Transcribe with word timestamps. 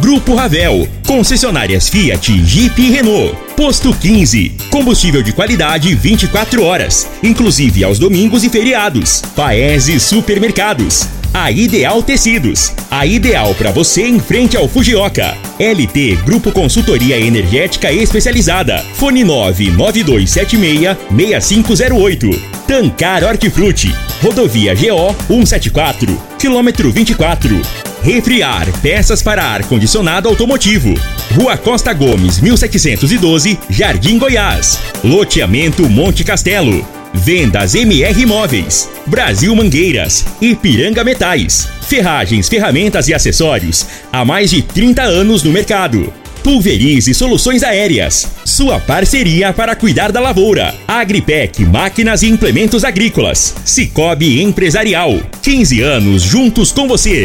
Grupo 0.00 0.34
Ravel, 0.34 0.88
concessionárias 1.06 1.88
Fiat, 1.88 2.32
Jeep 2.44 2.80
e 2.80 2.90
Renault. 2.90 3.36
Posto 3.56 3.94
15, 3.94 4.52
combustível 4.70 5.22
de 5.22 5.32
qualidade 5.32 5.94
24 5.94 6.64
horas, 6.64 7.08
inclusive 7.22 7.84
aos 7.84 7.98
domingos 7.98 8.42
e 8.42 8.50
feriados. 8.50 9.22
Paese 9.36 10.00
Supermercados. 10.00 11.06
A 11.32 11.50
Ideal 11.50 12.02
Tecidos, 12.02 12.72
a 12.90 13.04
ideal 13.04 13.54
para 13.56 13.72
você 13.72 14.06
em 14.06 14.20
frente 14.20 14.56
ao 14.56 14.68
Fujioka. 14.68 15.36
LT 15.58 16.16
Grupo 16.24 16.52
Consultoria 16.52 17.18
Energética 17.18 17.90
Especializada. 17.92 18.84
Fone 18.94 19.24
99276 19.24 20.96
6508. 21.10 22.30
Tancar 22.68 23.24
Hortifruti. 23.24 23.92
Rodovia 24.22 24.74
GO 24.74 25.14
174, 25.28 26.22
quilômetro 26.38 26.90
24. 26.92 27.83
Refriar, 28.04 28.70
peças 28.82 29.22
para 29.22 29.42
ar 29.42 29.64
condicionado 29.64 30.28
automotivo. 30.28 30.92
Rua 31.34 31.56
Costa 31.56 31.90
Gomes, 31.94 32.38
1712, 32.38 33.58
Jardim 33.70 34.18
Goiás. 34.18 34.78
Loteamento 35.02 35.88
Monte 35.88 36.22
Castelo. 36.22 36.86
Vendas 37.14 37.74
MR 37.74 38.20
Imóveis, 38.20 38.90
Brasil 39.06 39.56
Mangueiras, 39.56 40.26
Ipiranga 40.38 41.02
Metais, 41.02 41.66
ferragens, 41.88 42.46
ferramentas 42.46 43.08
e 43.08 43.14
acessórios 43.14 43.86
há 44.12 44.22
mais 44.22 44.50
de 44.50 44.60
30 44.60 45.00
anos 45.00 45.42
no 45.42 45.50
mercado. 45.50 46.12
Pulverize 46.42 47.14
Soluções 47.14 47.62
Aéreas, 47.62 48.28
sua 48.44 48.78
parceria 48.78 49.50
para 49.54 49.74
cuidar 49.74 50.12
da 50.12 50.20
lavoura. 50.20 50.74
Agripec 50.86 51.64
Máquinas 51.64 52.22
e 52.22 52.28
Implementos 52.28 52.84
Agrícolas. 52.84 53.54
Cicobi 53.64 54.42
Empresarial, 54.42 55.18
15 55.40 55.80
anos 55.80 56.22
juntos 56.22 56.70
com 56.70 56.86
você. 56.86 57.24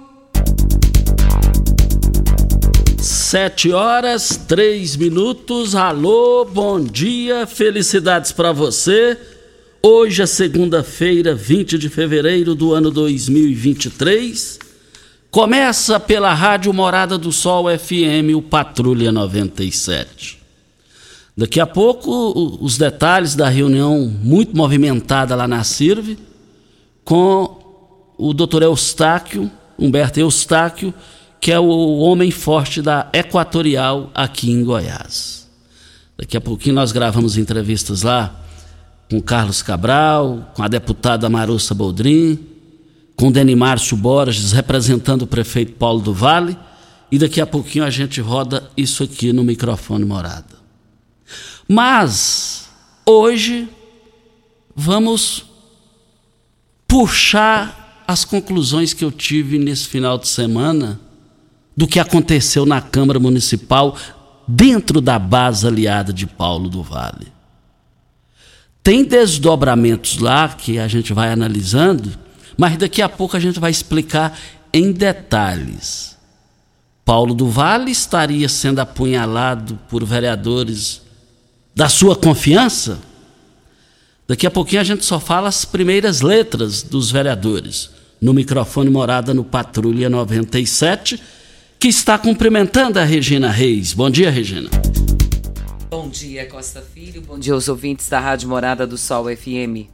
Sete 3.31 3.71
horas, 3.71 4.35
três 4.45 4.97
minutos. 4.97 5.73
Alô, 5.73 6.43
bom 6.43 6.81
dia, 6.81 7.47
felicidades 7.47 8.33
para 8.33 8.51
você. 8.51 9.17
Hoje 9.81 10.21
é 10.21 10.25
segunda-feira, 10.25 11.33
20 11.33 11.77
de 11.77 11.87
fevereiro 11.87 12.53
do 12.53 12.73
ano 12.73 12.91
2023. 12.91 14.59
Começa 15.29 15.97
pela 15.97 16.33
Rádio 16.33 16.73
Morada 16.73 17.17
do 17.17 17.31
Sol 17.31 17.67
FM, 17.69 18.35
o 18.35 18.41
Patrulha 18.41 19.13
97. 19.13 20.37
Daqui 21.37 21.61
a 21.61 21.65
pouco, 21.65 22.59
os 22.59 22.77
detalhes 22.77 23.33
da 23.33 23.47
reunião 23.47 24.13
muito 24.21 24.57
movimentada 24.57 25.37
lá 25.37 25.47
na 25.47 25.63
CIRV, 25.63 26.17
com 27.05 28.11
o 28.17 28.33
doutor 28.33 28.61
Eustáquio, 28.61 29.49
Humberto 29.79 30.19
Eustáquio, 30.19 30.93
que 31.41 31.51
é 31.51 31.59
o 31.59 31.97
homem 31.97 32.29
forte 32.29 32.83
da 32.83 33.09
Equatorial 33.11 34.11
aqui 34.13 34.51
em 34.51 34.63
Goiás. 34.63 35.49
Daqui 36.15 36.37
a 36.37 36.41
pouquinho 36.41 36.75
nós 36.75 36.91
gravamos 36.91 37.35
entrevistas 37.35 38.03
lá 38.03 38.39
com 39.09 39.19
Carlos 39.19 39.63
Cabral, 39.63 40.51
com 40.53 40.61
a 40.61 40.67
deputada 40.67 41.27
Marussa 41.27 41.73
Boldrin, 41.73 42.39
com 43.15 43.31
Denimárcio 43.31 43.97
Borges, 43.97 44.51
representando 44.51 45.23
o 45.23 45.27
prefeito 45.27 45.73
Paulo 45.73 45.99
do 45.99 46.13
Vale, 46.13 46.55
e 47.11 47.17
daqui 47.17 47.41
a 47.41 47.47
pouquinho 47.47 47.85
a 47.85 47.89
gente 47.89 48.21
roda 48.21 48.69
isso 48.77 49.03
aqui 49.03 49.33
no 49.33 49.43
microfone 49.43 50.05
morada. 50.05 50.55
Mas 51.67 52.69
hoje 53.03 53.67
vamos 54.75 55.45
puxar 56.87 58.03
as 58.07 58.23
conclusões 58.23 58.93
que 58.93 59.03
eu 59.03 59.11
tive 59.11 59.57
nesse 59.57 59.87
final 59.87 60.19
de 60.19 60.27
semana 60.27 60.99
do 61.81 61.87
que 61.87 61.99
aconteceu 61.99 62.63
na 62.63 62.79
Câmara 62.79 63.19
Municipal 63.19 63.97
dentro 64.47 65.01
da 65.01 65.17
base 65.17 65.65
aliada 65.65 66.13
de 66.13 66.27
Paulo 66.27 66.69
do 66.69 66.83
Vale. 66.83 67.33
Tem 68.83 69.03
desdobramentos 69.03 70.19
lá 70.19 70.47
que 70.49 70.77
a 70.77 70.87
gente 70.87 71.11
vai 71.11 71.31
analisando, 71.31 72.11
mas 72.55 72.77
daqui 72.77 73.01
a 73.01 73.09
pouco 73.09 73.35
a 73.35 73.39
gente 73.39 73.59
vai 73.59 73.71
explicar 73.71 74.37
em 74.71 74.91
detalhes. 74.91 76.15
Paulo 77.03 77.33
do 77.33 77.47
Vale 77.47 77.89
estaria 77.89 78.47
sendo 78.47 78.77
apunhalado 78.77 79.79
por 79.89 80.05
vereadores 80.05 81.01
da 81.73 81.89
sua 81.89 82.15
confiança? 82.15 82.99
Daqui 84.27 84.45
a 84.45 84.51
pouquinho 84.51 84.81
a 84.81 84.85
gente 84.85 85.03
só 85.03 85.19
fala 85.19 85.49
as 85.49 85.65
primeiras 85.65 86.21
letras 86.21 86.83
dos 86.83 87.09
vereadores. 87.09 87.89
No 88.21 88.35
microfone 88.35 88.91
morada 88.91 89.33
no 89.33 89.43
Patrulha 89.43 90.11
97 90.11 91.19
que 91.81 91.87
está 91.87 92.15
cumprimentando 92.15 92.99
a 92.99 93.03
Regina 93.03 93.49
Reis. 93.49 93.91
Bom 93.91 94.07
dia, 94.07 94.29
Regina. 94.29 94.69
Bom 95.89 96.09
dia, 96.09 96.45
Costa 96.45 96.79
Filho. 96.79 97.23
Bom 97.23 97.39
dia 97.39 97.55
aos 97.55 97.67
ouvintes 97.67 98.07
da 98.07 98.19
Rádio 98.19 98.47
Morada 98.47 98.85
do 98.85 98.99
Sol 98.99 99.25
FM. 99.35 99.89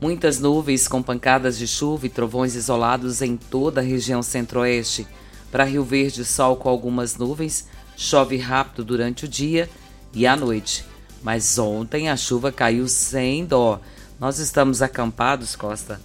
Muitas 0.00 0.40
nuvens 0.40 0.88
com 0.88 1.00
pancadas 1.00 1.56
de 1.56 1.68
chuva 1.68 2.06
e 2.06 2.08
trovões 2.08 2.56
isolados 2.56 3.22
em 3.22 3.36
toda 3.36 3.80
a 3.80 3.84
região 3.84 4.20
centro-oeste. 4.20 5.06
Para 5.48 5.62
Rio 5.62 5.84
Verde, 5.84 6.24
sol 6.24 6.56
com 6.56 6.68
algumas 6.68 7.16
nuvens, 7.16 7.68
chove 7.96 8.36
rápido 8.36 8.84
durante 8.84 9.24
o 9.24 9.28
dia 9.28 9.70
e 10.12 10.26
à 10.26 10.34
noite. 10.34 10.84
Mas 11.22 11.56
ontem 11.56 12.08
a 12.08 12.16
chuva 12.16 12.50
caiu 12.50 12.88
sem 12.88 13.46
dó. 13.46 13.80
Nós 14.18 14.40
estamos 14.40 14.82
acampados, 14.82 15.54
Costa, 15.54 16.00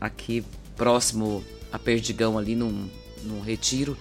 aqui 0.00 0.44
próximo 0.76 1.44
a 1.70 1.78
Perdigão, 1.78 2.36
ali 2.36 2.56
num, 2.56 2.88
num 3.22 3.40
retiro. 3.40 3.96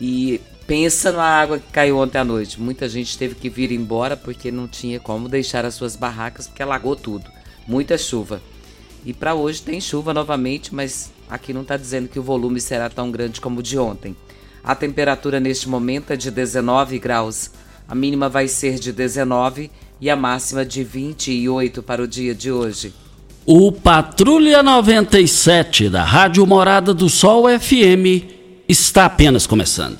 E 0.00 0.40
pensa 0.66 1.10
na 1.10 1.24
água 1.24 1.58
que 1.58 1.72
caiu 1.72 1.98
ontem 1.98 2.18
à 2.18 2.24
noite. 2.24 2.60
Muita 2.60 2.88
gente 2.88 3.16
teve 3.16 3.34
que 3.34 3.48
vir 3.48 3.72
embora 3.72 4.16
porque 4.16 4.50
não 4.50 4.68
tinha 4.68 5.00
como 5.00 5.28
deixar 5.28 5.64
as 5.64 5.74
suas 5.74 5.96
barracas 5.96 6.46
porque 6.46 6.62
alagou 6.62 6.94
tudo. 6.94 7.30
Muita 7.66 7.96
chuva. 7.96 8.40
E 9.04 9.12
para 9.12 9.34
hoje 9.34 9.62
tem 9.62 9.80
chuva 9.80 10.12
novamente, 10.12 10.74
mas 10.74 11.10
aqui 11.28 11.52
não 11.52 11.62
está 11.62 11.76
dizendo 11.76 12.08
que 12.08 12.18
o 12.18 12.22
volume 12.22 12.60
será 12.60 12.90
tão 12.90 13.10
grande 13.10 13.40
como 13.40 13.60
o 13.60 13.62
de 13.62 13.78
ontem. 13.78 14.14
A 14.62 14.74
temperatura 14.74 15.40
neste 15.40 15.68
momento 15.68 16.12
é 16.12 16.16
de 16.16 16.30
19 16.30 16.98
graus. 16.98 17.50
A 17.88 17.94
mínima 17.94 18.28
vai 18.28 18.46
ser 18.48 18.78
de 18.78 18.92
19 18.92 19.70
e 20.00 20.10
a 20.10 20.16
máxima 20.16 20.64
de 20.64 20.84
28 20.84 21.82
para 21.82 22.02
o 22.02 22.06
dia 22.06 22.34
de 22.34 22.52
hoje. 22.52 22.92
O 23.46 23.72
Patrulha 23.72 24.62
97 24.62 25.88
da 25.88 26.04
Rádio 26.04 26.46
Morada 26.46 26.92
do 26.92 27.08
Sol 27.08 27.44
FM 27.48 28.37
está 28.68 29.06
apenas 29.06 29.46
começando. 29.46 29.98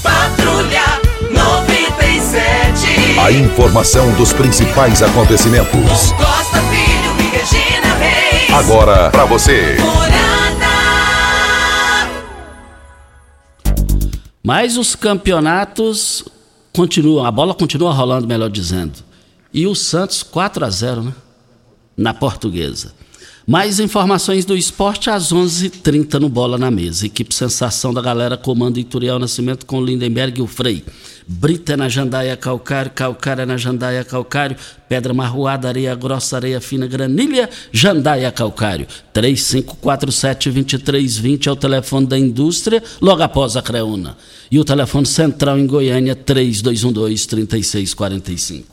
Patrulha 0.00 1.00
97. 1.32 3.18
A 3.18 3.32
informação 3.32 4.12
dos 4.14 4.32
principais 4.32 5.02
acontecimentos. 5.02 6.12
Costa 6.12 6.62
Filho 6.70 7.16
e 7.18 7.24
Regina 7.36 7.94
Reis. 7.96 8.50
Agora 8.54 9.10
para 9.10 9.24
você. 9.24 9.76
Mas 14.44 14.76
os 14.76 14.94
campeonatos 14.94 16.24
continuam, 16.72 17.24
a 17.24 17.30
bola 17.30 17.54
continua 17.54 17.92
rolando, 17.92 18.26
melhor 18.26 18.50
dizendo. 18.50 18.98
E 19.52 19.66
o 19.66 19.74
Santos 19.74 20.22
4 20.22 20.64
a 20.64 20.70
0, 20.70 21.02
né? 21.02 21.12
Na 21.96 22.14
portuguesa. 22.14 22.92
Mais 23.46 23.78
informações 23.80 24.44
do 24.44 24.54
esporte 24.56 25.10
às 25.10 25.32
11:30 25.32 25.66
h 25.66 25.78
30 25.82 26.20
no 26.20 26.28
Bola 26.28 26.56
na 26.56 26.70
Mesa. 26.70 27.06
Equipe 27.06 27.34
Sensação 27.34 27.92
da 27.92 28.00
Galera 28.00 28.36
comando 28.36 28.78
Ituriel 28.78 29.18
Nascimento 29.18 29.66
com 29.66 29.82
Lindenberg 29.82 30.38
e 30.38 30.42
o 30.42 30.46
Frei. 30.46 30.84
Brita 31.26 31.76
na 31.76 31.88
Jandaia 31.88 32.36
Calcário, 32.36 32.92
Calcária 32.92 33.42
é 33.42 33.46
na 33.46 33.56
Jandaia 33.56 34.04
Calcário, 34.04 34.56
Pedra 34.88 35.12
Marroada, 35.12 35.66
Areia 35.66 35.92
Grossa, 35.94 36.36
Areia 36.36 36.60
Fina, 36.60 36.86
Granilha, 36.86 37.50
Jandaia 37.72 38.30
Calcário. 38.30 38.86
3547-2320 39.12 41.48
é 41.48 41.50
o 41.50 41.56
telefone 41.56 42.06
da 42.06 42.16
indústria, 42.18 42.80
logo 43.00 43.22
após 43.22 43.56
a 43.56 43.62
Creuna. 43.62 44.16
E 44.50 44.58
o 44.58 44.64
telefone 44.64 45.06
central 45.06 45.58
em 45.58 45.66
Goiânia, 45.66 46.14
3212-3645. 46.14 48.71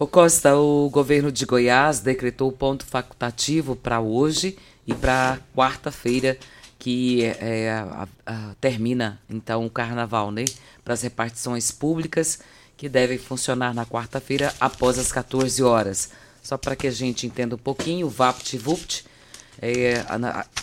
O 0.00 0.06
Costa, 0.06 0.56
o 0.56 0.88
governo 0.88 1.32
de 1.32 1.44
Goiás 1.44 1.98
decretou 1.98 2.52
ponto 2.52 2.86
facultativo 2.86 3.74
para 3.74 3.98
hoje 3.98 4.56
e 4.86 4.94
para 4.94 5.40
quarta-feira, 5.56 6.38
que 6.78 7.24
é, 7.24 7.68
a, 7.72 8.06
a, 8.24 8.54
termina 8.60 9.20
então 9.28 9.66
o 9.66 9.70
carnaval, 9.70 10.30
né? 10.30 10.44
Para 10.84 10.94
as 10.94 11.02
repartições 11.02 11.72
públicas 11.72 12.38
que 12.76 12.88
devem 12.88 13.18
funcionar 13.18 13.74
na 13.74 13.84
quarta-feira 13.84 14.54
após 14.60 15.00
as 15.00 15.10
14 15.10 15.60
horas. 15.64 16.10
Só 16.44 16.56
para 16.56 16.76
que 16.76 16.86
a 16.86 16.92
gente 16.92 17.26
entenda 17.26 17.56
um 17.56 17.58
pouquinho, 17.58 18.06
o 18.06 18.10
VaptVupt, 18.10 19.04
é, 19.60 20.04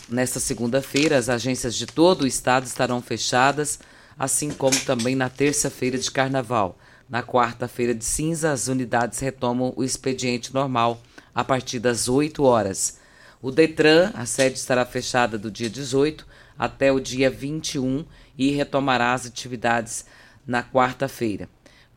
nesta 0.08 0.40
segunda-feira, 0.40 1.18
as 1.18 1.28
agências 1.28 1.76
de 1.76 1.86
todo 1.86 2.22
o 2.22 2.28
estado 2.28 2.66
estarão 2.66 3.02
fechadas, 3.02 3.82
assim 4.18 4.50
como 4.50 4.80
também 4.86 5.14
na 5.14 5.28
terça-feira 5.30 5.98
de 5.98 6.10
carnaval. 6.10 6.78
Na 7.08 7.22
quarta-feira 7.22 7.94
de 7.94 8.04
cinza, 8.04 8.52
as 8.52 8.68
unidades 8.68 9.20
retomam 9.20 9.72
o 9.76 9.84
expediente 9.84 10.52
normal 10.52 11.00
a 11.36 11.44
partir 11.44 11.78
das 11.78 12.10
8 12.10 12.44
horas. 12.44 12.98
O 13.42 13.52
Detran, 13.52 14.12
a 14.16 14.26
sede 14.26 14.58
estará 14.58 14.84
fechada 14.86 15.38
do 15.38 15.52
dia 15.52 15.70
18 15.70 16.26
até 16.58 16.92
o 16.92 17.00
dia 17.00 17.30
21 17.30 18.04
e 18.36 18.50
retomará 18.52 19.14
as 19.14 19.28
atividades 19.28 20.06
na 20.48 20.64
quarta-feira. 20.64 21.48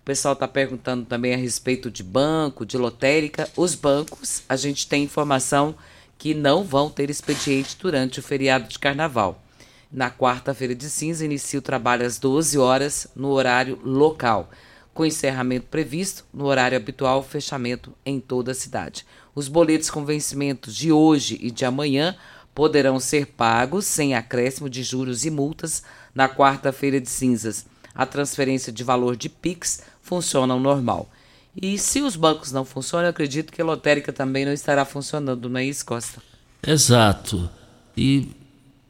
O 0.03 0.05
pessoal 0.05 0.35
está 0.35 0.47
perguntando 0.47 1.07
também 1.07 1.33
a 1.33 1.39
respeito 1.39 1.91
de 1.91 2.03
banco, 2.03 2.67
de 2.67 2.77
lotérica. 2.77 3.49
Os 3.57 3.75
bancos, 3.75 4.43
a 4.47 4.57
gente 4.57 4.87
tem 4.87 5.05
informação 5.05 5.75
que 6.19 6.35
não 6.35 6.63
vão 6.63 6.91
ter 6.91 7.09
expediente 7.09 7.79
durante 7.81 8.21
o 8.21 8.23
feriado 8.23 8.69
de 8.69 8.79
carnaval. 8.79 9.43
Na 9.91 10.11
quarta-feira 10.11 10.75
de 10.75 10.91
cinza, 10.91 11.25
inicia 11.25 11.59
o 11.59 11.63
trabalho 11.63 12.05
às 12.05 12.19
12 12.19 12.59
horas 12.59 13.09
no 13.17 13.29
horário 13.29 13.79
local 13.83 14.51
com 14.99 15.07
encerramento 15.07 15.69
previsto 15.69 16.25
no 16.35 16.47
horário 16.47 16.77
habitual, 16.77 17.23
fechamento 17.23 17.93
em 18.05 18.19
toda 18.19 18.51
a 18.51 18.55
cidade. 18.55 19.07
Os 19.33 19.47
boletos 19.47 19.91
com 19.91 20.05
vencimentos 20.05 20.75
de 20.75 20.91
hoje 20.91 21.39
e 21.41 21.53
de 21.53 21.65
amanhã 21.65 22.17
poderão 22.53 22.99
ser 22.99 23.27
pagos 23.27 23.85
sem 23.85 24.17
acréscimo 24.17 24.69
de 24.69 24.83
juros 24.83 25.25
e 25.25 25.31
multas 25.31 25.85
na 26.13 26.29
quarta-feira 26.29 27.01
de 27.01 27.09
cinzas. 27.09 27.65
A 27.95 28.05
transferência 28.05 28.73
de 28.73 28.83
valor 28.83 29.15
de 29.15 29.29
Pix 29.29 29.83
funciona 30.03 30.57
normal. 30.57 31.09
E 31.55 31.79
se 31.79 32.03
os 32.03 32.17
bancos 32.17 32.51
não 32.51 32.65
funcionam, 32.65 33.07
eu 33.07 33.11
acredito 33.11 33.53
que 33.53 33.63
a 33.63 33.65
lotérica 33.65 34.13
também 34.13 34.45
não 34.45 34.53
estará 34.53 34.85
funcionando, 34.85 35.49
não 35.49 35.61
é 35.61 35.65
isso, 35.65 35.87
Costa? 35.87 36.21
Exato. 36.67 37.49
E 37.97 38.33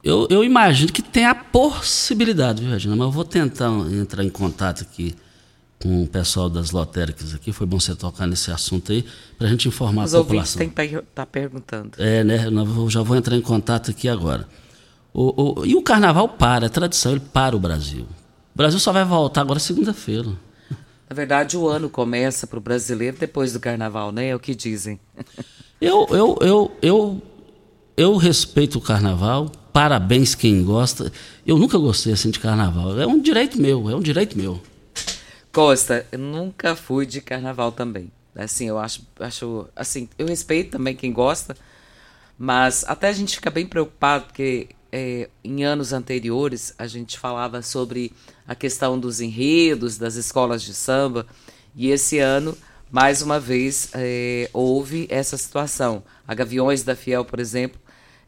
eu, 0.03 0.27
eu 0.31 0.43
imagino 0.43 0.91
que 0.91 1.03
tem 1.03 1.27
a 1.27 1.35
possibilidade, 1.35 2.63
viu, 2.63 2.73
Regina? 2.73 2.97
Mas 2.97 3.05
eu 3.05 3.13
vou 3.13 3.27
tentar 3.27 3.69
entrar 3.93 4.25
em 4.25 4.31
contato 4.31 4.83
aqui 4.83 5.15
com 5.81 6.03
o 6.03 6.07
pessoal 6.07 6.49
das 6.49 6.71
lotéricas 6.71 7.35
aqui. 7.35 7.53
Foi 7.53 7.67
bom 7.67 7.79
você 7.79 7.95
tocar 7.95 8.27
nesse 8.27 8.51
assunto 8.51 8.93
aí, 8.93 9.05
para 9.37 9.47
a 9.47 9.51
gente 9.51 9.69
informar 9.69 10.05
Os 10.05 10.15
a 10.15 10.19
população. 10.19 10.61
Os 10.61 10.71
estar 10.71 11.01
tá 11.15 11.27
perguntando. 11.27 11.93
É, 11.99 12.25
né? 12.25 12.47
Eu 12.47 12.91
já 12.91 13.03
vou 13.03 13.17
entrar 13.17 13.37
em 13.37 13.41
contato 13.41 13.91
aqui 13.91 14.09
agora. 14.09 14.47
O, 15.13 15.61
o, 15.61 15.67
e 15.67 15.75
o 15.75 15.83
carnaval 15.83 16.29
para, 16.29 16.67
é 16.67 16.69
tradição, 16.69 17.13
ele 17.13 17.21
para 17.21 17.57
o 17.57 17.61
Brasil. 17.61 18.05
O 18.55 18.59
Brasil 18.59 18.79
só 18.79 18.93
vai 18.93 19.05
voltar 19.05 19.41
agora 19.41 19.59
segunda-feira. 19.59 20.29
Na 21.09 21.15
verdade, 21.15 21.57
o 21.57 21.67
ano 21.67 21.89
começa 21.89 22.47
para 22.47 22.59
o 22.59 22.61
brasileiro 22.61 23.17
depois 23.19 23.53
do 23.53 23.61
carnaval, 23.61 24.13
né? 24.13 24.29
É 24.29 24.37
o 24.37 24.39
que 24.39 24.55
dizem. 24.55 25.01
eu, 25.81 26.07
eu, 26.11 26.39
eu, 26.41 26.73
eu, 26.83 27.23
eu 27.97 28.17
respeito 28.17 28.79
o 28.79 28.81
carnaval, 28.81 29.51
parabéns 29.73 30.35
quem 30.35 30.63
gosta. 30.63 31.11
Eu 31.47 31.57
nunca 31.57 31.79
gostei 31.79 32.13
assim 32.13 32.31
de 32.31 32.39
carnaval. 32.39 33.01
É 33.01 33.07
um 33.07 33.21
direito 33.21 33.59
meu, 33.59 33.89
é 33.89 33.97
um 33.97 34.01
direito 34.01 34.37
meu. 34.37 34.61
Costa, 35.53 36.07
eu 36.13 36.19
nunca 36.19 36.77
fui 36.77 37.07
de 37.07 37.21
carnaval 37.21 37.73
também. 37.73 38.11
Assim, 38.35 38.69
eu 38.69 38.79
acho, 38.79 39.03
acho, 39.19 39.69
assim, 39.75 40.09
eu 40.19 40.27
respeito 40.27 40.71
também 40.73 40.95
quem 40.95 41.13
gosta, 41.13 41.57
mas 42.39 42.85
até 42.87 43.09
a 43.09 43.13
gente 43.13 43.35
fica 43.35 43.51
bem 43.51 43.67
preocupado 43.67 44.27
porque 44.27 44.69
é, 44.93 45.29
em 45.43 45.65
anos 45.65 45.93
anteriores 45.93 46.73
a 46.79 46.87
gente 46.87 47.19
falava 47.19 47.63
sobre 47.63 48.13
a 48.47 48.55
questão 48.55 48.99
dos 48.99 49.21
enredos 49.21 49.99
das 49.99 50.15
escolas 50.15 50.63
de 50.63 50.73
samba 50.73 51.27
e 51.75 51.91
esse 51.91 52.19
ano 52.19 52.57
mais 52.91 53.21
uma 53.21 53.39
vez 53.39 53.91
é, 53.93 54.49
houve 54.53 55.07
essa 55.11 55.37
situação. 55.37 56.03
A 56.27 56.35
Gaviões 56.35 56.83
da 56.83 56.97
Fiel, 56.97 57.25
por 57.25 57.39
exemplo, 57.41 57.81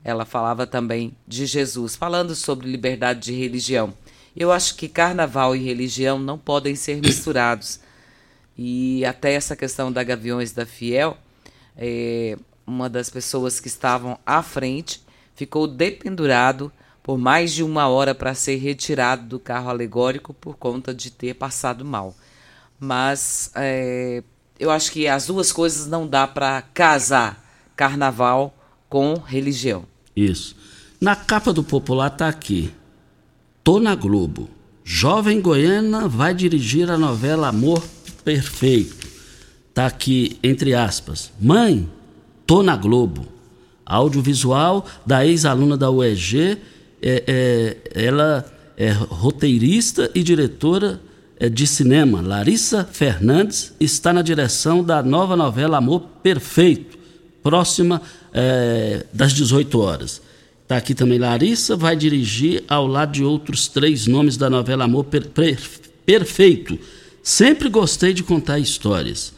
ela 0.05 0.25
falava 0.25 0.67
também 0.67 1.17
de 1.27 1.47
Jesus, 1.47 1.97
falando 1.97 2.35
sobre 2.35 2.69
liberdade 2.69 3.21
de 3.21 3.33
religião. 3.33 3.95
Eu 4.37 4.53
acho 4.53 4.77
que 4.77 4.88
carnaval 4.88 5.55
e 5.55 5.65
religião 5.65 6.19
não 6.19 6.38
podem 6.38 6.75
ser 6.75 7.00
misturados. 7.00 7.81
E 8.56 9.05
até 9.05 9.32
essa 9.32 9.56
questão 9.56 9.91
da 9.91 10.05
Gaviões 10.05 10.52
da 10.52 10.66
Fiel, 10.66 11.16
é, 11.76 12.37
uma 12.66 12.88
das 12.88 13.09
pessoas 13.09 13.59
que 13.59 13.69
estavam 13.69 14.19
à 14.25 14.43
frente 14.43 15.02
ficou 15.35 15.66
dependurado 15.66 16.71
por 17.02 17.19
mais 17.19 17.52
de 17.52 17.62
uma 17.62 17.88
hora 17.88 18.14
para 18.14 18.35
ser 18.35 18.57
retirado 18.57 19.26
do 19.26 19.40
carro 19.40 19.71
alegórico 19.71 20.35
por 20.35 20.57
conta 20.57 20.95
de 20.95 21.11
ter 21.11 21.35
passado 21.35 21.85
mal. 21.85 22.14
Mas 22.78 23.50
é, 23.55 24.23
eu 24.59 24.71
acho 24.71 24.93
que 24.93 25.09
as 25.09 25.26
duas 25.26 25.50
coisas 25.50 25.87
não 25.87 26.07
dá 26.07 26.26
para 26.26 26.62
casar 26.62 27.43
carnaval 27.75 28.55
com 28.88 29.14
religião. 29.14 29.85
Isso. 30.14 30.55
Na 31.00 31.16
capa 31.16 31.52
do 31.52 31.64
popular 31.64 32.12
está 32.12 32.28
aqui. 32.28 32.73
Tô 33.71 33.79
na 33.79 33.95
Globo. 33.95 34.50
Jovem 34.83 35.41
Goiana 35.41 36.09
vai 36.09 36.35
dirigir 36.35 36.91
a 36.91 36.99
novela 36.99 37.47
Amor 37.47 37.81
Perfeito. 38.25 39.07
Tá 39.73 39.87
aqui, 39.87 40.37
entre 40.43 40.75
aspas. 40.75 41.31
Mãe, 41.41 41.89
tô 42.45 42.65
na 42.65 42.75
Globo. 42.75 43.29
Audiovisual 43.87 44.85
da 45.07 45.25
ex-aluna 45.25 45.77
da 45.77 45.89
UEG. 45.89 46.59
É, 47.00 47.23
é, 47.95 48.07
ela 48.07 48.45
é 48.77 48.91
roteirista 48.91 50.11
e 50.17 50.25
diretora 50.25 51.00
é, 51.39 51.49
de 51.49 51.65
cinema. 51.65 52.21
Larissa 52.21 52.85
Fernandes 52.85 53.73
está 53.79 54.12
na 54.12 54.23
direção 54.23 54.83
da 54.83 55.00
nova 55.00 55.37
novela 55.37 55.79
Amor 55.79 56.00
Perfeito, 56.25 56.99
próxima 57.41 58.03
é, 58.35 59.07
das 59.12 59.33
18 59.33 59.79
horas. 59.79 60.21
Está 60.71 60.77
aqui 60.77 60.95
também 60.95 61.19
Larissa, 61.19 61.75
vai 61.75 61.97
dirigir 61.97 62.62
ao 62.69 62.87
lado 62.87 63.11
de 63.11 63.25
outros 63.25 63.67
três 63.67 64.07
nomes 64.07 64.37
da 64.37 64.49
novela 64.49 64.85
Amor 64.85 65.03
per 65.03 65.27
per 65.27 65.59
Perfeito. 66.07 66.79
Sempre 67.25 67.69
gostei 67.69 68.15
de 68.15 68.23
contar 68.23 68.57
histórias. 68.61 69.33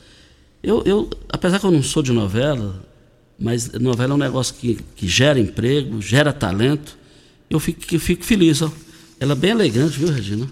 Eu, 0.63 0.83
eu, 0.85 1.09
apesar 1.31 1.59
que 1.59 1.65
eu 1.65 1.71
não 1.71 1.83
sou 1.83 2.03
de 2.03 2.13
novela, 2.13 2.85
mas 3.39 3.73
novela 3.73 4.13
é 4.13 4.15
um 4.15 4.19
negócio 4.19 4.55
que, 4.57 4.79
que 4.95 5.09
gera 5.09 5.41
emprego, 5.41 6.03
gera 6.03 6.35
talento. 6.35 6.99
Eu 7.49 7.59
fico, 7.59 7.81
eu 7.95 7.99
fico 7.99 8.23
feliz. 8.23 8.61
Ó. 8.61 8.71
Ela 9.19 9.33
é 9.33 9.37
bem 9.37 9.53
elegante, 9.53 9.99
viu, 9.99 10.13
Regina? 10.13 10.47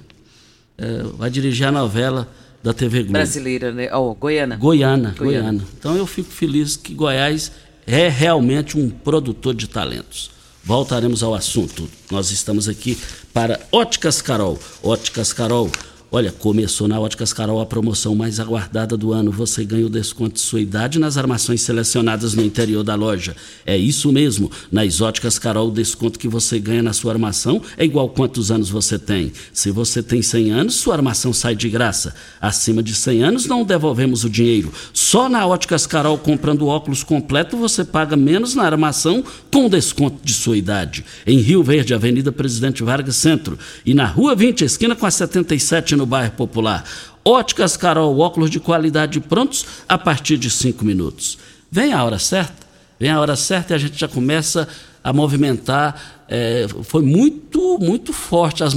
É, 0.78 1.02
vai 1.14 1.28
dirigir 1.28 1.66
a 1.66 1.72
novela 1.72 2.26
da 2.62 2.72
TV 2.72 3.00
Globo. 3.00 3.12
Brasileira, 3.12 3.70
né? 3.70 3.94
Oh, 3.94 4.14
Goiana. 4.14 4.56
Goiana. 4.56 5.14
Goiana. 5.14 5.42
Goiana. 5.42 5.64
Então 5.78 5.94
eu 5.94 6.06
fico 6.06 6.30
feliz 6.30 6.74
que 6.74 6.94
Goiás 6.94 7.52
é 7.86 8.08
realmente 8.08 8.78
um 8.78 8.88
produtor 8.88 9.54
de 9.54 9.68
talentos. 9.68 10.39
Voltaremos 10.70 11.24
ao 11.24 11.34
assunto. 11.34 11.90
Nós 12.12 12.30
estamos 12.30 12.68
aqui 12.68 12.96
para 13.34 13.58
Óticas 13.72 14.22
Carol. 14.22 14.56
Óticas 14.84 15.32
Carol 15.32 15.68
Olha, 16.12 16.32
começou 16.32 16.88
na 16.88 16.98
Óticas 16.98 17.32
Carol 17.32 17.60
a 17.60 17.66
promoção 17.66 18.16
mais 18.16 18.40
aguardada 18.40 18.96
do 18.96 19.12
ano. 19.12 19.30
Você 19.30 19.64
ganha 19.64 19.86
o 19.86 19.88
desconto 19.88 20.34
de 20.34 20.40
sua 20.40 20.60
idade 20.60 20.98
nas 20.98 21.16
armações 21.16 21.62
selecionadas 21.62 22.34
no 22.34 22.42
interior 22.42 22.82
da 22.82 22.96
loja. 22.96 23.36
É 23.64 23.76
isso 23.76 24.10
mesmo. 24.10 24.50
Nas 24.72 25.00
Óticas 25.00 25.38
Carol, 25.38 25.68
o 25.68 25.72
desconto 25.72 26.18
que 26.18 26.26
você 26.26 26.58
ganha 26.58 26.82
na 26.82 26.92
sua 26.92 27.12
armação 27.12 27.62
é 27.78 27.84
igual 27.84 28.08
quantos 28.08 28.50
anos 28.50 28.68
você 28.68 28.98
tem. 28.98 29.32
Se 29.52 29.70
você 29.70 30.02
tem 30.02 30.20
100 30.20 30.50
anos, 30.50 30.74
sua 30.74 30.96
armação 30.96 31.32
sai 31.32 31.54
de 31.54 31.68
graça. 31.68 32.12
Acima 32.40 32.82
de 32.82 32.92
100 32.92 33.22
anos, 33.22 33.46
não 33.46 33.62
devolvemos 33.62 34.24
o 34.24 34.28
dinheiro. 34.28 34.72
Só 34.92 35.28
na 35.28 35.46
Óticas 35.46 35.86
Carol, 35.86 36.18
comprando 36.18 36.66
óculos 36.66 37.04
completo, 37.04 37.56
você 37.56 37.84
paga 37.84 38.16
menos 38.16 38.56
na 38.56 38.64
armação 38.64 39.22
com 39.48 39.68
desconto 39.68 40.18
de 40.24 40.34
sua 40.34 40.56
idade. 40.56 41.04
Em 41.24 41.38
Rio 41.38 41.62
Verde, 41.62 41.94
Avenida 41.94 42.32
Presidente 42.32 42.82
Vargas 42.82 43.14
Centro. 43.14 43.56
E 43.86 43.94
na 43.94 44.06
Rua 44.06 44.34
20, 44.34 44.64
esquina 44.64 44.96
com 44.96 45.06
a 45.06 45.10
77, 45.10 45.99
no 46.00 46.06
bairro 46.06 46.32
Popular. 46.32 46.84
Óticas 47.24 47.76
Carol, 47.76 48.18
óculos 48.18 48.50
de 48.50 48.58
qualidade 48.58 49.20
prontos 49.20 49.66
a 49.88 49.98
partir 49.98 50.38
de 50.38 50.50
cinco 50.50 50.84
minutos. 50.84 51.38
Vem 51.70 51.92
a 51.92 52.02
hora 52.02 52.18
certa. 52.18 52.68
Vem 52.98 53.10
a 53.10 53.20
hora 53.20 53.36
certa 53.36 53.72
e 53.72 53.76
a 53.76 53.78
gente 53.78 53.98
já 53.98 54.08
começa 54.08 54.66
a 55.04 55.12
movimentar. 55.12 56.18
É, 56.28 56.66
foi 56.84 57.02
muito, 57.02 57.78
muito 57.78 58.12
forte, 58.12 58.62
as, 58.62 58.74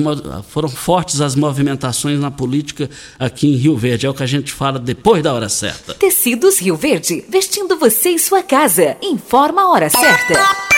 foram 0.49 0.69
fortes 0.69 1.21
as 1.21 1.35
movimentações 1.35 2.19
na 2.19 2.31
política 2.31 2.89
aqui 3.19 3.47
em 3.47 3.55
Rio 3.55 3.77
Verde. 3.77 4.05
É 4.05 4.09
o 4.09 4.13
que 4.13 4.23
a 4.23 4.27
gente 4.27 4.51
fala 4.51 4.79
depois 4.79 5.23
da 5.23 5.33
hora 5.33 5.49
certa. 5.49 5.93
Tecidos 5.93 6.59
Rio 6.59 6.75
Verde, 6.75 7.23
vestindo 7.29 7.77
você 7.77 8.09
em 8.09 8.17
sua 8.17 8.43
casa. 8.43 8.97
Informa 9.01 9.61
a 9.61 9.69
hora 9.69 9.89
certa. 9.89 10.72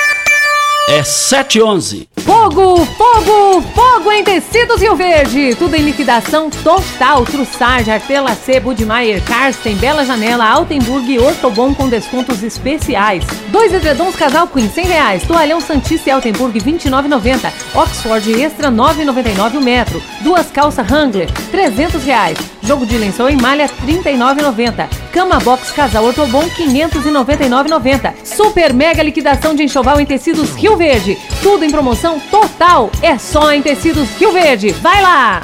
É 0.88 1.02
711. 1.04 2.08
Fogo, 2.18 2.86
fogo, 2.86 3.62
fogo 3.74 4.12
em 4.12 4.24
tecidos 4.24 4.80
Rio 4.80 4.96
Verde. 4.96 5.56
Tudo 5.56 5.76
em 5.76 5.82
liquidação 5.82 6.48
total. 6.50 7.26
Trussage, 7.26 7.90
Artelacê, 7.90 8.60
Budmeier, 8.60 9.20
Karsten, 9.24 9.76
Bela 9.78 10.06
Janela, 10.06 10.48
Altenburg 10.48 11.12
e 11.12 11.18
Ortobon 11.18 11.74
com 11.74 11.90
descontos 11.90 12.44
especiais. 12.44 13.24
Dois 13.48 13.74
edredons 13.74 14.16
casal 14.16 14.48
Queen, 14.48 14.70
100 14.70 14.86
reais. 14.86 15.24
Toalhão 15.24 15.60
Santista 15.60 16.10
e 16.10 16.12
Altenburg, 16.12 16.60
29,90. 16.60 17.52
Oxford 17.74 18.42
Extra, 18.42 18.70
9,99 18.70 19.58
o 19.58 19.62
metro. 19.62 20.02
Duas 20.22 20.52
calças 20.52 20.88
Wrangler, 20.88 21.32
300 21.50 22.04
reais. 22.04 22.38
Jogo 22.66 22.86
de 22.86 22.98
lençol 22.98 23.30
em 23.30 23.38
malha, 23.38 23.70
39,90. 23.86 24.88
Cama 25.12 25.40
Box 25.40 25.72
Casal 25.72 26.04
Ortobon, 26.04 26.44
599,90. 26.50 28.14
Super 28.24 28.74
mega 28.74 29.04
liquidação 29.04 29.54
de 29.54 29.64
enxoval 29.64 30.00
em 30.00 30.06
tecidos 30.06 30.56
Rio 30.56 30.76
Verde. 30.76 31.18
Tudo 31.44 31.64
em 31.64 31.70
promoção 31.70 32.20
total. 32.32 32.90
É 33.02 33.18
só 33.18 33.52
em 33.52 33.62
Tecidos 33.62 34.10
Rio 34.18 34.32
Verde. 34.32 34.72
Vai 34.72 35.02
lá! 35.02 35.44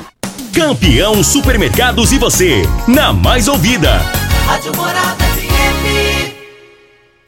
Campeão 0.53 1.23
Supermercados 1.23 2.11
e 2.11 2.17
você, 2.17 2.63
na 2.87 3.13
mais 3.13 3.47
ouvida. 3.47 4.01
Rádio 4.47 4.75
Morada 4.75 5.23
FM. 5.23 6.20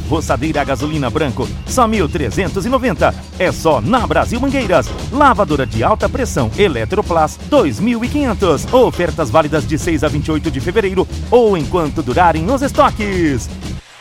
Roçadeira 0.10 0.62
a 0.62 0.64
gasolina 0.64 1.10
branco, 1.10 1.48
só 1.66 1.88
1.390. 1.88 3.14
É 3.40 3.52
só 3.52 3.82
na 3.82 4.06
Brasil 4.06 4.40
Mangueiras. 4.40 4.90
Lavadora 5.12 5.66
de 5.66 5.84
alta 5.84 6.08
pressão 6.08 6.52
Eletroplas, 6.58 7.40
2.500. 7.50 8.74
Ofertas 8.74 9.30
válidas 9.30 9.68
de 9.68 9.78
6 9.78 10.04
a 10.04 10.08
28 10.08 10.52
de 10.52 10.60
fevereiro 10.60 11.08
ou 11.32 11.58
enquanto 11.58 12.02
durarem 12.02 12.50
os 12.52 12.62
estoques. 12.62 13.50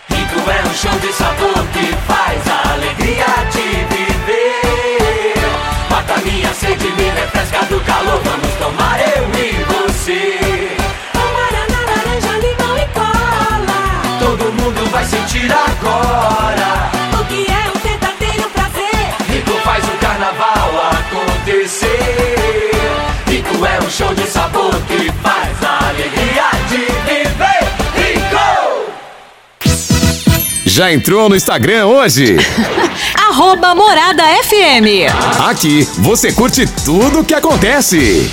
Rico 0.09 0.50
é 0.50 0.68
um 0.68 0.75
show 0.75 0.99
de 0.99 1.12
sabor 1.12 1.66
que 1.73 1.87
faz 2.06 2.49
a 2.49 2.73
alegria 2.73 3.26
de 3.50 3.94
viver. 3.94 5.37
Mata 5.90 6.18
minha 6.25 6.52
sede, 6.54 6.90
me 6.92 7.11
refresca 7.11 7.64
do 7.66 7.80
calor. 7.80 8.21
Vamos 8.23 8.54
tomar 8.59 9.00
eu 9.00 9.25
e 9.38 9.64
você. 9.64 10.41
Vai 15.02 15.06
sentir 15.06 15.50
agora. 15.52 16.90
O 17.21 17.25
que 17.25 17.47
é 17.50 17.71
um 17.71 17.78
verdadeiro 17.80 18.49
prazer? 18.50 19.14
Rico 19.28 19.50
faz 19.64 19.85
o 19.85 19.97
carnaval 19.99 20.71
acontecer. 20.92 22.71
Rico 23.26 23.66
é 23.66 23.80
um 23.85 23.90
show 23.90 24.14
de 24.14 24.26
sabor 24.26 24.75
que 24.87 25.11
faz 25.21 25.62
a 25.64 25.88
alegria 25.88 26.50
de 26.68 26.76
viver. 27.09 27.64
Rico! 27.97 28.92
Já 30.64 30.92
entrou 30.92 31.28
no 31.28 31.37
Instagram 31.37 31.87
hoje? 31.87 32.37
Arroba 33.28 33.75
Morada 33.75 34.23
FM. 34.44 35.11
Aqui 35.49 35.88
você 35.99 36.32
curte 36.32 36.66
tudo 36.85 37.21
o 37.21 37.25
que 37.25 37.35
acontece. 37.35 38.30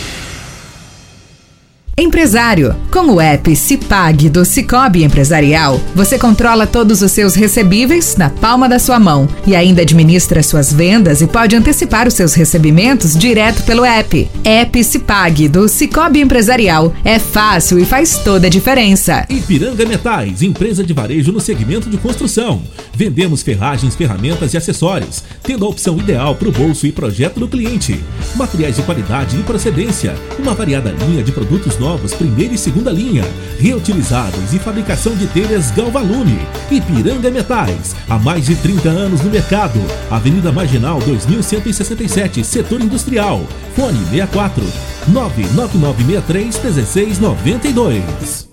Empresário. 1.99 2.73
Com 2.89 3.11
o 3.11 3.19
app 3.19 3.53
Cipag 3.53 4.29
do 4.29 4.45
Cicobi 4.45 5.03
Empresarial, 5.03 5.81
você 5.93 6.17
controla 6.17 6.65
todos 6.65 7.01
os 7.01 7.11
seus 7.11 7.35
recebíveis 7.35 8.15
na 8.15 8.29
palma 8.29 8.69
da 8.69 8.79
sua 8.79 8.97
mão 8.97 9.27
e 9.45 9.53
ainda 9.53 9.81
administra 9.81 10.41
suas 10.41 10.71
vendas 10.71 11.21
e 11.21 11.27
pode 11.27 11.57
antecipar 11.57 12.07
os 12.07 12.13
seus 12.13 12.33
recebimentos 12.33 13.17
direto 13.17 13.63
pelo 13.63 13.83
app. 13.83 14.29
App 14.45 14.83
Cipag 14.83 15.49
do 15.49 15.67
Cicobi 15.67 16.21
Empresarial. 16.21 16.93
É 17.03 17.19
fácil 17.19 17.77
e 17.77 17.85
faz 17.85 18.19
toda 18.19 18.47
a 18.47 18.49
diferença. 18.49 19.25
Ipiranga 19.29 19.85
Metais, 19.85 20.41
empresa 20.41 20.83
de 20.83 20.93
varejo 20.93 21.33
no 21.33 21.41
segmento 21.41 21.89
de 21.89 21.97
construção. 21.97 22.61
Vendemos 22.93 23.41
ferragens, 23.41 23.95
ferramentas 23.95 24.53
e 24.53 24.57
acessórios, 24.57 25.23
tendo 25.43 25.65
a 25.65 25.69
opção 25.69 25.97
ideal 25.97 26.35
para 26.35 26.47
o 26.47 26.51
bolso 26.51 26.87
e 26.87 26.91
projeto 26.91 27.39
do 27.39 27.47
cliente. 27.47 27.99
Materiais 28.35 28.77
de 28.77 28.83
qualidade 28.83 29.37
e 29.37 29.43
procedência, 29.43 30.13
uma 30.37 30.53
variada 30.53 30.91
linha 30.91 31.23
de 31.23 31.31
produtos 31.31 31.77
novos, 31.77 31.88
primeira 31.97 32.53
e 32.53 32.57
segunda 32.57 32.91
linha, 32.91 33.25
reutilizáveis 33.57 34.53
e 34.53 34.59
fabricação 34.59 35.15
de 35.15 35.25
telhas 35.27 35.71
Galvalume. 35.71 36.39
Ipiranga 36.69 37.31
Metais, 37.31 37.95
há 38.09 38.17
mais 38.19 38.45
de 38.45 38.55
30 38.55 38.89
anos 38.89 39.21
no 39.21 39.31
mercado. 39.31 39.79
Avenida 40.11 40.51
Marginal 40.51 40.99
2167, 40.99 42.43
Setor 42.43 42.81
Industrial. 42.81 43.41
Fone 43.75 43.99
64 44.11 44.63
99963 45.07 46.59
1692. 46.63 48.49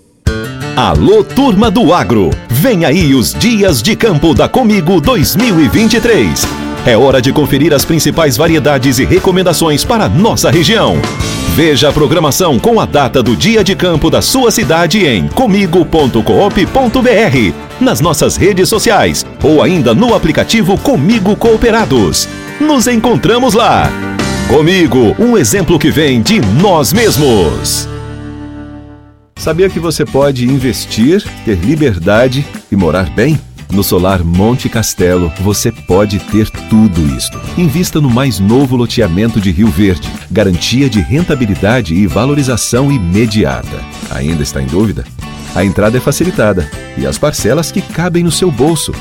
Alô, 0.75 1.23
turma 1.23 1.71
do 1.71 1.93
agro! 1.93 2.29
Vem 2.49 2.85
aí 2.85 3.13
os 3.15 3.33
Dias 3.33 3.81
de 3.81 3.95
Campo 3.95 4.33
da 4.33 4.47
Comigo 4.47 5.01
2023. 5.01 6.45
É 6.85 6.95
hora 6.95 7.21
de 7.21 7.33
conferir 7.33 7.73
as 7.73 7.83
principais 7.83 8.37
variedades 8.37 8.99
e 8.99 9.03
recomendações 9.03 9.83
para 9.83 10.07
nossa 10.07 10.49
região. 10.49 10.95
Veja 11.57 11.89
a 11.89 11.91
programação 11.91 12.59
com 12.59 12.79
a 12.79 12.85
data 12.85 13.23
do 13.23 13.35
dia 13.35 13.63
de 13.63 13.75
campo 13.75 14.11
da 14.11 14.21
sua 14.21 14.51
cidade 14.51 15.03
em 15.07 15.27
comigo.coop.br, 15.27 16.21
nas 17.81 17.99
nossas 17.99 18.37
redes 18.37 18.69
sociais 18.69 19.25
ou 19.41 19.63
ainda 19.63 19.91
no 19.91 20.13
aplicativo 20.13 20.77
Comigo 20.77 21.35
Cooperados. 21.35 22.29
Nos 22.61 22.85
encontramos 22.85 23.55
lá. 23.55 23.89
Comigo, 24.47 25.15
um 25.17 25.35
exemplo 25.35 25.79
que 25.79 25.89
vem 25.89 26.21
de 26.21 26.39
nós 26.61 26.93
mesmos. 26.93 27.89
Sabia 29.35 29.67
que 29.67 29.79
você 29.79 30.05
pode 30.05 30.45
investir, 30.45 31.23
ter 31.43 31.55
liberdade 31.55 32.45
e 32.71 32.75
morar 32.75 33.09
bem? 33.09 33.46
No 33.71 33.83
Solar 33.83 34.23
Monte 34.23 34.69
Castelo, 34.69 35.31
você 35.41 35.71
pode 35.71 36.19
ter 36.19 36.47
tudo 36.49 37.01
isto. 37.15 37.39
Invista 37.57 37.99
no 37.99 38.09
mais 38.09 38.39
novo 38.39 38.77
loteamento 38.77 39.41
de 39.41 39.51
Rio 39.51 39.67
Verde. 39.67 40.09
Garantia 40.31 40.89
de 40.89 41.01
rentabilidade 41.01 41.93
e 41.93 42.07
valorização 42.07 42.89
imediata. 42.91 43.83
Ainda 44.09 44.41
está 44.41 44.61
em 44.61 44.67
dúvida? 44.67 45.03
A 45.53 45.65
entrada 45.65 45.97
é 45.97 45.99
facilitada 45.99 46.69
e 46.97 47.05
as 47.05 47.17
parcelas 47.17 47.69
que 47.71 47.81
cabem 47.81 48.23
no 48.23 48.31
seu 48.31 48.49
bolso. 48.49 48.93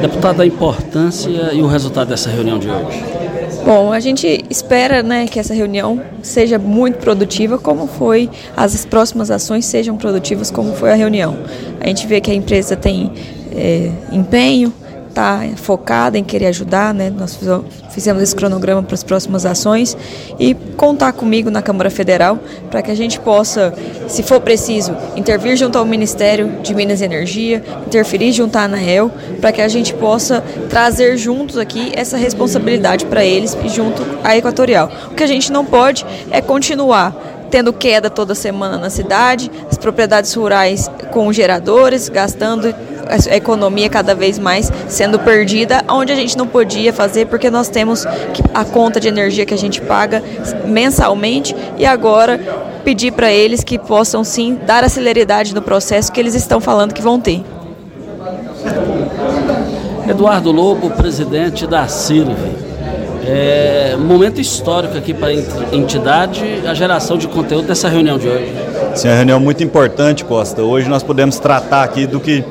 Deputada, 0.01 0.43
a 0.43 0.47
importância 0.47 1.53
e 1.53 1.61
o 1.61 1.67
resultado 1.67 2.09
dessa 2.09 2.31
reunião 2.31 2.59
de 2.59 2.71
hoje. 2.71 3.05
Bom, 3.67 3.93
a 3.93 4.01
gente 4.01 4.43
espera 4.49 5.03
né, 5.03 5.27
que 5.27 5.39
essa 5.39 5.53
reunião 5.53 6.03
seja 6.23 6.59
muito 6.59 6.97
produtiva, 6.99 7.59
como 7.59 7.87
foi, 7.87 8.31
as 8.57 8.87
próximas 8.87 9.31
ações 9.31 9.67
sejam 9.67 9.99
produtivas, 9.99 10.51
como 10.51 10.75
foi 10.75 10.91
a 10.91 10.95
reunião. 10.95 11.37
A 11.79 11.87
gente 11.89 12.07
vê 12.07 12.23
que 12.23 12.31
a 12.31 12.35
empresa 12.35 12.75
tem 12.75 13.13
é, 13.55 13.91
empenho, 14.13 14.73
está 15.11 15.45
focada 15.57 16.17
em 16.17 16.25
querer 16.25 16.47
ajudar, 16.47 16.95
né? 16.95 17.11
Nós 17.11 17.39
fizemos 17.91 18.23
esse 18.23 18.35
cronograma 18.35 18.83
para 18.83 18.95
as 18.95 19.03
próximas 19.03 19.45
ações 19.45 19.97
e 20.39 20.55
contar 20.77 21.13
comigo 21.13 21.51
na 21.51 21.61
Câmara 21.61 21.91
Federal 21.91 22.39
para 22.71 22.81
que 22.81 22.91
a 22.91 22.95
gente 22.95 23.21
possa, 23.21 23.75
se 24.09 24.23
for 24.23 24.41
preciso, 24.41 24.97
intervir 25.17 25.57
junto 25.57 25.77
ao 25.77 25.85
Ministério 25.85 26.61
de 26.63 26.75
Minas 26.75 27.01
e 27.01 27.05
Energia, 27.05 27.63
interferir 27.87 28.33
junto 28.33 28.57
à 28.57 28.63
ANAEL, 28.63 29.11
para 29.41 29.53
que 29.53 29.61
a 29.61 29.69
gente 29.69 29.93
possa 29.95 30.43
trazer 30.69 31.17
juntos 31.17 31.59
aqui 31.59 31.93
essa 31.95 32.17
responsabilidade 32.17 33.05
para 33.07 33.25
eles 33.25 33.57
e 33.65 33.69
junto 33.69 34.03
à 34.25 34.37
Equatorial. 34.37 34.91
O 35.11 35.15
que 35.15 35.25
a 35.25 35.29
gente 35.29 35.53
não 35.53 35.65
pode 35.65 36.07
é 36.31 36.41
continuar 36.41 37.15
tendo 37.51 37.73
queda 37.73 38.09
toda 38.09 38.33
semana 38.33 38.79
na 38.79 38.89
cidade, 38.89 39.51
as 39.69 39.77
propriedades 39.77 40.33
rurais 40.35 40.89
com 41.11 41.33
geradores, 41.33 42.09
gastando 42.09 42.73
a 43.11 43.37
economia 43.37 43.89
cada 43.89 44.15
vez 44.15 44.39
mais 44.39 44.71
sendo 44.89 45.19
perdida, 45.19 45.85
onde 45.89 46.13
a 46.13 46.17
gente 46.17 46.37
não 46.37 46.47
podia 46.47 46.93
fazer 46.93 47.27
porque 47.27 47.51
nós 47.51 47.69
temos 47.69 48.07
a 48.55 48.65
conta 48.65 49.01
de 49.01 49.09
energia 49.09 49.45
que 49.45 49.55
a 49.55 49.59
gente 49.59 49.81
paga 49.81 50.23
mensalmente 50.65 51.55
e 51.77 51.85
agora 51.85 52.39
pedir 52.85 53.13
para 53.13 53.31
eles 53.31 53.63
que 53.63 53.79
possam 53.79 54.25
sim 54.25 54.59
dar 54.67 54.85
a 54.85 54.89
celeridade 54.89 55.55
no 55.55 55.63
processo 55.63 56.11
que 56.11 56.21
eles 56.21 56.35
estão 56.35 56.61
falando 56.61 56.95
que 56.95 57.03
vão 57.03 57.21
ter. 57.21 57.43
Eduardo 60.09 60.51
Lobo, 60.51 60.91
presidente 60.91 61.67
da 61.67 61.87
CIRV. 61.87 62.71
É 63.27 63.95
um 63.97 64.05
momento 64.05 64.41
histórico 64.41 64.97
aqui 64.97 65.13
para 65.15 65.29
a 65.29 65.77
entidade, 65.77 66.43
a 66.67 66.75
geração 66.75 67.17
de 67.17 67.29
conteúdo 67.29 67.69
dessa 67.69 67.89
reunião 67.89 68.19
de 68.19 68.27
hoje. 68.27 68.53
Sim, 68.95 69.09
é 69.09 69.11
uma 69.11 69.17
reunião 69.19 69.39
muito 69.39 69.63
importante, 69.63 70.25
Costa. 70.25 70.63
Hoje 70.63 70.89
nós 70.89 71.03
podemos 71.03 71.39
tratar 71.39 71.85
aqui 71.85 72.07
do 72.07 72.19
que 72.19 72.43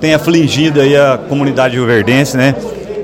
tem 0.00 0.14
afligido 0.14 0.80
aí 0.80 0.96
a 0.96 1.18
comunidade 1.28 1.74
rioverdense, 1.74 2.36
né? 2.36 2.54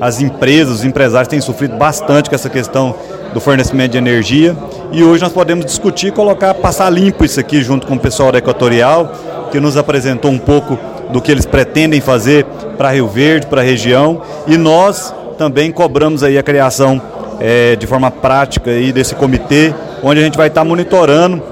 As 0.01 0.21
empresas, 0.21 0.77
os 0.77 0.85
empresários 0.85 1.29
têm 1.29 1.41
sofrido 1.41 1.77
bastante 1.77 2.29
com 2.29 2.35
essa 2.35 2.51
questão 2.51 2.95
do 3.33 3.41
fornecimento 3.41 3.93
de 3.93 3.99
energia 3.99 4.57
e 4.91 5.03
hoje 5.03 5.23
nós 5.23 5.33
podemos 5.33 5.65
discutir, 5.65 6.13
colocar, 6.13 6.53
passar 6.55 6.91
limpo 6.91 7.25
isso 7.25 7.41
aqui 7.41 7.63
junto 7.63 7.87
com 7.87 7.95
o 7.95 7.99
pessoal 7.99 8.31
da 8.31 8.39
Equatorial, 8.39 9.13
que 9.51 9.59
nos 9.59 9.77
apresentou 9.77 10.31
um 10.31 10.39
pouco 10.39 10.79
do 11.11 11.21
que 11.21 11.31
eles 11.31 11.47
pretendem 11.47 12.01
fazer 12.01 12.45
para 12.77 12.91
Rio 12.91 13.09
Verde, 13.09 13.47
para 13.47 13.61
a 13.61 13.65
região 13.65 14.21
e 14.47 14.57
nós 14.57 15.15
também 15.39 15.71
cobramos 15.73 16.23
aí 16.23 16.37
a 16.37 16.43
criação 16.43 17.01
é, 17.41 17.77
de 17.77 17.87
forma 17.87 18.11
prática 18.11 18.71
aí 18.71 18.93
desse 18.93 19.15
comitê, 19.15 19.75
onde 20.03 20.21
a 20.21 20.25
gente 20.25 20.37
vai 20.37 20.49
estar 20.49 20.65
monitorando 20.65 21.52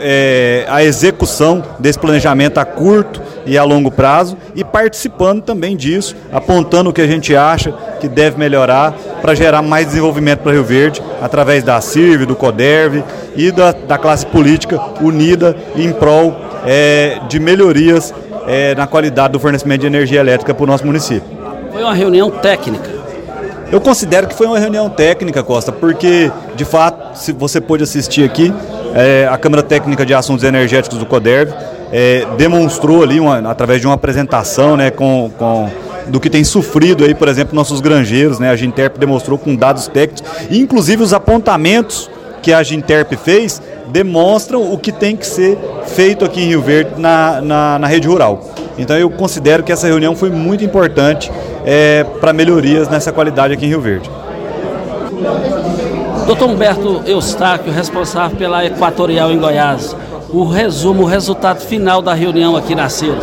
é, 0.00 0.64
a 0.68 0.84
execução 0.84 1.62
desse 1.78 1.98
planejamento 1.98 2.58
a 2.58 2.64
curto 2.64 3.20
e 3.46 3.56
a 3.56 3.64
longo 3.64 3.90
prazo 3.90 4.36
e 4.54 4.62
participando 4.62 5.42
também 5.42 5.76
disso, 5.76 6.14
apontando 6.32 6.90
o 6.90 6.92
que 6.92 7.00
a 7.00 7.06
gente 7.06 7.34
acha 7.34 7.72
que 8.00 8.08
deve 8.08 8.38
melhorar 8.38 8.92
para 9.20 9.34
gerar 9.34 9.62
mais 9.62 9.86
desenvolvimento 9.86 10.40
para 10.40 10.52
Rio 10.52 10.64
Verde, 10.64 11.02
através 11.20 11.64
da 11.64 11.80
CIRV, 11.80 12.26
do 12.26 12.36
CODERV 12.36 13.02
e 13.36 13.50
da, 13.50 13.72
da 13.72 13.98
classe 13.98 14.26
política 14.26 14.80
unida 15.00 15.56
em 15.74 15.92
prol 15.92 16.36
é, 16.66 17.18
de 17.28 17.40
melhorias 17.40 18.12
é, 18.46 18.74
na 18.74 18.86
qualidade 18.86 19.32
do 19.32 19.40
fornecimento 19.40 19.80
de 19.80 19.86
energia 19.86 20.20
elétrica 20.20 20.54
para 20.54 20.64
o 20.64 20.66
nosso 20.66 20.86
município. 20.86 21.28
Foi 21.72 21.82
uma 21.82 21.94
reunião 21.94 22.30
técnica. 22.30 23.00
Eu 23.70 23.80
considero 23.80 24.26
que 24.26 24.34
foi 24.34 24.48
uma 24.48 24.58
reunião 24.58 24.90
técnica, 24.90 25.44
Costa, 25.44 25.70
porque, 25.70 26.30
de 26.56 26.64
fato, 26.64 26.89
você 27.36 27.60
pôde 27.60 27.82
assistir 27.82 28.24
aqui, 28.24 28.52
é, 28.94 29.28
a 29.30 29.36
Câmara 29.36 29.62
Técnica 29.62 30.04
de 30.04 30.14
Assuntos 30.14 30.44
Energéticos 30.44 30.98
do 30.98 31.06
CODERV 31.06 31.52
é, 31.92 32.26
demonstrou 32.36 33.02
ali, 33.02 33.20
uma, 33.20 33.38
através 33.50 33.80
de 33.80 33.86
uma 33.86 33.94
apresentação 33.94 34.76
né, 34.76 34.90
com, 34.90 35.30
com 35.38 35.70
do 36.06 36.18
que 36.18 36.28
tem 36.28 36.42
sofrido 36.42 37.04
aí, 37.04 37.14
por 37.14 37.28
exemplo, 37.28 37.54
nossos 37.54 37.80
granjeiros, 37.80 38.38
né? 38.38 38.50
A 38.50 38.56
Ginterp 38.56 38.98
demonstrou 38.98 39.38
com 39.38 39.54
dados 39.54 39.86
técnicos, 39.86 40.24
inclusive 40.50 41.02
os 41.02 41.12
apontamentos 41.12 42.10
que 42.42 42.52
a 42.52 42.62
Ginterp 42.62 43.12
fez 43.12 43.62
demonstram 43.88 44.72
o 44.72 44.78
que 44.78 44.92
tem 44.92 45.16
que 45.16 45.26
ser 45.26 45.58
feito 45.86 46.24
aqui 46.24 46.40
em 46.40 46.48
Rio 46.48 46.62
Verde 46.62 46.92
na, 46.96 47.40
na, 47.40 47.78
na 47.78 47.86
rede 47.86 48.08
rural. 48.08 48.50
Então 48.78 48.96
eu 48.96 49.10
considero 49.10 49.62
que 49.62 49.72
essa 49.72 49.86
reunião 49.86 50.16
foi 50.16 50.30
muito 50.30 50.64
importante 50.64 51.30
é, 51.64 52.04
para 52.20 52.32
melhorias 52.32 52.88
nessa 52.88 53.12
qualidade 53.12 53.52
aqui 53.52 53.66
em 53.66 53.68
Rio 53.68 53.80
Verde. 53.80 54.10
Doutor 56.30 56.48
Humberto 56.48 57.02
Eustáquio, 57.06 57.72
responsável 57.72 58.36
pela 58.36 58.64
Equatorial 58.64 59.32
em 59.32 59.38
Goiás. 59.40 59.96
O 60.28 60.44
resumo, 60.44 61.02
o 61.02 61.04
resultado 61.04 61.58
final 61.58 62.00
da 62.00 62.14
reunião 62.14 62.54
aqui 62.56 62.72
na 62.72 62.88
CIRA. 62.88 63.18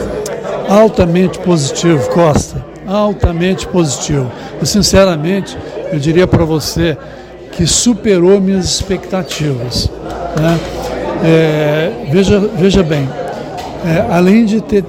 Altamente 0.68 1.40
positivo, 1.40 2.10
Costa. 2.10 2.66
Altamente 2.86 3.66
positivo. 3.66 4.30
E, 4.62 4.66
sinceramente, 4.66 5.58
eu 5.90 6.00
diria 6.00 6.28
para 6.28 6.44
você 6.44 6.98
que 7.54 7.66
superou 7.66 8.42
minhas 8.42 8.66
expectativas. 8.66 9.90
Né? 10.38 10.60
É, 11.24 11.92
veja, 12.12 12.42
veja 12.58 12.84
bem, 12.84 13.08
é, 13.86 14.14
além 14.14 14.44
de 14.44 14.60
ter 14.60 14.84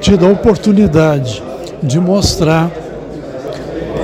tido 0.00 0.26
a 0.26 0.28
oportunidade 0.28 1.40
de 1.80 2.00
mostrar 2.00 2.68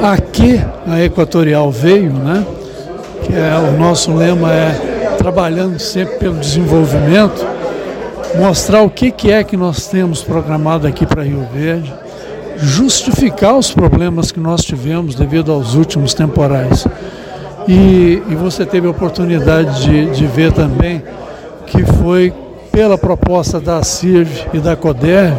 a 0.00 0.16
que 0.18 0.64
a 0.87 1.02
Equatorial 1.02 1.68
veio, 1.68 2.12
né? 2.12 2.46
Que 3.27 3.35
é, 3.35 3.59
o 3.59 3.77
nosso 3.77 4.15
lema 4.15 4.53
é 4.53 5.17
trabalhando 5.19 5.81
sempre 5.81 6.17
pelo 6.17 6.37
desenvolvimento, 6.37 7.45
mostrar 8.39 8.83
o 8.83 8.91
que, 8.91 9.11
que 9.11 9.33
é 9.33 9.43
que 9.43 9.57
nós 9.57 9.89
temos 9.89 10.23
programado 10.23 10.87
aqui 10.87 11.05
para 11.05 11.25
Rio 11.25 11.45
Verde, 11.53 11.93
justificar 12.57 13.57
os 13.57 13.73
problemas 13.73 14.31
que 14.31 14.39
nós 14.39 14.62
tivemos 14.62 15.17
devido 15.17 15.51
aos 15.51 15.75
últimos 15.75 16.15
temporais. 16.15 16.87
E, 17.67 18.23
e 18.29 18.35
você 18.37 18.65
teve 18.65 18.87
a 18.87 18.91
oportunidade 18.91 19.85
de, 19.85 20.11
de 20.11 20.27
ver 20.27 20.53
também 20.53 21.03
que 21.67 21.85
foi 21.85 22.33
pela 22.71 22.97
proposta 22.97 23.59
da 23.59 23.83
CIRV 23.83 24.47
e 24.55 24.59
da 24.61 24.77
CODERV 24.77 25.37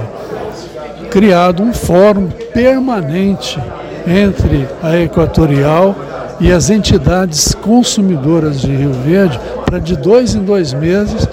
criado 1.10 1.64
um 1.64 1.74
fórum 1.74 2.28
permanente 2.54 3.58
entre 4.06 4.68
a 4.84 4.98
Equatorial 4.98 5.96
e 6.40 6.52
as 6.52 6.70
entidades 6.70 7.54
consumidoras 7.56 8.62
de 8.62 8.68
Rio 8.68 8.94
Verde 8.94 9.40
para 9.66 9.80
de 9.80 9.96
dois 9.96 10.36
em 10.36 10.44
dois 10.44 10.74
meses 10.74 11.28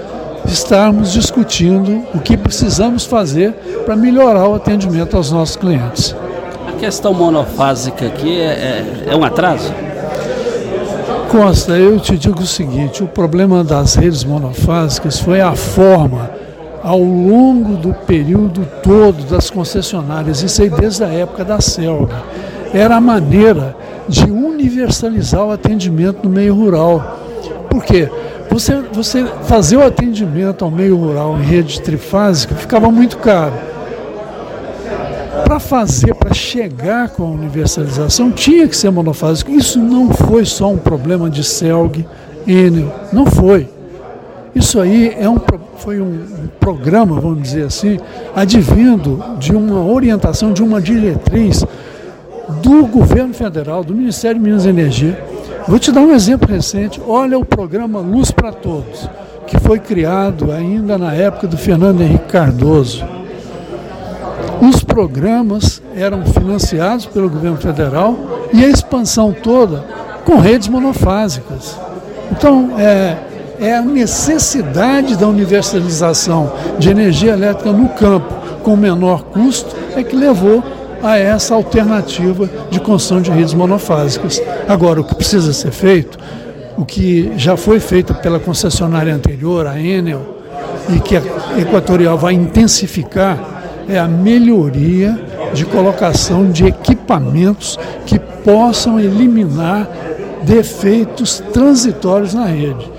estarmos 0.47 1.12
discutindo 1.12 2.03
o 2.14 2.21
que 2.21 2.37
precisamos 2.37 3.05
fazer 3.05 3.53
para 3.85 3.97
melhorar 3.97 4.49
o 4.49 4.55
atendimento 4.55 5.17
aos 5.17 5.31
nossos 5.31 5.57
clientes. 5.57 6.14
A 6.69 6.73
questão 6.73 7.14
monofásica 7.14 8.07
aqui 8.07 8.40
é, 8.40 8.45
é, 8.45 9.05
é 9.09 9.17
um 9.17 9.25
atraso? 9.25 9.73
Costa, 11.31 11.73
eu 11.73 11.99
te 11.99 12.17
digo 12.17 12.43
o 12.43 12.47
seguinte: 12.47 13.03
o 13.03 13.09
problema 13.09 13.64
das 13.64 13.95
redes 13.95 14.23
monofásicas 14.25 15.19
foi 15.19 15.40
a 15.40 15.55
forma 15.55 16.31
ao 16.83 16.99
longo 16.99 17.77
do 17.77 17.95
período 17.95 18.69
todo 18.83 19.25
das 19.25 19.49
concessionárias, 19.49 20.43
isso 20.43 20.61
aí 20.61 20.69
desde 20.69 21.03
a 21.03 21.09
época 21.09 21.43
da 21.43 21.59
CELG, 21.59 22.12
era 22.75 22.97
a 22.97 23.01
maneira 23.01 23.75
de 24.07 24.31
universalizar 24.64 25.44
o 25.44 25.50
atendimento 25.50 26.24
no 26.24 26.31
meio 26.31 26.55
rural. 26.55 27.20
Por 27.68 27.85
quê? 27.85 28.09
Você, 28.50 28.81
você 28.92 29.24
fazer 29.44 29.77
o 29.77 29.85
atendimento 29.85 30.64
ao 30.64 30.70
meio 30.70 30.96
rural 30.96 31.38
em 31.38 31.42
rede 31.42 31.81
trifásica 31.81 32.55
ficava 32.55 32.90
muito 32.90 33.18
caro. 33.18 33.55
Para 35.44 35.61
fazer, 35.61 36.14
para 36.14 36.33
chegar 36.33 37.11
com 37.11 37.24
a 37.24 37.31
universalização, 37.31 38.31
tinha 38.31 38.66
que 38.66 38.77
ser 38.77 38.90
monofásico. 38.90 39.50
Isso 39.50 39.79
não 39.79 40.11
foi 40.11 40.44
só 40.44 40.70
um 40.70 40.79
problema 40.79 41.29
de 41.29 41.44
CELG, 41.44 42.07
Enel, 42.46 42.92
não 43.12 43.27
foi. 43.27 43.68
Isso 44.55 44.81
aí 44.81 45.14
é 45.18 45.29
um, 45.29 45.38
foi 45.77 46.00
um, 46.00 46.20
programa, 46.61 47.20
vamos 47.20 47.42
dizer 47.42 47.64
assim, 47.64 47.98
advindo 48.35 49.22
de 49.38 49.53
uma 49.53 49.85
orientação, 49.85 50.53
de 50.53 50.62
uma 50.62 50.81
diretriz 50.81 51.64
do 52.48 52.87
governo 52.87 53.35
federal, 53.35 53.83
do 53.85 53.94
Ministério 53.94 54.40
de 54.40 54.44
Minas 54.44 54.64
e 54.64 54.68
Energia. 54.68 55.24
Vou 55.66 55.78
te 55.78 55.90
dar 55.90 56.00
um 56.02 56.12
exemplo 56.12 56.48
recente. 56.48 57.00
Olha 57.07 57.38
o 57.38 57.44
programa 57.44 58.00
Luz 58.00 58.30
para 58.30 58.52
Todos, 58.52 59.09
que 59.46 59.59
foi 59.59 59.78
criado 59.78 60.52
ainda 60.52 60.98
na 60.98 61.14
época 61.14 61.46
do 61.46 61.57
Fernando 61.57 62.02
Henrique 62.02 62.26
Cardoso. 62.26 63.04
Os 64.61 64.83
programas 64.83 65.83
eram 65.96 66.24
financiados 66.24 67.07
pelo 67.07 67.28
governo 67.28 67.57
federal 67.57 68.16
e 68.52 68.64
a 68.64 68.68
expansão 68.68 69.33
toda 69.33 69.85
com 70.24 70.38
redes 70.38 70.68
monofásicas. 70.68 71.78
Então, 72.30 72.78
é, 72.78 73.16
é 73.61 73.76
a 73.76 73.83
necessidade 73.83 75.16
da 75.16 75.26
universalização 75.26 76.52
de 76.78 76.90
energia 76.90 77.33
elétrica 77.33 77.72
no 77.72 77.88
campo 77.90 78.33
com 78.62 78.74
menor 78.74 79.24
custo 79.24 79.76
é 79.94 80.02
que 80.02 80.16
levou 80.16 80.64
a 81.05 81.19
essa 81.19 81.55
alternativa 81.55 82.49
de 82.71 82.81
construção 82.81 83.21
de 83.21 83.31
redes 83.31 83.53
monofásicas. 83.53 84.43
Agora, 84.67 85.03
o 85.03 85.05
que 85.05 85.14
precisa 85.14 85.53
ser 85.53 85.71
feito, 85.71 86.19
o 86.77 86.85
que 86.85 87.33
já 87.37 87.57
foi 87.57 87.79
feito 87.79 88.14
pela 88.14 88.40
concessionária 88.40 89.14
anterior, 89.14 89.67
a 89.67 89.79
Enel, 89.79 90.38
e 90.88 90.99
que 91.01 91.17
a 91.17 91.23
Equatorial 91.59 92.17
vai 92.17 92.33
intensificar, 92.33 93.38
é 93.87 93.99
a 93.99 94.09
melhoria 94.09 95.21
de 95.53 95.67
colocação 95.67 96.51
de 96.51 96.67
equipamentos 96.67 97.79
que 98.07 98.19
possam 98.19 98.99
eliminar 98.99 99.88
defeitos 100.43 101.43
transitórios 101.53 102.33
na 102.33 102.47
rede. 102.47 102.90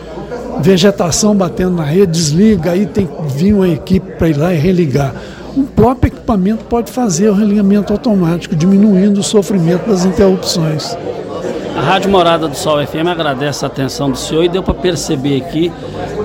Vegetação 0.61 1.35
batendo 1.35 1.77
na 1.77 1.83
rede, 1.83 2.11
desliga, 2.11 2.71
aí 2.71 2.85
tem 2.85 3.05
que 3.05 3.13
vir 3.35 3.53
uma 3.53 3.67
equipe 3.67 4.11
para 4.13 4.29
ir 4.29 4.37
lá 4.37 4.53
e 4.53 4.57
religar. 4.57 5.13
Um 5.55 5.63
próprio 5.63 6.09
equipamento 6.09 6.65
pode 6.65 6.91
fazer 6.91 7.29
o 7.29 7.33
religamento 7.33 7.93
automático, 7.93 8.55
diminuindo 8.55 9.21
o 9.21 9.23
sofrimento 9.23 9.89
das 9.89 10.03
interrupções. 10.03 10.97
A 11.77 11.81
Rádio 11.81 12.09
Morada 12.09 12.47
do 12.47 12.55
Sol 12.55 12.85
FM 12.85 13.07
agradece 13.07 13.63
a 13.63 13.67
atenção 13.67 14.11
do 14.11 14.17
senhor 14.17 14.43
e 14.43 14.49
deu 14.49 14.61
para 14.61 14.73
perceber 14.73 15.41
aqui 15.41 15.71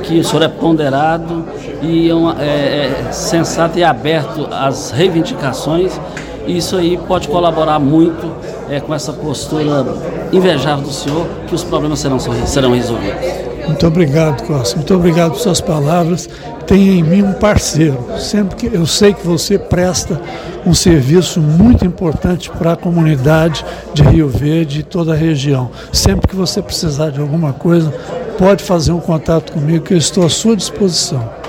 que 0.03 0.19
o 0.19 0.25
senhor 0.25 0.43
é 0.43 0.49
ponderado 0.49 1.45
e 1.81 2.09
é, 2.09 2.14
uma, 2.14 2.40
é, 2.43 3.07
é 3.09 3.12
sensato 3.12 3.79
e 3.79 3.85
aberto 3.85 4.49
às 4.51 4.90
reivindicações. 4.90 6.01
E 6.47 6.57
isso 6.57 6.77
aí 6.77 6.97
pode 6.97 7.29
colaborar 7.29 7.79
muito 7.79 8.33
é, 8.69 8.81
com 8.81 8.93
essa 8.93 9.12
postura 9.12 9.85
invejável 10.33 10.85
do 10.85 10.93
senhor, 10.93 11.27
que 11.47 11.55
os 11.55 11.62
problemas 11.62 12.01
serão, 12.01 12.19
serão 12.19 12.73
resolvidos. 12.73 13.49
Muito 13.66 13.87
obrigado, 13.87 14.42
Costa. 14.46 14.77
Muito 14.77 14.94
obrigado 14.94 15.33
por 15.33 15.40
suas 15.40 15.61
palavras. 15.61 16.29
Tenha 16.66 16.92
em 16.92 17.03
mim 17.03 17.23
um 17.23 17.33
parceiro. 17.33 17.99
Sempre 18.18 18.57
que 18.57 18.77
eu 18.77 18.87
sei 18.87 19.14
que 19.14 19.27
você 19.27 19.59
presta 19.59 20.20
um 20.66 20.75
serviço 20.75 21.40
muito 21.40 21.85
importante 21.85 22.51
para 22.51 22.73
a 22.73 22.77
comunidade 22.77 23.64
de 23.94 24.03
Rio 24.03 24.29
Verde 24.29 24.81
e 24.81 24.83
toda 24.83 25.12
a 25.12 25.16
região. 25.16 25.70
Sempre 25.92 26.29
que 26.29 26.37
você 26.37 26.61
precisar 26.61 27.11
de 27.11 27.20
alguma 27.20 27.53
coisa, 27.53 27.92
pode 28.38 28.62
fazer 28.62 28.92
um 28.92 29.01
contato 29.01 29.53
comigo 29.53 29.85
que 29.85 29.94
eu 29.94 29.99
estou 29.99 30.25
à 30.25 30.29
sua 30.29 30.57
disposição. 30.57 31.40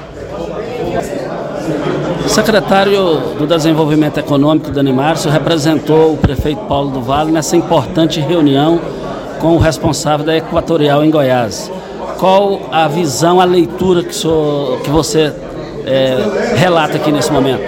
Secretário 2.27 3.35
do 3.37 3.45
Desenvolvimento 3.45 4.17
Econômico, 4.17 4.71
Dani 4.71 4.93
Márcio, 4.93 5.29
representou 5.29 6.13
o 6.13 6.17
prefeito 6.17 6.61
Paulo 6.61 6.89
do 6.89 7.01
Vale 7.01 7.31
nessa 7.31 7.57
importante 7.57 8.21
reunião 8.21 8.79
com 9.39 9.55
o 9.55 9.57
responsável 9.57 10.25
da 10.25 10.37
Equatorial 10.37 11.03
em 11.03 11.09
Goiás. 11.09 11.69
Qual 12.21 12.69
a 12.71 12.87
visão, 12.87 13.41
a 13.41 13.45
leitura 13.45 14.03
que, 14.03 14.11
que 14.83 14.89
você 14.91 15.33
é, 15.87 16.53
relata 16.55 16.97
aqui 16.97 17.11
nesse 17.11 17.31
momento? 17.31 17.63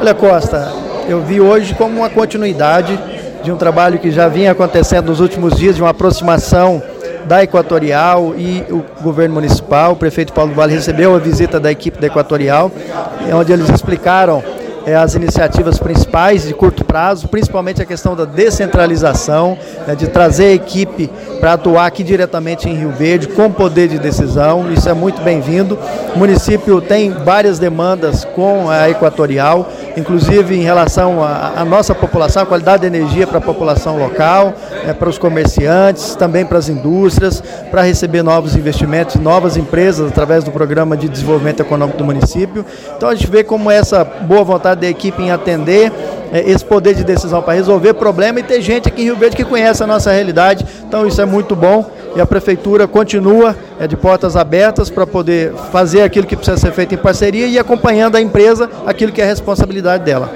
Olha, 0.00 0.14
Costa, 0.14 0.72
eu 1.08 1.22
vi 1.22 1.40
hoje 1.40 1.74
como 1.74 1.98
uma 1.98 2.08
continuidade 2.08 2.96
de 3.42 3.50
um 3.50 3.56
trabalho 3.56 3.98
que 3.98 4.12
já 4.12 4.28
vinha 4.28 4.52
acontecendo 4.52 5.06
nos 5.06 5.18
últimos 5.18 5.56
dias, 5.56 5.74
de 5.74 5.82
uma 5.82 5.90
aproximação 5.90 6.80
da 7.24 7.42
Equatorial 7.42 8.32
e 8.36 8.64
o 8.70 8.84
governo 9.02 9.34
municipal. 9.34 9.94
O 9.94 9.96
prefeito 9.96 10.32
Paulo 10.32 10.54
Vale 10.54 10.72
recebeu 10.72 11.12
a 11.12 11.18
visita 11.18 11.58
da 11.58 11.72
equipe 11.72 12.00
da 12.00 12.06
Equatorial, 12.06 12.70
onde 13.34 13.52
eles 13.52 13.68
explicaram 13.68 14.40
é, 14.86 14.94
as 14.94 15.16
iniciativas 15.16 15.80
principais 15.80 16.46
de 16.46 16.54
curto 16.54 16.84
prazo, 16.96 17.28
principalmente 17.28 17.82
a 17.82 17.84
questão 17.84 18.16
da 18.16 18.24
descentralização, 18.24 19.58
né, 19.86 19.94
de 19.94 20.06
trazer 20.06 20.46
a 20.46 20.52
equipe 20.54 21.10
para 21.38 21.52
atuar 21.52 21.84
aqui 21.84 22.02
diretamente 22.02 22.70
em 22.70 22.74
Rio 22.74 22.90
Verde, 22.90 23.28
com 23.28 23.52
poder 23.52 23.86
de 23.86 23.98
decisão, 23.98 24.72
isso 24.72 24.88
é 24.88 24.94
muito 24.94 25.20
bem-vindo. 25.20 25.78
O 26.14 26.18
município 26.18 26.80
tem 26.80 27.10
várias 27.10 27.58
demandas 27.58 28.24
com 28.24 28.70
a 28.70 28.88
Equatorial, 28.88 29.70
inclusive 29.94 30.56
em 30.56 30.62
relação 30.62 31.22
à 31.22 31.62
nossa 31.66 31.94
população, 31.94 32.44
a 32.44 32.46
qualidade 32.46 32.80
de 32.80 32.86
energia 32.86 33.26
para 33.26 33.36
a 33.36 33.42
população 33.42 33.98
local, 33.98 34.54
é, 34.86 34.94
para 34.94 35.10
os 35.10 35.18
comerciantes, 35.18 36.14
também 36.14 36.46
para 36.46 36.56
as 36.56 36.70
indústrias, 36.70 37.42
para 37.70 37.82
receber 37.82 38.22
novos 38.22 38.56
investimentos, 38.56 39.16
novas 39.16 39.58
empresas 39.58 40.10
através 40.10 40.44
do 40.44 40.50
programa 40.50 40.96
de 40.96 41.10
desenvolvimento 41.10 41.60
econômico 41.60 41.98
do 41.98 42.04
município. 42.04 42.64
Então 42.96 43.10
a 43.10 43.14
gente 43.14 43.30
vê 43.30 43.44
como 43.44 43.70
essa 43.70 44.02
boa 44.02 44.42
vontade 44.42 44.80
da 44.80 44.86
equipe 44.86 45.22
em 45.22 45.30
atender 45.30 45.92
é, 46.32 46.50
esse 46.50 46.64
poder 46.64 46.85
de 46.94 47.04
decisão 47.04 47.42
para 47.42 47.54
resolver 47.54 47.94
problema 47.94 48.40
e 48.40 48.42
ter 48.42 48.60
gente 48.60 48.88
aqui 48.88 49.02
em 49.02 49.04
Rio 49.06 49.16
Verde 49.16 49.36
que 49.36 49.44
conhece 49.44 49.82
a 49.82 49.86
nossa 49.86 50.10
realidade. 50.10 50.64
Então 50.86 51.06
isso 51.06 51.20
é 51.20 51.24
muito 51.24 51.56
bom 51.56 51.90
e 52.14 52.20
a 52.20 52.26
prefeitura 52.26 52.86
continua 52.86 53.54
é, 53.78 53.86
de 53.86 53.96
portas 53.96 54.36
abertas 54.36 54.88
para 54.88 55.06
poder 55.06 55.52
fazer 55.70 56.02
aquilo 56.02 56.26
que 56.26 56.36
precisa 56.36 56.56
ser 56.56 56.72
feito 56.72 56.94
em 56.94 56.98
parceria 56.98 57.46
e 57.46 57.58
acompanhando 57.58 58.16
a 58.16 58.20
empresa 58.20 58.70
aquilo 58.86 59.12
que 59.12 59.20
é 59.20 59.24
responsabilidade 59.24 60.04
dela. 60.04 60.30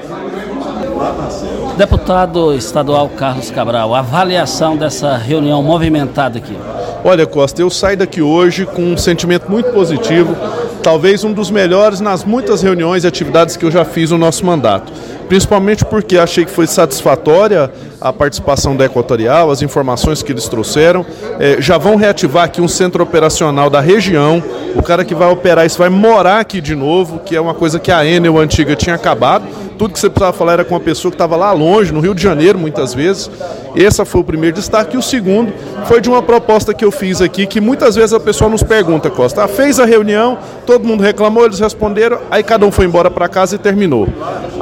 Deputado 1.76 2.54
estadual 2.54 3.08
Carlos 3.08 3.50
Cabral, 3.50 3.94
avaliação 3.94 4.76
dessa 4.76 5.16
reunião 5.16 5.62
movimentada 5.62 6.36
aqui. 6.36 6.54
Olha, 7.02 7.26
Costa, 7.26 7.62
eu 7.62 7.70
saio 7.70 7.96
daqui 7.96 8.20
hoje 8.20 8.66
com 8.66 8.82
um 8.82 8.96
sentimento 8.98 9.50
muito 9.50 9.72
positivo, 9.72 10.36
talvez 10.80 11.24
um 11.24 11.32
dos 11.32 11.50
melhores 11.50 12.00
nas 12.00 12.24
muitas 12.24 12.62
reuniões 12.62 13.04
e 13.04 13.06
atividades 13.06 13.56
que 13.56 13.64
eu 13.64 13.70
já 13.70 13.84
fiz 13.84 14.10
no 14.10 14.18
nosso 14.18 14.44
mandato 14.44 14.92
principalmente 15.30 15.84
porque 15.84 16.18
achei 16.18 16.44
que 16.44 16.50
foi 16.50 16.66
satisfatória 16.66 17.70
a 18.00 18.12
participação 18.12 18.74
da 18.74 18.86
Equatorial, 18.86 19.48
as 19.52 19.62
informações 19.62 20.24
que 20.24 20.32
eles 20.32 20.48
trouxeram. 20.48 21.06
É, 21.38 21.62
já 21.62 21.78
vão 21.78 21.94
reativar 21.94 22.46
aqui 22.46 22.60
um 22.60 22.66
centro 22.66 23.00
operacional 23.00 23.70
da 23.70 23.80
região. 23.80 24.42
O 24.74 24.82
cara 24.82 25.04
que 25.04 25.14
vai 25.14 25.30
operar 25.30 25.64
isso 25.64 25.78
vai 25.78 25.88
morar 25.88 26.40
aqui 26.40 26.60
de 26.60 26.74
novo, 26.74 27.20
que 27.20 27.36
é 27.36 27.40
uma 27.40 27.54
coisa 27.54 27.78
que 27.78 27.92
a 27.92 28.04
Enel 28.04 28.38
antiga 28.38 28.74
tinha 28.74 28.96
acabado. 28.96 29.46
Tudo 29.80 29.94
que 29.94 29.98
você 29.98 30.10
precisava 30.10 30.36
falar 30.36 30.52
era 30.52 30.64
com 30.66 30.74
uma 30.74 30.80
pessoa 30.80 31.10
que 31.10 31.14
estava 31.14 31.36
lá 31.36 31.52
longe, 31.52 31.90
no 31.90 32.00
Rio 32.00 32.14
de 32.14 32.22
Janeiro, 32.22 32.58
muitas 32.58 32.92
vezes. 32.92 33.30
Esse 33.74 34.04
foi 34.04 34.20
o 34.20 34.24
primeiro 34.24 34.54
destaque. 34.54 34.94
E 34.94 34.98
o 34.98 35.02
segundo 35.02 35.54
foi 35.86 36.02
de 36.02 36.10
uma 36.10 36.20
proposta 36.20 36.74
que 36.74 36.84
eu 36.84 36.90
fiz 36.90 37.22
aqui, 37.22 37.46
que 37.46 37.62
muitas 37.62 37.94
vezes 37.94 38.12
a 38.12 38.20
pessoa 38.20 38.50
nos 38.50 38.62
pergunta, 38.62 39.08
Costa, 39.08 39.42
ah, 39.42 39.48
fez 39.48 39.80
a 39.80 39.86
reunião, 39.86 40.36
todo 40.66 40.86
mundo 40.86 41.02
reclamou, 41.02 41.46
eles 41.46 41.58
responderam, 41.58 42.18
aí 42.30 42.42
cada 42.42 42.66
um 42.66 42.70
foi 42.70 42.84
embora 42.84 43.10
para 43.10 43.26
casa 43.26 43.54
e 43.54 43.58
terminou. 43.58 44.06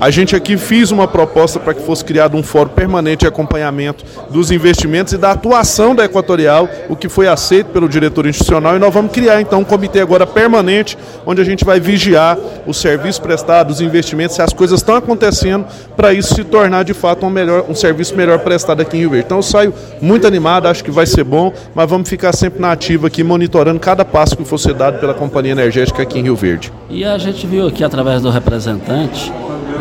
A 0.01 0.09
gente 0.09 0.37
aqui 0.37 0.57
fiz 0.57 0.93
uma 0.93 1.09
proposta 1.09 1.59
para 1.59 1.75
que 1.75 1.83
fosse 1.83 2.05
criado 2.05 2.37
um 2.37 2.43
fórum 2.43 2.71
permanente 2.71 3.23
de 3.23 3.27
acompanhamento 3.27 4.05
dos 4.31 4.53
investimentos 4.53 5.13
e 5.15 5.19
da 5.19 5.33
atuação 5.33 5.97
da 5.97 6.05
Equatorial, 6.05 6.69
o 6.89 6.95
que 6.95 7.09
foi 7.09 7.27
aceito 7.27 7.71
pelo 7.73 7.89
diretor 7.89 8.25
institucional, 8.25 8.77
e 8.77 8.79
nós 8.79 8.95
vamos 8.95 9.11
criar 9.11 9.41
então 9.41 9.61
um 9.61 9.65
comitê 9.65 10.01
agora 10.01 10.25
permanente, 10.25 10.97
onde 11.27 11.41
a 11.41 11.45
gente 11.45 11.65
vai 11.65 11.81
vigiar 11.81 12.39
os 12.69 12.81
serviços 12.81 13.19
prestados, 13.19 13.77
os 13.77 13.81
investimentos, 13.81 14.37
se 14.37 14.43
as 14.43 14.53
coisas 14.53 14.79
estão 14.79 15.08
acontecendo, 15.09 15.67
para 15.97 16.13
isso 16.13 16.35
se 16.35 16.45
tornar 16.45 16.85
de 16.85 16.93
fato 16.93 17.25
um, 17.25 17.31
melhor, 17.31 17.65
um 17.69 17.75
serviço 17.75 18.15
melhor 18.15 18.39
prestado 18.41 18.81
aqui 18.81 18.97
em 18.97 19.01
Rio 19.01 19.11
Verde. 19.11 19.25
Então 19.27 19.39
eu 19.39 19.43
saio 19.43 19.73
muito 20.01 20.27
animado, 20.27 20.67
acho 20.67 20.85
que 20.85 20.91
vai 20.91 21.07
ser 21.07 21.25
bom, 21.25 21.53
mas 21.75 21.89
vamos 21.89 22.09
ficar 22.09 22.33
sempre 22.35 22.61
na 22.61 22.73
ativa 22.73 23.07
aqui, 23.07 23.25
monitorando 23.25 23.81
cada 23.81 24.05
passo 24.05 24.37
que 24.37 24.45
for 24.45 24.59
dado 24.75 24.99
pela 24.99 25.15
Companhia 25.15 25.53
Energética 25.53 26.03
aqui 26.03 26.19
em 26.19 26.23
Rio 26.23 26.37
Verde. 26.37 26.71
E 26.91 27.05
a 27.05 27.17
gente 27.17 27.47
viu 27.47 27.67
aqui 27.67 27.83
através 27.83 28.21
do 28.21 28.29
representante 28.29 29.33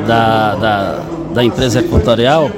da, 0.05 0.55
da, 0.55 0.99
da 1.33 1.43
empresa 1.43 1.79
equatorial 1.79 2.49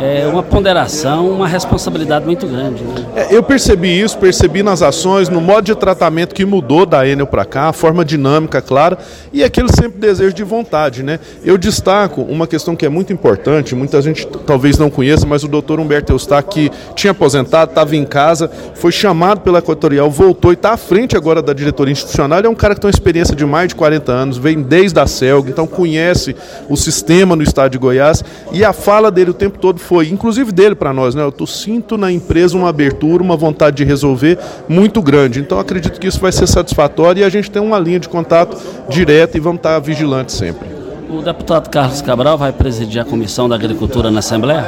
é 0.00 0.26
uma 0.26 0.42
ponderação, 0.42 1.28
uma 1.28 1.48
responsabilidade 1.48 2.24
muito 2.24 2.46
grande. 2.46 2.84
Né? 2.84 3.06
É, 3.16 3.34
eu 3.34 3.42
percebi 3.42 4.00
isso, 4.00 4.16
percebi 4.16 4.62
nas 4.62 4.80
ações, 4.80 5.28
no 5.28 5.40
modo 5.40 5.64
de 5.64 5.74
tratamento 5.74 6.34
que 6.34 6.44
mudou 6.44 6.86
da 6.86 7.06
Enel 7.06 7.26
para 7.26 7.44
cá, 7.44 7.68
a 7.68 7.72
forma 7.72 8.04
dinâmica, 8.04 8.62
clara, 8.62 8.96
e 9.32 9.42
aquele 9.42 9.68
sempre 9.68 9.98
desejo 9.98 10.32
de 10.34 10.44
vontade. 10.44 11.02
Né? 11.02 11.18
Eu 11.44 11.58
destaco 11.58 12.22
uma 12.22 12.46
questão 12.46 12.76
que 12.76 12.86
é 12.86 12.88
muito 12.88 13.12
importante, 13.12 13.74
muita 13.74 14.00
gente 14.00 14.26
talvez 14.46 14.78
não 14.78 14.88
conheça, 14.88 15.26
mas 15.26 15.42
o 15.42 15.48
doutor 15.48 15.80
Humberto 15.80 16.12
Eustáquio, 16.12 16.48
que 16.48 16.70
tinha 16.94 17.10
aposentado, 17.10 17.70
estava 17.70 17.96
em 17.96 18.04
casa, 18.04 18.50
foi 18.74 18.92
chamado 18.92 19.40
pela 19.40 19.58
Equatorial, 19.58 20.08
voltou 20.10 20.52
e 20.52 20.54
está 20.54 20.72
à 20.72 20.76
frente 20.76 21.16
agora 21.16 21.42
da 21.42 21.52
diretoria 21.52 21.92
institucional. 21.92 22.38
Ele 22.38 22.46
é 22.46 22.50
um 22.50 22.54
cara 22.54 22.74
que 22.74 22.80
tem 22.80 22.88
uma 22.88 22.94
experiência 22.94 23.34
de 23.34 23.44
mais 23.44 23.68
de 23.68 23.74
40 23.74 24.12
anos, 24.12 24.38
vem 24.38 24.62
desde 24.62 24.98
a 25.00 25.06
CELG, 25.06 25.50
então 25.50 25.66
conhece 25.66 26.36
o 26.68 26.76
sistema 26.78 27.36
no 27.36 27.42
estado 27.42 27.72
de 27.72 27.78
Goiás, 27.78 28.24
e 28.52 28.64
a 28.64 28.72
fala 28.72 29.10
dele 29.10 29.30
o 29.30 29.34
tempo 29.34 29.58
todo 29.58 29.78
foi, 29.78 30.08
inclusive 30.08 30.52
dele 30.52 30.74
para 30.74 30.92
nós, 30.92 31.14
né? 31.14 31.22
Eu 31.22 31.46
sinto 31.46 31.96
na 31.96 32.10
empresa 32.10 32.56
uma 32.56 32.68
abertura, 32.68 33.22
uma 33.22 33.36
vontade 33.36 33.76
de 33.76 33.84
resolver 33.84 34.38
muito 34.68 35.02
grande. 35.02 35.40
Então 35.40 35.58
acredito 35.58 35.98
que 35.98 36.06
isso 36.06 36.20
vai 36.20 36.32
ser 36.32 36.46
satisfatório 36.46 37.20
e 37.20 37.24
a 37.24 37.28
gente 37.28 37.50
tem 37.50 37.60
uma 37.60 37.78
linha 37.78 37.98
de 37.98 38.08
contato 38.08 38.56
direta 38.88 39.36
e 39.36 39.40
vamos 39.40 39.58
estar 39.58 39.78
vigilantes 39.78 40.34
sempre. 40.34 40.78
O 41.08 41.22
deputado 41.22 41.70
Carlos 41.70 42.02
Cabral 42.02 42.36
vai 42.36 42.52
presidir 42.52 43.00
a 43.00 43.04
Comissão 43.04 43.48
da 43.48 43.54
Agricultura 43.54 44.10
na 44.10 44.18
Assembleia? 44.18 44.66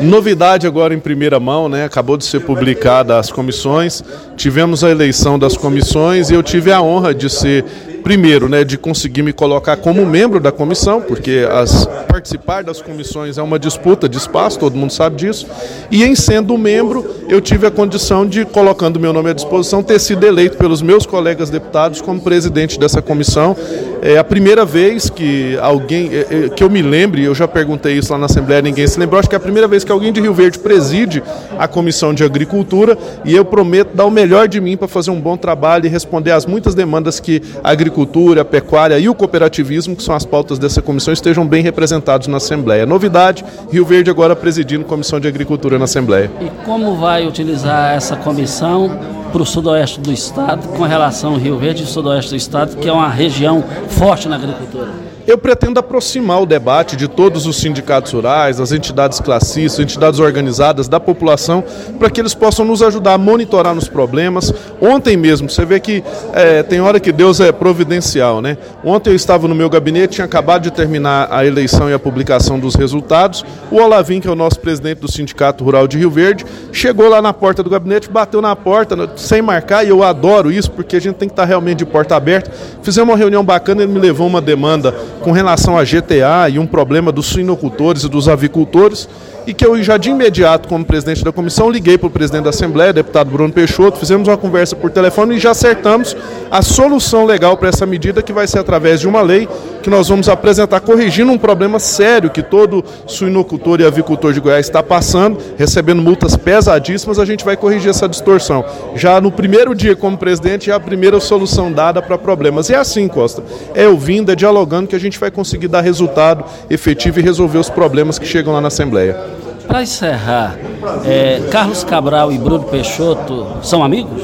Novidade 0.00 0.66
agora 0.66 0.92
em 0.92 0.98
primeira 0.98 1.38
mão, 1.38 1.68
né? 1.68 1.84
Acabou 1.84 2.16
de 2.16 2.24
ser 2.24 2.40
publicada 2.40 3.16
as 3.16 3.30
comissões. 3.30 4.02
Tivemos 4.36 4.82
a 4.82 4.90
eleição 4.90 5.38
das 5.38 5.56
comissões 5.56 6.28
e 6.28 6.34
eu 6.34 6.42
tive 6.42 6.72
a 6.72 6.82
honra 6.82 7.14
de 7.14 7.30
ser 7.30 7.64
primeiro, 8.06 8.48
né, 8.48 8.62
de 8.62 8.78
conseguir 8.78 9.24
me 9.24 9.32
colocar 9.32 9.76
como 9.78 10.06
membro 10.06 10.38
da 10.38 10.52
comissão, 10.52 11.02
porque 11.02 11.44
as, 11.50 11.86
participar 12.06 12.62
das 12.62 12.80
comissões 12.80 13.36
é 13.36 13.42
uma 13.42 13.58
disputa 13.58 14.08
de 14.08 14.16
espaço, 14.16 14.60
todo 14.60 14.76
mundo 14.76 14.92
sabe 14.92 15.16
disso. 15.16 15.44
E 15.90 16.04
em 16.04 16.14
sendo 16.14 16.56
membro, 16.56 17.04
eu 17.28 17.40
tive 17.40 17.66
a 17.66 17.70
condição 17.70 18.24
de, 18.24 18.44
colocando 18.44 19.00
meu 19.00 19.12
nome 19.12 19.30
à 19.30 19.32
disposição, 19.32 19.82
ter 19.82 19.98
sido 19.98 20.24
eleito 20.24 20.56
pelos 20.56 20.82
meus 20.82 21.04
colegas 21.04 21.50
deputados 21.50 22.00
como 22.00 22.20
presidente 22.20 22.78
dessa 22.78 23.02
comissão. 23.02 23.56
É 24.00 24.16
a 24.18 24.22
primeira 24.22 24.64
vez 24.64 25.10
que 25.10 25.58
alguém, 25.60 26.10
é, 26.12 26.44
é, 26.44 26.48
que 26.48 26.62
eu 26.62 26.70
me 26.70 26.82
lembre, 26.82 27.24
eu 27.24 27.34
já 27.34 27.48
perguntei 27.48 27.98
isso 27.98 28.12
lá 28.12 28.18
na 28.20 28.26
Assembleia, 28.26 28.62
ninguém 28.62 28.86
se 28.86 29.00
lembrou, 29.00 29.18
acho 29.18 29.28
que 29.28 29.34
é 29.34 29.38
a 29.38 29.40
primeira 29.40 29.66
vez 29.66 29.82
que 29.82 29.90
alguém 29.90 30.12
de 30.12 30.20
Rio 30.20 30.32
Verde 30.32 30.60
preside 30.60 31.24
a 31.58 31.66
comissão 31.66 32.14
de 32.14 32.22
agricultura 32.22 32.96
e 33.24 33.34
eu 33.34 33.44
prometo 33.44 33.96
dar 33.96 34.06
o 34.06 34.12
melhor 34.12 34.46
de 34.46 34.60
mim 34.60 34.76
para 34.76 34.86
fazer 34.86 35.10
um 35.10 35.20
bom 35.20 35.36
trabalho 35.36 35.86
e 35.86 35.88
responder 35.88 36.30
às 36.30 36.46
muitas 36.46 36.72
demandas 36.72 37.18
que 37.18 37.42
a 37.64 37.70
agricultura 37.72 37.95
agricultura, 37.96 38.42
a 38.42 38.44
pecuária 38.44 38.98
e 38.98 39.08
o 39.08 39.14
cooperativismo, 39.14 39.96
que 39.96 40.02
são 40.02 40.14
as 40.14 40.24
pautas 40.24 40.58
dessa 40.58 40.82
comissão, 40.82 41.14
estejam 41.14 41.46
bem 41.46 41.62
representados 41.62 42.26
na 42.28 42.36
Assembleia. 42.36 42.84
Novidade, 42.84 43.42
Rio 43.72 43.86
Verde 43.86 44.10
agora 44.10 44.36
presidindo 44.36 44.84
Comissão 44.84 45.18
de 45.18 45.26
Agricultura 45.26 45.78
na 45.78 45.84
Assembleia. 45.84 46.30
E 46.40 46.50
como 46.64 46.96
vai 46.96 47.26
utilizar 47.26 47.94
essa 47.94 48.14
comissão 48.14 48.90
para 49.32 49.42
o 49.42 49.46
sudoeste 49.46 49.98
do 49.98 50.12
estado, 50.12 50.68
com 50.68 50.82
relação 50.82 51.32
ao 51.32 51.38
Rio 51.38 51.56
Verde 51.58 51.84
e 51.84 51.86
sudoeste 51.86 52.32
do 52.32 52.36
estado, 52.36 52.76
que 52.76 52.88
é 52.88 52.92
uma 52.92 53.08
região 53.08 53.64
forte 53.88 54.28
na 54.28 54.36
agricultura? 54.36 55.05
Eu 55.26 55.36
pretendo 55.36 55.80
aproximar 55.80 56.40
o 56.40 56.46
debate 56.46 56.94
de 56.94 57.08
todos 57.08 57.46
os 57.46 57.56
sindicatos 57.56 58.12
rurais, 58.12 58.58
das 58.58 58.70
entidades 58.70 59.18
classistas, 59.18 59.80
entidades 59.80 60.20
organizadas, 60.20 60.86
da 60.86 61.00
população, 61.00 61.64
para 61.98 62.08
que 62.08 62.20
eles 62.20 62.32
possam 62.32 62.64
nos 62.64 62.80
ajudar 62.80 63.14
a 63.14 63.18
monitorar 63.18 63.74
nos 63.74 63.88
problemas. 63.88 64.54
Ontem 64.80 65.16
mesmo, 65.16 65.50
você 65.50 65.64
vê 65.64 65.80
que 65.80 66.04
é, 66.32 66.62
tem 66.62 66.80
hora 66.80 67.00
que 67.00 67.10
Deus 67.10 67.40
é 67.40 67.50
providencial, 67.50 68.40
né? 68.40 68.56
Ontem 68.84 69.10
eu 69.10 69.16
estava 69.16 69.48
no 69.48 69.54
meu 69.54 69.68
gabinete, 69.68 70.14
tinha 70.14 70.24
acabado 70.24 70.62
de 70.62 70.70
terminar 70.70 71.26
a 71.28 71.44
eleição 71.44 71.90
e 71.90 71.92
a 71.92 71.98
publicação 71.98 72.60
dos 72.60 72.76
resultados. 72.76 73.44
O 73.68 73.76
Olavim, 73.76 74.20
que 74.20 74.28
é 74.28 74.30
o 74.30 74.36
nosso 74.36 74.60
presidente 74.60 75.00
do 75.00 75.10
Sindicato 75.10 75.64
Rural 75.64 75.88
de 75.88 75.98
Rio 75.98 76.10
Verde, 76.10 76.44
chegou 76.70 77.08
lá 77.08 77.20
na 77.20 77.32
porta 77.32 77.64
do 77.64 77.70
gabinete, 77.70 78.08
bateu 78.08 78.40
na 78.40 78.54
porta, 78.54 79.10
sem 79.16 79.42
marcar, 79.42 79.84
e 79.84 79.88
eu 79.88 80.04
adoro 80.04 80.52
isso, 80.52 80.70
porque 80.70 80.94
a 80.94 81.00
gente 81.00 81.16
tem 81.16 81.28
que 81.28 81.32
estar 81.32 81.44
realmente 81.44 81.78
de 81.78 81.86
porta 81.86 82.14
aberta. 82.14 82.52
Fizemos 82.80 83.10
uma 83.10 83.18
reunião 83.18 83.44
bacana, 83.44 83.82
ele 83.82 83.92
me 83.92 83.98
levou 83.98 84.28
uma 84.28 84.40
demanda 84.40 84.94
com 85.22 85.32
relação 85.32 85.76
a 85.76 85.84
GTA 85.84 86.48
e 86.50 86.58
um 86.58 86.66
problema 86.66 87.10
dos 87.10 87.26
suinocultores 87.26 88.04
e 88.04 88.08
dos 88.08 88.28
avicultores, 88.28 89.08
e 89.46 89.54
que 89.54 89.64
eu 89.64 89.80
já 89.82 89.96
de 89.96 90.10
imediato, 90.10 90.68
como 90.68 90.84
presidente 90.84 91.22
da 91.22 91.30
comissão, 91.30 91.70
liguei 91.70 91.96
para 91.96 92.08
o 92.08 92.10
presidente 92.10 92.44
da 92.44 92.50
Assembleia, 92.50 92.92
deputado 92.92 93.30
Bruno 93.30 93.52
Peixoto, 93.52 93.98
fizemos 93.98 94.26
uma 94.26 94.36
conversa 94.36 94.74
por 94.74 94.90
telefone 94.90 95.36
e 95.36 95.38
já 95.38 95.52
acertamos 95.52 96.16
a 96.50 96.62
solução 96.62 97.24
legal 97.24 97.56
para 97.56 97.68
essa 97.68 97.86
medida, 97.86 98.22
que 98.22 98.32
vai 98.32 98.46
ser 98.46 98.58
através 98.58 99.00
de 99.00 99.06
uma 99.06 99.22
lei 99.22 99.48
que 99.82 99.90
nós 99.90 100.08
vamos 100.08 100.28
apresentar, 100.28 100.80
corrigindo 100.80 101.30
um 101.30 101.38
problema 101.38 101.78
sério 101.78 102.28
que 102.28 102.42
todo 102.42 102.84
suinocultor 103.06 103.80
e 103.80 103.86
avicultor 103.86 104.32
de 104.32 104.40
Goiás 104.40 104.66
está 104.66 104.82
passando, 104.82 105.38
recebendo 105.56 106.02
multas 106.02 106.36
pesadíssimas, 106.36 107.20
a 107.20 107.24
gente 107.24 107.44
vai 107.44 107.56
corrigir 107.56 107.90
essa 107.90 108.08
distorção. 108.08 108.64
Já 108.96 109.20
no 109.20 109.30
primeiro 109.30 109.76
dia 109.76 109.94
como 109.94 110.18
presidente, 110.18 110.72
é 110.72 110.74
a 110.74 110.80
primeira 110.80 111.20
solução 111.20 111.70
dada 111.70 112.02
para 112.02 112.18
problemas. 112.18 112.68
E 112.68 112.74
é 112.74 112.78
assim, 112.78 113.06
Costa, 113.06 113.44
é 113.74 113.86
ouvindo, 113.86 114.32
é 114.32 114.34
dialogando 114.34 114.88
que 114.88 114.96
a 114.96 115.00
gente 115.00 115.20
vai 115.20 115.30
conseguir 115.30 115.68
dar 115.68 115.82
resultado 115.82 116.44
efetivo 116.68 117.20
e 117.20 117.22
resolver 117.22 117.58
os 117.58 117.70
problemas 117.70 118.18
que 118.18 118.26
chegam 118.26 118.52
lá 118.52 118.60
na 118.60 118.68
Assembleia. 118.68 119.35
Para 119.66 119.82
encerrar, 119.82 120.56
é, 121.04 121.42
Carlos 121.50 121.82
Cabral 121.84 122.32
e 122.32 122.38
Bruno 122.38 122.64
Peixoto 122.64 123.46
são 123.62 123.82
amigos? 123.82 124.22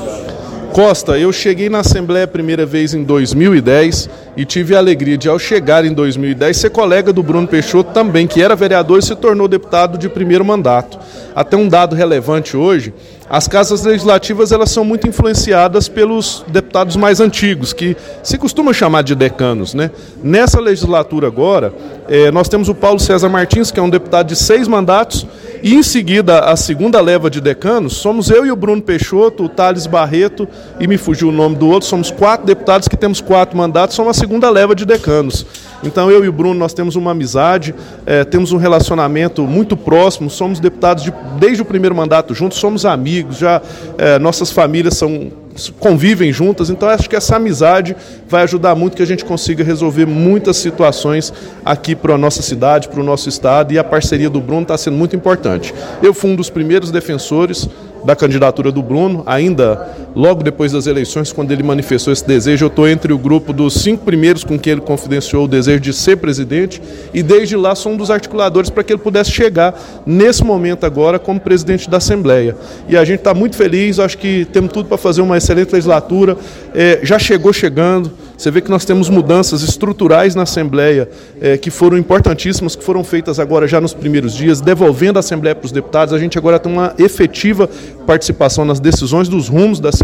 Costa, 0.73 1.19
eu 1.19 1.33
cheguei 1.33 1.69
na 1.69 1.81
Assembleia 1.81 2.25
a 2.25 2.29
primeira 2.29 2.65
vez 2.65 2.95
em 2.95 3.05
2010 3.05 4.09
e 4.37 4.45
tive 4.45 4.75
a 4.75 4.79
alegria 4.79 5.19
de, 5.19 5.29
ao 5.29 5.39
chegar 5.39 5.85
em 5.85 5.93
2010, 5.93 6.57
ser 6.57 6.71
colega 6.71 7.13
do 7.13 7.23
Bruno 7.23 7.47
Peixoto 7.47 7.93
também, 7.93 8.27
que 8.27 8.43
era 8.43 8.57
vereador 8.57 8.99
e 8.99 9.03
se 9.03 9.15
tornou 9.15 9.47
deputado 9.47 9.99
de 9.99 10.09
primeiro 10.09 10.45
mandato. 10.45 10.99
Até 11.35 11.57
um 11.57 11.69
dado 11.69 11.95
relevante 11.95 12.57
hoje, 12.57 12.93
as 13.29 13.49
casas 13.49 13.83
legislativas 13.83 14.53
elas 14.53 14.71
são 14.71 14.85
muito 14.85 15.09
influenciadas 15.09 15.89
pelos 15.89 16.45
deputados 16.49 16.97
mais 16.97 17.21
antigos, 17.21 17.73
que 17.73 17.97
se 18.23 18.37
costuma 18.37 18.75
chamar 18.75 19.03
de 19.03 19.15
decanos. 19.15 19.73
Né? 19.73 19.91
Nessa 20.23 20.61
legislatura 20.61 21.29
agora, 21.29 21.73
eh, 22.09 22.31
nós 22.31 22.49
temos 22.49 22.69
o 22.69 22.75
Paulo 22.75 23.01
César 23.01 23.31
Martins, 23.31 23.71
que 23.71 23.81
é 23.81 23.83
um 23.83 23.89
deputado 23.89 24.29
de 24.29 24.37
seis 24.37 24.69
mandatos, 24.69 25.27
e 25.63 25.75
em 25.75 25.83
seguida, 25.83 26.41
a 26.41 26.57
segunda 26.57 27.01
leva 27.01 27.31
de 27.31 27.41
decanos, 27.41 27.95
somos 27.95 28.29
eu 28.29 28.45
e 28.45 28.51
o 28.51 28.57
Bruno 28.57 28.83
Peixoto, 28.83 29.45
o 29.45 29.49
Thales 29.49 29.87
Barreto, 29.87 30.47
e 30.81 30.89
me 30.89 30.99
fugiu 30.99 31.29
o 31.29 31.33
nome 31.33 31.55
do 31.55 31.69
outro, 31.69 31.89
somos 31.89 32.11
quatro 32.11 32.45
deputados 32.45 32.89
que 32.89 32.97
temos 32.97 33.21
quatro 33.21 33.57
mandatos, 33.57 33.95
somos 33.95 34.11
segunda 34.23 34.49
leva 34.49 34.73
de 34.73 34.85
decanos. 34.85 35.45
Então 35.83 36.09
eu 36.09 36.25
e 36.25 36.29
o 36.29 36.33
Bruno, 36.33 36.55
nós 36.55 36.73
temos 36.73 36.95
uma 36.95 37.11
amizade, 37.11 37.75
eh, 38.07 38.23
temos 38.23 38.53
um 38.53 38.57
relacionamento 38.57 39.43
muito 39.43 39.77
próximo, 39.77 40.31
somos 40.31 40.61
deputados 40.61 41.03
de, 41.03 41.13
desde 41.41 41.61
o 41.61 41.65
primeiro 41.65 41.93
mandato 41.93 42.33
juntos, 42.33 42.59
somos 42.59 42.87
amigos, 42.87 43.39
já 43.39 43.61
eh, 43.99 44.21
nossas 44.21 44.53
famílias 44.53 44.95
são 44.95 45.33
convivem 45.79 46.33
juntas, 46.33 46.71
então 46.71 46.89
acho 46.89 47.11
que 47.11 47.17
essa 47.17 47.37
amizade 47.37 47.95
vai 48.27 48.43
ajudar 48.45 48.75
muito 48.75 48.97
que 48.97 49.03
a 49.03 49.07
gente 49.07 49.23
consiga 49.23 49.63
resolver 49.63 50.07
muitas 50.07 50.57
situações 50.57 51.31
aqui 51.63 51.95
para 51.95 52.15
a 52.15 52.19
nossa 52.19 52.41
cidade, 52.41 52.89
para 52.89 53.01
o 53.01 53.05
nosso 53.05 53.29
estado, 53.29 53.75
e 53.75 53.79
a 53.79 53.85
parceria 53.85 54.31
do 54.31 54.41
Bruno 54.41 54.63
está 54.63 54.79
sendo 54.79 54.97
muito 54.97 55.15
importante. 55.15 55.75
Eu 56.03 56.15
fui 56.15 56.31
um 56.31 56.37
dos 56.37 56.49
primeiros 56.49 56.91
defensores 56.91 57.69
da 58.05 58.17
candidatura 58.17 58.73
do 58.73 58.83
Bruno, 58.83 59.23
ainda 59.27 59.89
logo 60.15 60.43
depois 60.43 60.73
das 60.73 60.87
eleições, 60.87 61.33
quando 61.33 61.53
ele 61.53 61.63
manifestou 61.63 62.13
esse 62.13 62.27
desejo, 62.27 62.65
eu 62.65 62.69
estou 62.69 62.89
entre 62.89 63.13
o 63.13 63.19
grupo 63.19 63.53
dos 63.53 63.75
cinco 63.75 64.05
primeiros 64.05 64.45
com 64.45 64.59
quem 64.59 64.73
ele 64.73 64.81
confidenciou 64.81 65.45
o 65.45 65.49
desejo 65.49 65.81
de 65.81 65.93
ser 65.93 66.17
presidente, 66.17 66.81
e 67.13 67.23
desde 67.23 67.57
lá 67.57 67.75
sou 67.75 67.93
um 67.93 67.97
dos 67.97 68.11
articuladores 68.11 68.71
para 68.71 68.83
que 68.83 68.93
ele 68.93 69.01
pudesse 69.01 69.31
chegar 69.31 69.75
nesse 70.05 70.45
momento 70.45 70.85
agora 70.85 71.19
como 71.19 71.41
presidente 71.41 71.89
da 71.89 71.97
Assembleia. 71.97 72.57
E 72.89 72.97
a 72.97 73.05
gente 73.05 73.19
está 73.19 73.35
muito 73.35 73.57
feliz, 73.57 73.99
acho 73.99 74.19
que 74.19 74.45
temos 74.47 74.73
tudo 74.73 74.89
para 74.89 74.99
fazer 74.99 75.23
uma 75.23 75.37
excelente 75.37 75.73
legislatura, 75.73 76.37
é, 76.75 77.01
já 77.03 77.19
chegou 77.19 77.53
chegando, 77.53 78.11
você 78.43 78.51
vê 78.51 78.61
que 78.61 78.71
nós 78.71 78.85
temos 78.85 79.09
mudanças 79.09 79.63
estruturais 79.63 80.35
na 80.35 80.43
Assembleia 80.43 81.09
eh, 81.41 81.57
que 81.57 81.71
foram 81.71 81.97
importantíssimas, 81.97 82.75
que 82.75 82.83
foram 82.83 83.05
feitas 83.05 83.39
agora 83.39 83.69
já 83.69 83.81
nos 83.81 83.95
primeiros 83.95 84.35
dias, 84.35 84.61
devolvendo 84.61 85.17
a 85.17 85.21
Assembleia 85.21 85.55
para 85.55 85.65
os 85.65 85.71
deputados. 85.71 86.13
A 86.13 86.19
gente 86.19 86.37
agora 86.37 86.59
tem 86.59 86.73
uma 86.73 86.93
efetiva 86.99 87.71
participação 88.05 88.65
nas 88.65 88.81
decisões 88.81 89.29
dos 89.29 89.47
rumos 89.47 89.79
da 89.79 89.91
Assembleia 89.91 90.02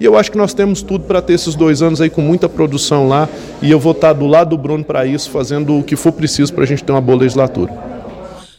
e 0.00 0.04
eu 0.04 0.16
acho 0.16 0.30
que 0.30 0.38
nós 0.38 0.54
temos 0.54 0.82
tudo 0.82 1.04
para 1.04 1.20
ter 1.20 1.34
esses 1.34 1.54
dois 1.54 1.82
anos 1.82 2.00
aí 2.00 2.10
com 2.10 2.20
muita 2.20 2.48
produção 2.48 3.08
lá 3.08 3.28
e 3.60 3.70
eu 3.70 3.80
vou 3.80 3.92
estar 3.92 4.12
do 4.12 4.26
lado 4.26 4.50
do 4.50 4.58
Bruno 4.58 4.84
para 4.84 5.06
isso, 5.06 5.30
fazendo 5.30 5.78
o 5.78 5.82
que 5.82 5.96
for 5.96 6.12
preciso 6.12 6.52
para 6.52 6.64
a 6.64 6.66
gente 6.66 6.84
ter 6.84 6.92
uma 6.92 7.00
boa 7.00 7.18
legislatura. 7.18 7.72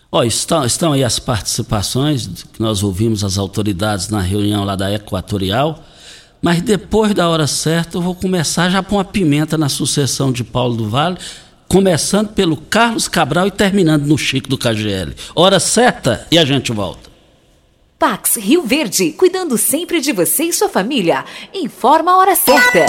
Oh, 0.09 0.23
estão, 0.23 0.65
estão 0.65 0.93
aí 0.93 1.03
as 1.03 1.19
participações 1.19 2.45
que 2.53 2.61
nós 2.61 2.81
ouvimos 2.81 3.23
as 3.23 3.37
autoridades 3.37 4.09
na 4.09 4.21
reunião 4.21 4.63
lá 4.63 4.75
da 4.75 4.91
Equatorial. 4.91 5.83
Mas 6.41 6.61
depois 6.61 7.13
da 7.13 7.27
hora 7.27 7.47
certa 7.47 7.97
eu 7.97 8.01
vou 8.01 8.15
começar 8.15 8.69
já 8.69 8.81
com 8.81 8.99
a 8.99 9.05
pimenta 9.05 9.57
na 9.57 9.69
sucessão 9.69 10.31
de 10.31 10.43
Paulo 10.43 10.75
do 10.75 10.89
Vale, 10.89 11.17
começando 11.67 12.29
pelo 12.29 12.55
Carlos 12.55 13.07
Cabral 13.07 13.47
e 13.47 13.51
terminando 13.51 14.05
no 14.05 14.17
Chico 14.17 14.47
do 14.47 14.57
KGL. 14.57 15.13
Hora 15.35 15.59
certa 15.59 16.25
e 16.31 16.37
a 16.37 16.45
gente 16.45 16.71
volta. 16.71 17.06
Pax 17.99 18.35
Rio 18.35 18.61
Verde, 18.61 19.11
cuidando 19.11 19.57
sempre 19.57 19.99
de 19.99 20.11
você 20.11 20.43
e 20.43 20.53
sua 20.53 20.69
família. 20.69 21.25
Informa 21.51 22.11
a 22.11 22.17
hora 22.17 22.35
certa. 22.35 22.85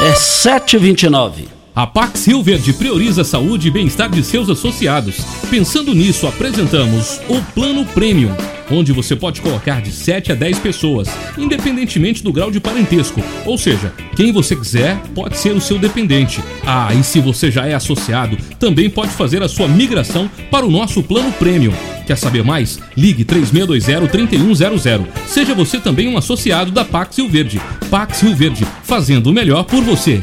É 0.00 0.12
7h29. 0.12 1.55
A 1.76 1.86
Pax 1.86 2.26
Rio 2.26 2.42
Verde 2.42 2.72
prioriza 2.72 3.20
a 3.20 3.24
saúde 3.24 3.68
e 3.68 3.70
bem-estar 3.70 4.08
de 4.08 4.24
seus 4.24 4.48
associados. 4.48 5.18
Pensando 5.50 5.94
nisso, 5.94 6.26
apresentamos 6.26 7.20
o 7.28 7.38
Plano 7.52 7.84
Premium, 7.84 8.34
onde 8.70 8.94
você 8.94 9.14
pode 9.14 9.42
colocar 9.42 9.82
de 9.82 9.92
7 9.92 10.32
a 10.32 10.34
10 10.34 10.58
pessoas, 10.60 11.06
independentemente 11.36 12.22
do 12.22 12.32
grau 12.32 12.50
de 12.50 12.60
parentesco. 12.60 13.22
Ou 13.44 13.58
seja, 13.58 13.92
quem 14.16 14.32
você 14.32 14.56
quiser 14.56 14.98
pode 15.14 15.36
ser 15.36 15.54
o 15.54 15.60
seu 15.60 15.78
dependente. 15.78 16.42
Ah, 16.64 16.94
e 16.94 17.04
se 17.04 17.20
você 17.20 17.50
já 17.50 17.66
é 17.66 17.74
associado, 17.74 18.38
também 18.58 18.88
pode 18.88 19.10
fazer 19.10 19.42
a 19.42 19.48
sua 19.48 19.68
migração 19.68 20.30
para 20.50 20.64
o 20.64 20.70
nosso 20.70 21.02
Plano 21.02 21.30
Premium. 21.32 21.74
Quer 22.06 22.16
saber 22.16 22.42
mais? 22.42 22.80
Ligue 22.96 23.22
3620-3100. 23.26 25.04
Seja 25.26 25.54
você 25.54 25.78
também 25.78 26.08
um 26.08 26.16
associado 26.16 26.70
da 26.70 26.86
Pax 26.86 27.18
Rio 27.18 27.28
Verde. 27.28 27.60
Pax 27.90 28.22
Rio 28.22 28.34
Verde, 28.34 28.66
fazendo 28.82 29.26
o 29.26 29.32
melhor 29.34 29.64
por 29.64 29.84
você. 29.84 30.22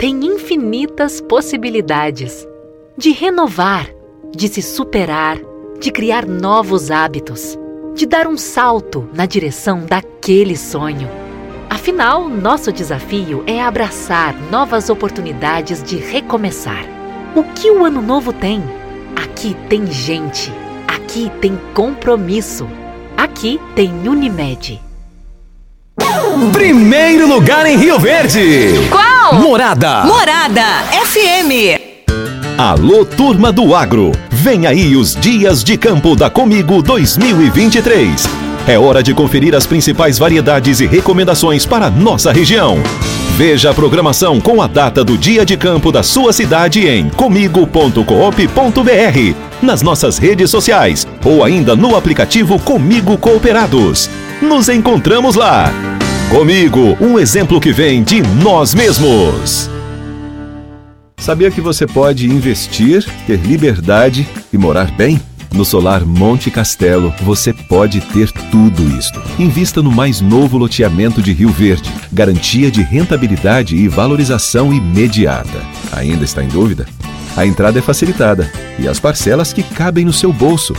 Tem 0.00 0.24
infinitas 0.24 1.20
possibilidades 1.20 2.48
de 2.96 3.10
renovar, 3.10 3.86
de 4.34 4.48
se 4.48 4.62
superar, 4.62 5.38
de 5.78 5.90
criar 5.92 6.24
novos 6.24 6.90
hábitos, 6.90 7.58
de 7.94 8.06
dar 8.06 8.26
um 8.26 8.38
salto 8.38 9.06
na 9.12 9.26
direção 9.26 9.84
daquele 9.84 10.56
sonho. 10.56 11.06
Afinal, 11.68 12.30
nosso 12.30 12.72
desafio 12.72 13.44
é 13.46 13.60
abraçar 13.60 14.34
novas 14.50 14.88
oportunidades 14.88 15.82
de 15.82 15.96
recomeçar. 15.96 16.82
O 17.36 17.44
que 17.44 17.70
o 17.70 17.84
Ano 17.84 18.00
Novo 18.00 18.32
tem? 18.32 18.62
Aqui 19.22 19.54
tem 19.68 19.86
gente, 19.86 20.50
aqui 20.88 21.30
tem 21.42 21.60
compromisso, 21.74 22.66
aqui 23.18 23.60
tem 23.74 24.08
Unimed. 24.08 24.80
Primeiro 26.52 27.26
lugar 27.26 27.66
em 27.66 27.76
Rio 27.76 27.98
Verde. 27.98 28.74
Qual? 28.90 29.34
Morada. 29.34 30.04
Morada 30.04 30.62
FM. 31.04 31.78
Alô, 32.58 33.04
turma 33.04 33.50
do 33.50 33.74
agro. 33.74 34.12
Vem 34.30 34.66
aí 34.66 34.96
os 34.96 35.14
Dias 35.14 35.64
de 35.64 35.76
Campo 35.76 36.14
da 36.14 36.30
Comigo 36.30 36.82
2023. 36.82 38.49
É 38.70 38.78
hora 38.78 39.02
de 39.02 39.12
conferir 39.12 39.52
as 39.52 39.66
principais 39.66 40.16
variedades 40.16 40.78
e 40.78 40.86
recomendações 40.86 41.66
para 41.66 41.90
nossa 41.90 42.30
região. 42.30 42.78
Veja 43.36 43.70
a 43.70 43.74
programação 43.74 44.40
com 44.40 44.62
a 44.62 44.68
data 44.68 45.02
do 45.02 45.18
dia 45.18 45.44
de 45.44 45.56
campo 45.56 45.90
da 45.90 46.04
sua 46.04 46.32
cidade 46.32 46.86
em 46.86 47.10
comigo.coop.br, 47.10 49.34
nas 49.60 49.82
nossas 49.82 50.18
redes 50.18 50.50
sociais 50.50 51.04
ou 51.24 51.42
ainda 51.42 51.74
no 51.74 51.96
aplicativo 51.96 52.60
Comigo 52.60 53.18
Cooperados. 53.18 54.08
Nos 54.40 54.68
encontramos 54.68 55.34
lá. 55.34 55.72
Comigo, 56.28 56.96
um 57.00 57.18
exemplo 57.18 57.60
que 57.60 57.72
vem 57.72 58.04
de 58.04 58.22
nós 58.22 58.72
mesmos. 58.72 59.68
Sabia 61.18 61.50
que 61.50 61.60
você 61.60 61.88
pode 61.88 62.28
investir, 62.28 63.04
ter 63.26 63.40
liberdade 63.40 64.28
e 64.52 64.56
morar 64.56 64.92
bem? 64.92 65.20
No 65.52 65.64
Solar 65.64 66.06
Monte 66.06 66.48
Castelo, 66.50 67.12
você 67.20 67.52
pode 67.52 68.00
ter 68.00 68.30
tudo 68.30 68.82
isto. 68.96 69.20
Invista 69.38 69.82
no 69.82 69.90
mais 69.90 70.20
novo 70.20 70.56
loteamento 70.56 71.20
de 71.20 71.32
Rio 71.32 71.48
Verde. 71.48 71.90
Garantia 72.12 72.70
de 72.70 72.82
rentabilidade 72.82 73.74
e 73.74 73.88
valorização 73.88 74.72
imediata. 74.72 75.60
Ainda 75.92 76.24
está 76.24 76.40
em 76.42 76.48
dúvida? 76.48 76.86
A 77.36 77.44
entrada 77.44 77.80
é 77.80 77.82
facilitada 77.82 78.50
e 78.78 78.86
as 78.86 79.00
parcelas 79.00 79.52
que 79.52 79.62
cabem 79.62 80.04
no 80.04 80.12
seu 80.12 80.32
bolso. 80.32 80.74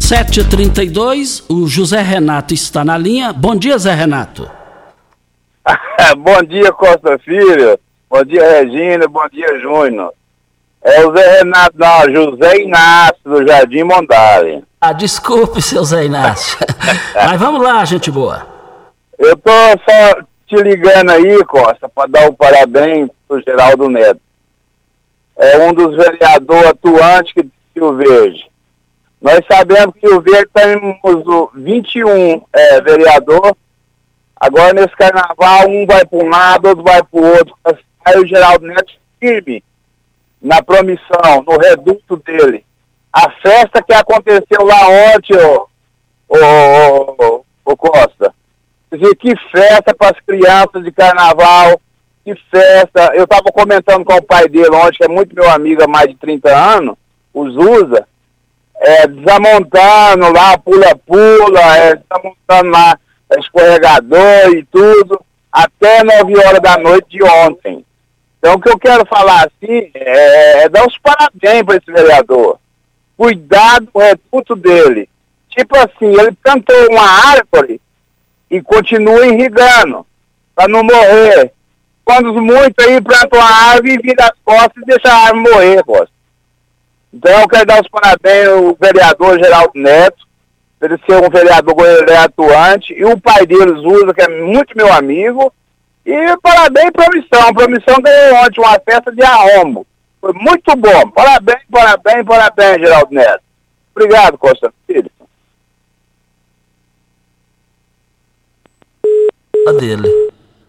7h32, 0.00 1.44
o 1.48 1.68
José 1.68 2.02
Renato 2.02 2.52
está 2.52 2.84
na 2.84 2.98
linha. 2.98 3.32
Bom 3.32 3.54
dia, 3.54 3.78
Zé 3.78 3.94
Renato. 3.94 4.50
bom 6.18 6.42
dia, 6.42 6.72
Costa 6.72 7.18
Filho. 7.20 7.78
Bom 8.10 8.24
dia, 8.24 8.42
Regina. 8.42 9.06
Bom 9.06 9.26
dia, 9.32 9.60
Júnior. 9.60 10.12
É 10.82 11.06
o 11.06 11.16
Zé 11.16 11.38
Renato, 11.38 11.78
não, 11.78 12.12
José 12.12 12.60
Inácio, 12.60 13.22
do 13.24 13.46
Jardim 13.46 13.84
Mondale. 13.84 14.64
Ah, 14.84 14.92
desculpe, 14.92 15.62
seu 15.62 15.84
Zé 15.84 16.06
Inácio. 16.06 16.58
Mas 17.14 17.40
vamos 17.40 17.62
lá, 17.62 17.84
gente 17.84 18.10
boa. 18.10 18.44
Eu 19.16 19.36
tô 19.36 19.52
só 19.88 20.22
te 20.44 20.56
ligando 20.60 21.08
aí, 21.10 21.44
Costa, 21.44 21.88
para 21.88 22.08
dar 22.10 22.28
o 22.28 22.34
parabéns 22.34 23.08
pro 23.28 23.40
Geraldo 23.40 23.88
Neto. 23.88 24.20
É 25.36 25.56
um 25.58 25.72
dos 25.72 25.96
vereadores 25.96 26.70
atuantes 26.70 27.32
que 27.32 27.48
Rio 27.76 27.94
Verde. 27.94 28.50
Nós 29.20 29.38
sabemos 29.48 29.94
que 30.00 30.08
o 30.08 30.20
Verde 30.20 30.50
temos 30.52 30.96
o 31.04 31.52
21 31.54 32.42
é, 32.52 32.80
vereador. 32.80 33.56
Agora 34.34 34.72
nesse 34.72 34.96
carnaval, 34.96 35.68
um 35.68 35.86
vai 35.86 36.04
para 36.04 36.18
um 36.18 36.28
lado, 36.28 36.66
outro 36.66 36.82
vai 36.82 37.00
para 37.04 37.20
o 37.20 37.24
outro. 37.24 37.54
Aí 38.04 38.18
o 38.18 38.26
Geraldo 38.26 38.66
Neto 38.66 38.92
firme 39.20 39.62
na 40.40 40.60
promissão, 40.60 41.44
no 41.46 41.56
reduto 41.56 42.16
dele. 42.16 42.64
A 43.12 43.30
festa 43.42 43.82
que 43.82 43.92
aconteceu 43.92 44.64
lá 44.64 44.88
ontem, 45.14 45.36
ô, 45.36 45.68
ô, 46.28 47.16
ô, 47.18 47.44
ô, 47.64 47.76
Costa. 47.76 48.34
Dizer, 48.90 49.14
que 49.16 49.34
festa 49.50 49.94
para 49.94 50.16
as 50.16 50.20
crianças 50.20 50.82
de 50.82 50.90
carnaval, 50.90 51.80
que 52.24 52.34
festa. 52.50 53.12
Eu 53.14 53.24
estava 53.24 53.44
comentando 53.52 54.04
com 54.04 54.14
o 54.14 54.22
pai 54.22 54.48
dele 54.48 54.74
ontem, 54.74 54.98
que 54.98 55.04
é 55.04 55.08
muito 55.08 55.34
meu 55.34 55.50
amigo 55.50 55.82
há 55.82 55.88
mais 55.88 56.08
de 56.08 56.14
30 56.16 56.48
anos, 56.48 56.96
o 57.34 57.50
Zuza, 57.50 58.06
é, 58.76 59.06
desamontando 59.06 60.32
lá, 60.32 60.56
pula-pula, 60.58 61.76
é, 61.76 61.96
desamontando 61.96 62.70
lá 62.70 62.98
escorregador 63.38 64.50
e 64.54 64.64
tudo, 64.64 65.24
até 65.50 66.02
9 66.02 66.36
horas 66.38 66.60
da 66.60 66.76
noite 66.78 67.08
de 67.10 67.22
ontem. 67.22 67.84
Então, 68.38 68.54
o 68.54 68.60
que 68.60 68.70
eu 68.70 68.78
quero 68.78 69.06
falar 69.06 69.46
assim 69.46 69.90
é, 69.94 70.64
é 70.64 70.68
dar 70.68 70.86
os 70.86 70.98
parabéns 70.98 71.62
para 71.62 71.76
esse 71.76 71.92
vereador. 71.92 72.58
Cuidado 73.22 73.86
com 73.92 74.00
o 74.00 74.02
reduto 74.02 74.56
dele. 74.56 75.08
Tipo 75.48 75.76
assim, 75.76 76.06
ele 76.06 76.32
plantou 76.42 76.74
uma 76.90 77.08
árvore 77.30 77.80
e 78.50 78.60
continua 78.60 79.24
irrigando, 79.24 80.04
para 80.56 80.66
não 80.66 80.82
morrer. 80.82 81.52
Quando 82.04 82.34
muitos 82.42 82.84
aí 82.84 83.00
plantam 83.00 83.38
uma 83.38 83.48
árvore 83.48 83.94
e 83.94 84.02
vira 84.02 84.24
as 84.24 84.32
costas 84.44 84.82
e 84.82 84.86
deixa 84.86 85.08
a 85.08 85.26
árvore 85.26 85.52
morrer, 85.52 85.84
Costa. 85.84 86.10
Então, 87.14 87.42
eu 87.42 87.48
quero 87.48 87.64
dar 87.64 87.80
os 87.80 87.88
parabéns 87.88 88.48
ao 88.48 88.74
vereador 88.74 89.38
Geraldo 89.38 89.72
Neto, 89.76 90.26
ele 90.80 90.98
ser 91.06 91.24
um 91.24 91.30
vereador 91.30 92.08
é 92.08 92.16
atuante, 92.16 92.92
e 92.92 93.04
o 93.04 93.16
pai 93.20 93.46
dele, 93.46 93.80
Zuza, 93.80 94.12
que 94.12 94.22
é 94.22 94.42
muito 94.42 94.76
meu 94.76 94.92
amigo, 94.92 95.54
e 96.04 96.36
parabéns, 96.42 96.90
Promissão. 96.90 97.54
Promissão 97.54 98.02
ganhou 98.02 98.44
ontem 98.44 98.60
uma 98.60 98.80
festa 98.80 99.12
de 99.12 99.22
arrombo. 99.22 99.86
Foi 100.22 100.32
muito 100.34 100.76
bom. 100.76 101.10
Parabéns, 101.10 101.62
parabéns, 101.68 102.24
parabéns, 102.24 102.80
Geraldo 102.80 103.12
Neto. 103.12 103.42
Obrigado, 103.92 104.38
Costa 104.38 104.72
Filho. 104.86 105.10
A 109.66 109.72
dele. 109.72 110.08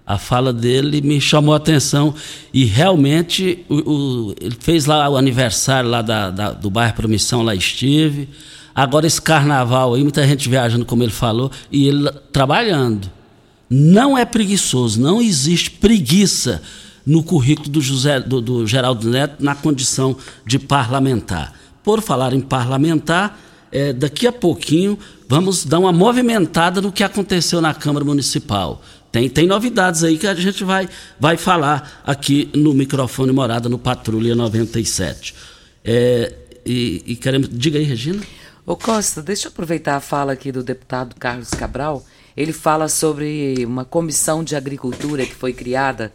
A 0.06 0.18
fala 0.18 0.51
dele 0.51 1.01
me 1.01 1.22
chamou 1.22 1.54
a 1.54 1.58
atenção 1.58 2.16
e 2.51 2.66
realmente 2.66 3.64
o, 3.70 3.76
o, 3.76 4.36
ele 4.41 4.58
fez 4.60 4.88
lá 4.88 5.08
o 5.08 5.16
aniversário 5.16 5.89
lá 5.89 6.01
da, 6.01 6.32
da, 6.32 6.51
do 6.51 6.72
bairro 6.72 6.95
Promissão, 6.95 7.43
lá 7.43 7.54
estive. 7.54 8.30
Agora 8.74 9.06
esse 9.06 9.22
carnaval 9.22 9.93
aí, 9.93 10.01
muita 10.01 10.28
gente 10.28 10.49
viajando, 10.49 10.84
como 10.84 11.04
ele 11.04 11.12
falou, 11.12 11.51
e 11.72 11.88
ele 11.88 12.12
trabalhando 12.32 13.10
não 13.70 14.18
é 14.18 14.26
preguiçoso, 14.26 14.99
não 14.99 15.22
existe 15.22 15.70
preguiça 15.72 16.62
no 17.06 17.24
currículo 17.24 17.70
do, 17.70 17.82
José, 17.82 18.20
do, 18.20 18.41
do 18.41 18.68
Geraldo 18.68 19.10
Neto 19.10 19.43
na 19.43 19.56
condição 19.56 20.16
de 20.45 20.58
parlamentar. 20.58 21.54
Por 21.84 22.01
falar 22.01 22.34
em 22.34 22.39
parlamentar, 22.39 23.39
é, 23.72 23.91
daqui 23.91 24.26
a 24.26 24.32
pouquinho 24.32 24.97
vamos 25.28 25.66
dar 25.66 25.80
uma 25.80 25.91
movimentada 25.91 26.82
no 26.82 26.91
que 26.91 27.04
aconteceu 27.04 27.60
na 27.60 27.74
Câmara 27.74 28.06
Municipal. 28.06 28.82
Tem, 29.12 29.30
tem 29.30 29.45
novidades 29.45 30.04
aí 30.04 30.18
que 30.18 30.26
a 30.26 30.34
gente 30.34 30.64
vai, 30.64 30.89
vai 31.20 31.38
falar 31.38 32.01
aqui 32.06 32.49
no 32.54 32.74
microfone 32.74 33.32
Morada 33.32 33.70
no 33.70 33.78
Patrulha 33.78 34.36
97. 34.36 35.36
É, 35.84 36.34
e, 36.66 37.04
e 37.06 37.16
queremos. 37.16 37.49
Diga 37.51 37.78
aí, 37.78 37.84
Regina. 37.84 38.24
Ô 38.66 38.76
Costa, 38.78 39.22
deixa 39.22 39.47
eu 39.47 39.51
aproveitar 39.51 39.97
a 39.97 39.99
fala 39.99 40.32
aqui 40.32 40.51
do 40.51 40.64
deputado 40.64 41.16
Carlos 41.16 41.49
Cabral 41.49 42.04
ele 42.36 42.51
fala 42.51 42.89
sobre 42.89 43.64
uma 43.66 43.86
comissão 43.86 44.43
de 44.43 44.56
agricultura 44.56 45.26
que 45.26 45.36
foi 45.36 45.54
criada 45.54 46.12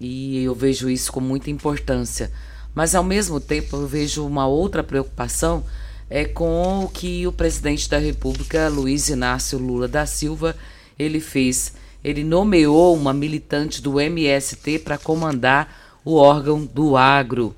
e 0.00 0.42
eu 0.42 0.54
vejo 0.54 0.90
isso 0.90 1.12
com 1.12 1.20
muita 1.20 1.50
importância. 1.50 2.30
Mas 2.74 2.94
ao 2.94 3.04
mesmo 3.04 3.40
tempo 3.40 3.76
eu 3.76 3.86
vejo 3.86 4.26
uma 4.26 4.46
outra 4.46 4.82
preocupação 4.82 5.64
é 6.10 6.24
com 6.24 6.84
o 6.84 6.88
que 6.88 7.26
o 7.26 7.32
presidente 7.32 7.88
da 7.88 7.98
República, 7.98 8.68
Luiz 8.68 9.08
Inácio 9.08 9.58
Lula 9.58 9.88
da 9.88 10.06
Silva, 10.06 10.54
ele 10.98 11.20
fez. 11.20 11.72
Ele 12.02 12.22
nomeou 12.22 12.94
uma 12.94 13.12
militante 13.12 13.80
do 13.80 13.98
MST 13.98 14.80
para 14.80 14.98
comandar 14.98 16.00
o 16.04 16.16
órgão 16.16 16.64
do 16.64 16.96
agro. 16.96 17.56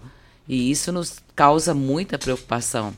E 0.49 0.70
isso 0.70 0.93
nos 0.93 1.16
causa 1.34 1.74
muita 1.74 2.18
preocupação. 2.18 2.95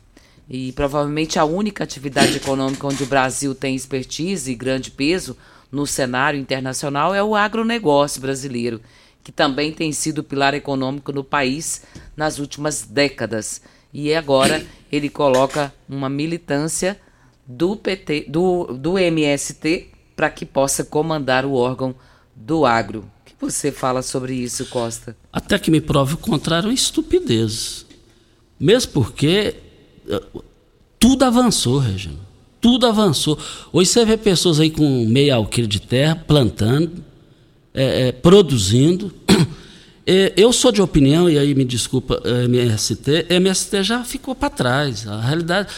E 0.48 0.72
provavelmente 0.72 1.38
a 1.38 1.44
única 1.44 1.84
atividade 1.84 2.36
econômica 2.36 2.86
onde 2.86 3.02
o 3.02 3.06
Brasil 3.06 3.54
tem 3.54 3.74
expertise 3.74 4.50
e 4.50 4.54
grande 4.54 4.90
peso 4.90 5.36
no 5.72 5.86
cenário 5.86 6.38
internacional 6.38 7.14
é 7.14 7.22
o 7.22 7.34
agronegócio 7.34 8.20
brasileiro, 8.20 8.80
que 9.28 9.32
também 9.32 9.70
tem 9.70 9.92
sido 9.92 10.24
pilar 10.24 10.54
econômico 10.54 11.12
no 11.12 11.22
país 11.22 11.82
nas 12.16 12.38
últimas 12.38 12.84
décadas. 12.84 13.60
E 13.92 14.14
agora 14.14 14.64
ele 14.90 15.10
coloca 15.10 15.70
uma 15.86 16.08
militância 16.08 16.98
do 17.46 17.76
PT, 17.76 18.24
do, 18.26 18.64
do 18.72 18.98
MST, 18.98 19.88
para 20.16 20.30
que 20.30 20.46
possa 20.46 20.82
comandar 20.82 21.44
o 21.44 21.52
órgão 21.52 21.94
do 22.34 22.64
agro. 22.64 23.00
O 23.00 23.24
que 23.26 23.34
você 23.38 23.70
fala 23.70 24.00
sobre 24.00 24.32
isso, 24.32 24.64
Costa? 24.64 25.14
Até 25.30 25.58
que 25.58 25.70
me 25.70 25.82
prove 25.82 26.14
o 26.14 26.18
contrário, 26.18 26.70
é 26.70 26.72
estupidez. 26.72 27.84
Mesmo 28.58 28.92
porque 28.92 29.56
eh, 30.08 30.22
tudo 30.98 31.22
avançou, 31.22 31.76
Regina. 31.76 32.18
Tudo 32.62 32.86
avançou. 32.86 33.38
Hoje 33.74 33.90
você 33.90 34.06
vê 34.06 34.16
pessoas 34.16 34.58
aí 34.58 34.70
com 34.70 35.04
meia 35.04 35.34
alqueire 35.34 35.68
de 35.68 35.82
terra, 35.82 36.16
plantando, 36.16 37.04
é, 37.78 38.08
é, 38.08 38.12
produzindo. 38.12 39.14
É, 40.04 40.32
eu 40.36 40.52
sou 40.52 40.72
de 40.72 40.82
opinião, 40.82 41.30
e 41.30 41.38
aí 41.38 41.54
me 41.54 41.64
desculpa, 41.64 42.20
MST, 42.24 43.26
MST 43.30 43.84
já 43.84 44.02
ficou 44.02 44.34
para 44.34 44.50
trás. 44.50 45.06
A 45.06 45.20
realidade. 45.20 45.68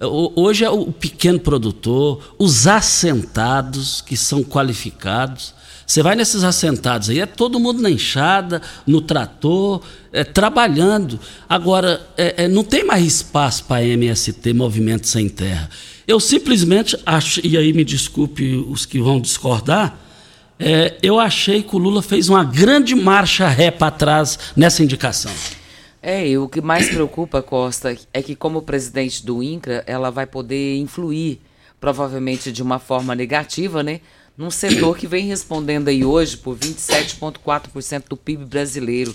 Hoje 0.00 0.64
é 0.64 0.68
o 0.68 0.92
pequeno 0.92 1.38
produtor, 1.40 2.34
os 2.36 2.66
assentados 2.66 4.02
que 4.02 4.16
são 4.16 4.42
qualificados. 4.42 5.54
Você 5.86 6.02
vai 6.02 6.16
nesses 6.16 6.42
assentados 6.42 7.08
aí, 7.08 7.20
é 7.20 7.26
todo 7.26 7.60
mundo 7.60 7.80
na 7.80 7.88
enxada, 7.88 8.60
no 8.84 9.00
trator, 9.00 9.80
é, 10.12 10.24
trabalhando. 10.24 11.18
Agora, 11.48 12.04
é, 12.16 12.44
é, 12.44 12.48
não 12.48 12.64
tem 12.64 12.84
mais 12.84 13.04
espaço 13.04 13.64
para 13.64 13.84
MST, 13.84 14.52
Movimento 14.52 15.06
Sem 15.06 15.28
Terra. 15.28 15.70
Eu 16.08 16.18
simplesmente 16.18 16.98
acho, 17.06 17.40
e 17.46 17.56
aí 17.56 17.72
me 17.72 17.84
desculpe 17.84 18.56
os 18.68 18.84
que 18.84 18.98
vão 18.98 19.20
discordar, 19.20 19.96
é, 20.58 20.96
eu 21.02 21.18
achei 21.20 21.62
que 21.62 21.76
o 21.76 21.78
Lula 21.78 22.02
fez 22.02 22.28
uma 22.28 22.44
grande 22.44 22.94
marcha 22.94 23.48
ré 23.48 23.70
para 23.70 23.90
trás 23.90 24.38
nessa 24.56 24.82
indicação. 24.82 25.32
É, 26.02 26.26
e 26.26 26.38
o 26.38 26.48
que 26.48 26.60
mais 26.60 26.88
preocupa, 26.88 27.42
Costa, 27.42 27.96
é 28.12 28.22
que 28.22 28.36
como 28.36 28.62
presidente 28.62 29.26
do 29.26 29.42
INCRA, 29.42 29.82
ela 29.86 30.10
vai 30.10 30.26
poder 30.26 30.76
influir, 30.76 31.40
provavelmente 31.80 32.52
de 32.52 32.62
uma 32.62 32.78
forma 32.78 33.14
negativa, 33.14 33.82
né? 33.82 34.00
Num 34.36 34.50
setor 34.50 34.96
que 34.96 35.06
vem 35.06 35.26
respondendo 35.26 35.88
aí 35.88 36.04
hoje 36.04 36.36
por 36.36 36.56
27,4% 36.56 38.04
do 38.08 38.16
PIB 38.16 38.44
brasileiro. 38.44 39.14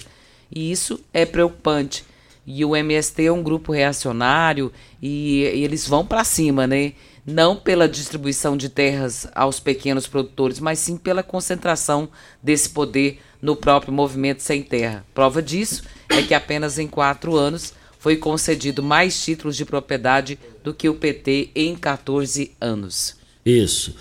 E 0.53 0.71
isso 0.71 0.99
é 1.13 1.25
preocupante. 1.25 2.03
E 2.45 2.65
o 2.65 2.75
MST 2.75 3.25
é 3.25 3.31
um 3.31 3.43
grupo 3.43 3.71
reacionário 3.71 4.71
e, 5.01 5.43
e 5.43 5.63
eles 5.63 5.87
vão 5.87 6.05
para 6.05 6.23
cima, 6.23 6.65
né? 6.67 6.93
Não 7.25 7.55
pela 7.55 7.87
distribuição 7.87 8.57
de 8.57 8.67
terras 8.67 9.27
aos 9.35 9.59
pequenos 9.59 10.07
produtores, 10.07 10.59
mas 10.59 10.79
sim 10.79 10.97
pela 10.97 11.21
concentração 11.21 12.09
desse 12.41 12.69
poder 12.69 13.19
no 13.41 13.55
próprio 13.55 13.93
movimento 13.93 14.41
sem 14.41 14.63
terra. 14.63 15.05
Prova 15.13 15.41
disso 15.41 15.83
é 16.09 16.21
que 16.21 16.33
apenas 16.33 16.79
em 16.79 16.87
quatro 16.87 17.35
anos 17.35 17.73
foi 17.99 18.17
concedido 18.17 18.81
mais 18.81 19.23
títulos 19.23 19.55
de 19.55 19.63
propriedade 19.63 20.39
do 20.63 20.73
que 20.73 20.89
o 20.89 20.95
PT 20.95 21.51
em 21.53 21.75
14 21.75 22.51
anos. 22.59 23.15
Isso. 23.45 23.95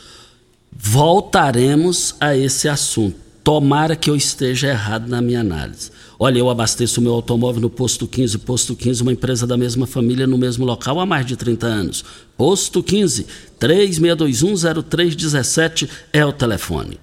Voltaremos 0.72 2.14
a 2.18 2.34
esse 2.34 2.68
assunto. 2.68 3.29
Tomara 3.42 3.96
que 3.96 4.10
eu 4.10 4.16
esteja 4.16 4.68
errado 4.68 5.08
na 5.08 5.22
minha 5.22 5.40
análise. 5.40 5.90
Olha, 6.18 6.38
eu 6.38 6.50
abasteço 6.50 7.00
meu 7.00 7.14
automóvel 7.14 7.62
no 7.62 7.70
Posto 7.70 8.06
15. 8.06 8.36
Posto 8.38 8.76
15, 8.76 9.02
uma 9.02 9.12
empresa 9.12 9.46
da 9.46 9.56
mesma 9.56 9.86
família 9.86 10.26
no 10.26 10.36
mesmo 10.36 10.66
local 10.66 11.00
há 11.00 11.06
mais 11.06 11.24
de 11.24 11.36
30 11.36 11.66
anos. 11.66 12.04
Posto 12.36 12.82
15, 12.82 13.26
36210317 13.58 15.88
é 16.12 16.22
o 16.24 16.32
telefone. 16.32 17.00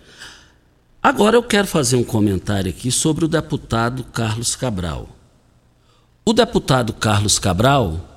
Agora 1.02 1.36
eu 1.36 1.44
quero 1.44 1.68
fazer 1.68 1.96
um 1.96 2.04
comentário 2.04 2.70
aqui 2.70 2.92
sobre 2.92 3.26
o 3.26 3.28
deputado 3.28 4.04
Carlos 4.04 4.56
Cabral. 4.56 5.10
O 6.24 6.34
deputado 6.34 6.94
Carlos 6.94 7.40
Cabral 7.40 8.17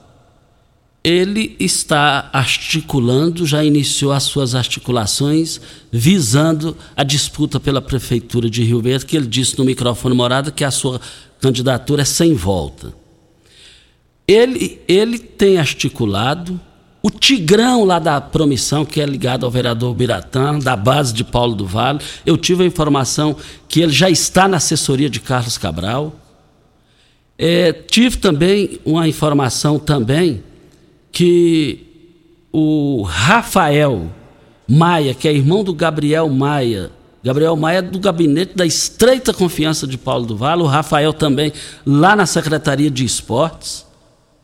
ele 1.02 1.56
está 1.58 2.28
articulando, 2.32 3.46
já 3.46 3.64
iniciou 3.64 4.12
as 4.12 4.24
suas 4.24 4.54
articulações 4.54 5.60
visando 5.90 6.76
a 6.94 7.02
disputa 7.02 7.58
pela 7.58 7.80
prefeitura 7.80 8.50
de 8.50 8.62
Rio 8.62 8.82
Verde, 8.82 9.06
que 9.06 9.16
ele 9.16 9.26
disse 9.26 9.58
no 9.58 9.64
microfone 9.64 10.14
morada 10.14 10.50
que 10.50 10.62
a 10.62 10.70
sua 10.70 11.00
candidatura 11.40 12.02
é 12.02 12.04
sem 12.04 12.34
volta. 12.34 12.92
Ele, 14.28 14.78
ele 14.86 15.18
tem 15.18 15.58
articulado 15.58 16.60
o 17.02 17.10
Tigrão 17.10 17.84
lá 17.84 17.98
da 17.98 18.20
Promissão, 18.20 18.84
que 18.84 19.00
é 19.00 19.06
ligado 19.06 19.46
ao 19.46 19.50
vereador 19.50 19.94
Biratã, 19.94 20.58
da 20.58 20.76
base 20.76 21.14
de 21.14 21.24
Paulo 21.24 21.54
do 21.54 21.64
Vale. 21.64 21.98
Eu 22.26 22.36
tive 22.36 22.62
a 22.62 22.66
informação 22.66 23.34
que 23.66 23.80
ele 23.80 23.92
já 23.92 24.10
está 24.10 24.46
na 24.46 24.58
assessoria 24.58 25.08
de 25.08 25.18
Carlos 25.18 25.56
Cabral. 25.56 26.14
É, 27.38 27.72
tive 27.72 28.18
também 28.18 28.78
uma 28.84 29.08
informação 29.08 29.78
também 29.78 30.42
que 31.12 31.86
o 32.52 33.02
Rafael 33.02 34.10
Maia, 34.68 35.14
que 35.14 35.26
é 35.26 35.32
irmão 35.32 35.64
do 35.64 35.74
Gabriel 35.74 36.28
Maia, 36.28 36.90
Gabriel 37.22 37.54
Maia 37.54 37.78
é 37.78 37.82
do 37.82 37.98
gabinete 37.98 38.56
da 38.56 38.64
estreita 38.64 39.34
confiança 39.34 39.86
de 39.86 39.98
Paulo 39.98 40.24
do 40.24 40.36
Vale, 40.36 40.62
o 40.62 40.66
Rafael 40.66 41.12
também 41.12 41.52
lá 41.84 42.16
na 42.16 42.24
Secretaria 42.24 42.90
de 42.90 43.04
Esportes, 43.04 43.86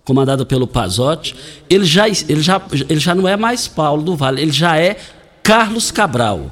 comandada 0.05 0.45
pelo 0.45 0.67
Pazotti, 0.67 1.35
ele 1.71 1.85
já, 1.85 2.07
ele, 2.07 2.43
já, 2.43 2.61
ele 2.89 3.01
já 3.01 3.15
não 3.15 3.27
é 3.27 3.37
mais 3.37 3.67
Paulo 3.67 4.03
do 4.03 4.15
Vale, 4.15 4.43
ele 4.43 4.53
já 4.53 4.77
é 4.79 4.97
Carlos 5.43 5.91
Cabral. 5.91 6.51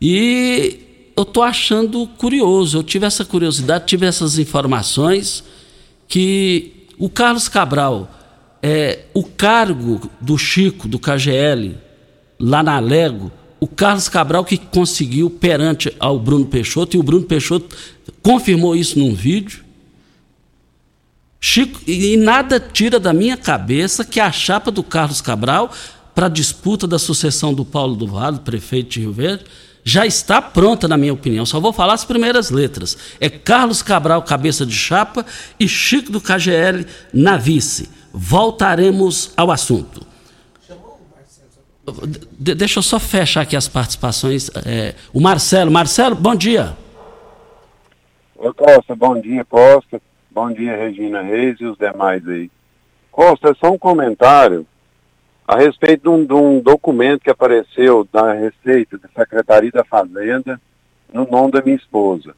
E 0.00 1.10
eu 1.16 1.24
estou 1.24 1.42
achando 1.42 2.06
curioso, 2.06 2.78
eu 2.78 2.82
tive 2.84 3.04
essa 3.04 3.24
curiosidade, 3.24 3.86
tive 3.86 4.06
essas 4.06 4.38
informações 4.38 5.42
que 6.06 6.86
o 6.96 7.10
Carlos 7.10 7.48
Cabral 7.48 8.08
é, 8.62 9.00
o 9.14 9.24
cargo 9.24 10.10
do 10.20 10.36
Chico, 10.36 10.88
do 10.88 10.98
KGL, 10.98 11.76
lá 12.38 12.62
na 12.62 12.78
Lego, 12.78 13.30
o 13.60 13.66
Carlos 13.66 14.08
Cabral 14.08 14.44
que 14.44 14.56
conseguiu 14.56 15.30
perante 15.30 15.94
ao 15.98 16.18
Bruno 16.18 16.46
Peixoto, 16.46 16.96
e 16.96 17.00
o 17.00 17.02
Bruno 17.02 17.24
Peixoto 17.24 17.76
confirmou 18.22 18.76
isso 18.76 18.98
num 18.98 19.14
vídeo. 19.14 19.64
Chico, 21.40 21.80
e, 21.86 22.16
nada 22.16 22.58
tira 22.58 22.98
da 22.98 23.12
minha 23.12 23.36
cabeça 23.36 24.04
que 24.04 24.18
a 24.18 24.30
chapa 24.30 24.70
do 24.70 24.82
Carlos 24.82 25.20
Cabral 25.20 25.72
para 26.14 26.26
a 26.26 26.30
disputa 26.30 26.86
da 26.86 26.98
sucessão 26.98 27.54
do 27.54 27.64
Paulo 27.64 27.94
do 27.94 28.08
Vale, 28.08 28.40
prefeito 28.40 28.90
de 28.90 29.00
Rio 29.00 29.12
Verde, 29.12 29.44
já 29.84 30.04
está 30.04 30.42
pronta, 30.42 30.88
na 30.88 30.96
minha 30.96 31.12
opinião. 31.12 31.46
Só 31.46 31.60
vou 31.60 31.72
falar 31.72 31.94
as 31.94 32.04
primeiras 32.04 32.50
letras. 32.50 32.98
É 33.20 33.30
Carlos 33.30 33.82
Cabral, 33.82 34.20
cabeça 34.22 34.66
de 34.66 34.74
chapa, 34.74 35.24
e 35.58 35.68
Chico 35.68 36.10
do 36.10 36.20
KGL 36.20 36.84
na 37.14 37.36
vice 37.36 37.88
voltaremos 38.18 39.32
ao 39.36 39.50
assunto. 39.50 40.04
De, 42.36 42.54
deixa 42.54 42.80
eu 42.80 42.82
só 42.82 42.98
fechar 42.98 43.42
aqui 43.42 43.56
as 43.56 43.68
participações. 43.68 44.50
É, 44.66 44.94
o 45.14 45.20
Marcelo. 45.20 45.70
Marcelo, 45.70 46.16
bom 46.16 46.34
dia. 46.34 46.76
Oi, 48.36 48.52
Costa, 48.52 48.96
bom 48.96 49.18
dia, 49.20 49.44
Costa. 49.44 50.02
Bom 50.30 50.52
dia, 50.52 50.76
Regina 50.76 51.22
Reis 51.22 51.60
e 51.60 51.64
os 51.64 51.78
demais 51.78 52.26
aí. 52.28 52.50
Costa, 53.10 53.56
só 53.58 53.70
um 53.70 53.78
comentário 53.78 54.66
a 55.46 55.56
respeito 55.56 56.02
de 56.02 56.08
um, 56.08 56.26
de 56.26 56.34
um 56.34 56.60
documento 56.60 57.22
que 57.22 57.30
apareceu 57.30 58.06
da 58.12 58.32
Receita, 58.32 58.98
da 58.98 59.08
Secretaria 59.16 59.70
da 59.70 59.84
Fazenda, 59.84 60.60
no 61.12 61.26
nome 61.26 61.52
da 61.52 61.62
minha 61.62 61.76
esposa. 61.76 62.34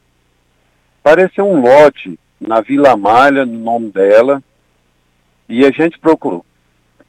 Apareceu 1.03 1.45
um 1.45 1.59
lote 1.59 2.17
na 2.39 2.61
Vila 2.61 2.95
Malha, 2.95 3.45
no 3.45 3.59
nome 3.59 3.91
dela, 3.91 4.41
e 5.47 5.65
a 5.65 5.71
gente 5.71 5.99
procurou. 5.99 6.45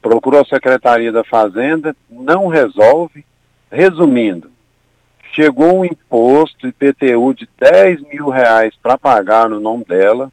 Procurou 0.01 0.41
a 0.41 0.45
Secretaria 0.45 1.11
da 1.11 1.23
Fazenda, 1.23 1.95
não 2.09 2.47
resolve. 2.47 3.25
Resumindo, 3.71 4.51
chegou 5.33 5.79
um 5.79 5.85
imposto 5.85 6.67
IPTU 6.67 7.33
de 7.33 7.49
10 7.57 8.01
mil 8.01 8.29
reais 8.29 8.75
para 8.81 8.97
pagar 8.97 9.49
no 9.49 9.59
nome 9.59 9.83
dela. 9.85 10.31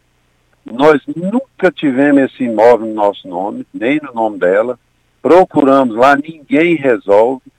Nós 0.64 1.00
nunca 1.06 1.70
tivemos 1.70 2.22
esse 2.24 2.44
imóvel 2.44 2.86
no 2.86 2.94
nosso 2.94 3.26
nome, 3.26 3.66
nem 3.72 3.98
no 4.02 4.12
nome 4.12 4.38
dela. 4.38 4.78
Procuramos 5.22 5.96
lá, 5.96 6.16
ninguém 6.16 6.74
resolve. 6.74 7.50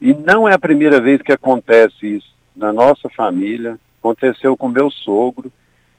E 0.00 0.12
não 0.12 0.46
é 0.48 0.54
a 0.54 0.58
primeira 0.58 1.00
vez 1.00 1.22
que 1.22 1.32
acontece 1.32 2.16
isso 2.16 2.34
na 2.54 2.72
nossa 2.72 3.08
família. 3.08 3.78
Aconteceu 3.98 4.56
com 4.56 4.68
meu 4.68 4.90
sogro. 4.90 5.50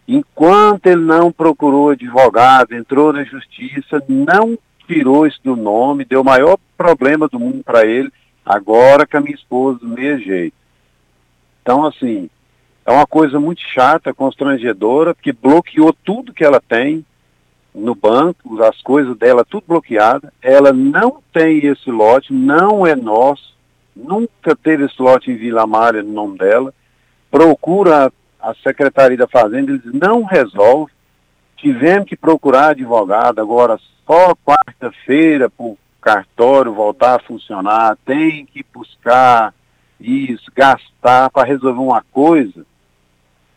Enquanto 0.08 0.86
ele 0.88 1.02
não 1.02 1.32
procurou 1.32 1.90
advogado, 1.90 2.74
entrou 2.74 3.12
na 3.12 3.24
justiça, 3.24 4.04
não 4.08 4.58
tirou 4.88 5.26
isso 5.26 5.40
do 5.44 5.56
nome, 5.56 6.06
deu 6.06 6.22
o 6.22 6.26
maior 6.26 6.58
problema 6.78 7.28
do 7.28 7.40
mundo 7.40 7.64
para 7.64 7.86
ele, 7.86 8.12
agora 8.46 9.08
com 9.08 9.18
a 9.18 9.22
minha 9.22 9.36
esposa 9.36 9.80
do 9.80 9.88
mesmo 9.88 10.24
jeito. 10.24 10.56
Então, 11.62 11.84
assim, 11.86 12.30
é 12.86 12.92
uma 12.92 13.08
coisa 13.08 13.40
muito 13.40 13.62
chata, 13.62 14.14
constrangedora, 14.14 15.16
porque 15.16 15.34
bloqueou 15.34 15.92
tudo 15.92 16.34
que 16.34 16.44
ela 16.44 16.62
tem 16.62 17.04
no 17.74 17.96
banco, 17.96 18.62
as 18.64 18.80
coisas 18.82 19.18
dela 19.18 19.44
tudo 19.44 19.66
bloqueada. 19.68 20.32
Ela 20.42 20.72
não 20.72 21.18
tem 21.34 21.66
esse 21.66 21.90
lote, 21.90 22.32
não 22.32 22.86
é 22.86 22.96
nosso, 22.96 23.56
nunca 23.96 24.56
teve 24.56 24.86
esse 24.86 25.02
lote 25.02 25.32
em 25.32 25.36
Vila 25.36 25.64
Amália 25.64 26.04
no 26.04 26.14
nome 26.14 26.38
dela. 26.38 26.72
Procura 27.32 28.14
a 28.46 28.54
Secretaria 28.62 29.18
da 29.18 29.28
Fazenda, 29.28 29.72
eles 29.72 29.92
não 29.92 30.24
resolvem. 30.24 30.94
Tivemos 31.58 32.08
que 32.08 32.16
procurar 32.16 32.70
advogado, 32.70 33.40
agora 33.40 33.80
só 34.06 34.36
quarta-feira 34.36 35.50
para 35.50 35.66
o 35.66 35.78
cartório 36.00 36.72
voltar 36.72 37.16
a 37.16 37.24
funcionar, 37.24 37.98
tem 38.06 38.46
que 38.46 38.64
buscar 38.72 39.52
isso, 40.00 40.52
gastar 40.56 41.32
para 41.32 41.48
resolver 41.48 41.80
uma 41.80 42.04
coisa 42.12 42.64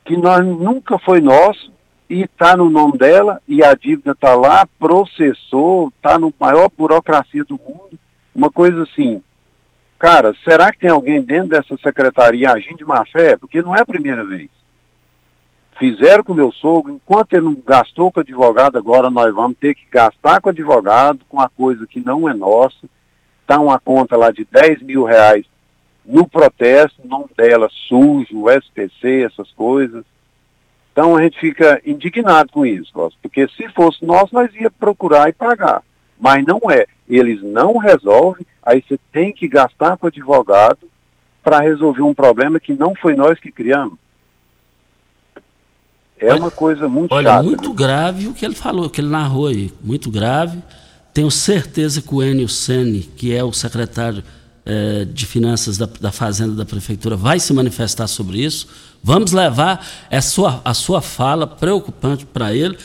que 0.07 0.17
nós 0.17 0.43
nunca 0.47 0.99
foi 0.99 1.21
nosso 1.21 1.71
e 2.09 2.23
está 2.23 2.57
no 2.57 2.71
nome 2.71 2.97
dela 2.97 3.43
e 3.47 3.63
a 3.63 3.75
dívida 3.75 4.13
está 4.13 4.35
lá, 4.35 4.67
processou, 4.79 5.89
está 5.89 6.19
no 6.19 6.33
maior 6.41 6.71
burocracia 6.75 7.45
do 7.45 7.61
mundo. 7.63 7.99
Uma 8.35 8.51
coisa 8.51 8.85
assim, 8.85 9.23
cara, 9.99 10.35
será 10.45 10.73
que 10.73 10.79
tem 10.79 10.89
alguém 10.89 11.21
dentro 11.21 11.51
dessa 11.51 11.77
secretaria 11.77 12.51
agindo 12.51 12.79
de 12.79 12.87
má 12.87 13.05
fé? 13.05 13.37
Porque 13.37 13.61
não 13.61 13.77
é 13.77 13.83
a 13.83 13.87
primeira 13.87 14.25
vez. 14.25 14.49
Fizeram 15.79 16.25
com 16.25 16.33
o 16.33 16.37
meu 16.37 16.51
sogro, 16.51 16.93
enquanto 16.93 17.35
ele 17.35 17.45
não 17.45 17.57
gastou 17.65 18.11
com 18.11 18.19
advogado, 18.19 18.77
agora 18.77 19.09
nós 19.09 19.33
vamos 19.33 19.57
ter 19.57 19.75
que 19.75 19.87
gastar 19.89 20.41
com 20.41 20.49
advogado, 20.49 21.21
com 21.29 21.41
a 21.41 21.49
coisa 21.49 21.87
que 21.87 22.01
não 22.01 22.29
é 22.29 22.35
nossa. 22.35 22.89
Está 23.43 23.61
uma 23.61 23.79
conta 23.79 24.17
lá 24.17 24.33
de 24.33 24.45
10 24.45 24.83
mil 24.83 25.05
reais 25.05 25.47
no 26.05 26.27
protesto, 26.27 27.07
nome 27.07 27.27
dela 27.37 27.69
sujo, 27.71 28.41
o 28.43 28.51
SPC, 28.51 29.23
essas 29.23 29.53
coisas. 29.53 30.05
Então 30.91 31.17
a 31.17 31.23
gente 31.23 31.39
fica 31.39 31.81
indignado 31.87 32.51
com 32.51 32.67
isso, 32.67 32.93
porque 33.23 33.47
se 33.49 33.69
fosse 33.69 34.05
nós, 34.05 34.33
nós 34.33 34.53
ia 34.57 34.71
procurar 34.71 35.29
e 35.29 35.33
pagar. 35.33 35.83
Mas 36.19 36.45
não 36.45 36.61
é. 36.69 36.87
Eles 37.09 37.41
não 37.41 37.77
resolvem, 37.77 38.45
aí 38.65 38.83
você 38.83 38.99
tem 39.13 39.33
que 39.33 39.47
gastar 39.47 39.97
com 39.97 40.09
advogado 40.09 40.91
para 41.41 41.61
resolver 41.61 42.03
um 42.03 42.15
problema 42.15 42.59
que 42.59 42.75
não 42.75 42.97
foi 42.97 43.15
nós 43.15 43.39
que 43.39 43.53
criamos. 43.53 43.97
É 46.21 46.35
uma 46.35 46.51
coisa 46.51 46.89
muito 46.89 47.13
Olha, 47.15 47.31
chata. 47.31 47.43
muito 47.43 47.69
né? 47.69 47.75
grave 47.75 48.27
o 48.27 48.35
que 48.35 48.45
ele 48.45 48.55
falou, 48.55 48.87
o 48.87 48.91
que 48.91 49.01
ele 49.01 49.09
narrou 49.09 49.47
aí. 49.47 49.73
Muito 49.83 50.11
grave. 50.11 50.59
Tenho 51.15 51.31
certeza 51.31 52.03
que 52.03 52.15
o 52.15 52.23
Enio 52.23 52.49
Sene, 52.49 53.01
que 53.01 53.35
é 53.35 53.43
o 53.43 53.53
secretário 53.53 54.23
eh, 54.65 55.07
de 55.07 55.27
Finanças 55.27 55.79
da, 55.79 55.89
da 56.01 56.13
Fazenda 56.13 56.55
da 56.55 56.65
Prefeitura, 56.65 57.17
vai 57.17 57.41
se 57.41 57.53
manifestar 57.53 58.07
sobre 58.07 58.39
isso. 58.45 58.69
Vamos 59.03 59.33
levar 59.33 59.87
a 60.11 60.21
sua, 60.21 60.61
a 60.65 60.75
sua 60.75 61.01
fala 61.01 61.47
preocupante 61.47 62.27
para 62.27 62.55
ele, 62.55 62.77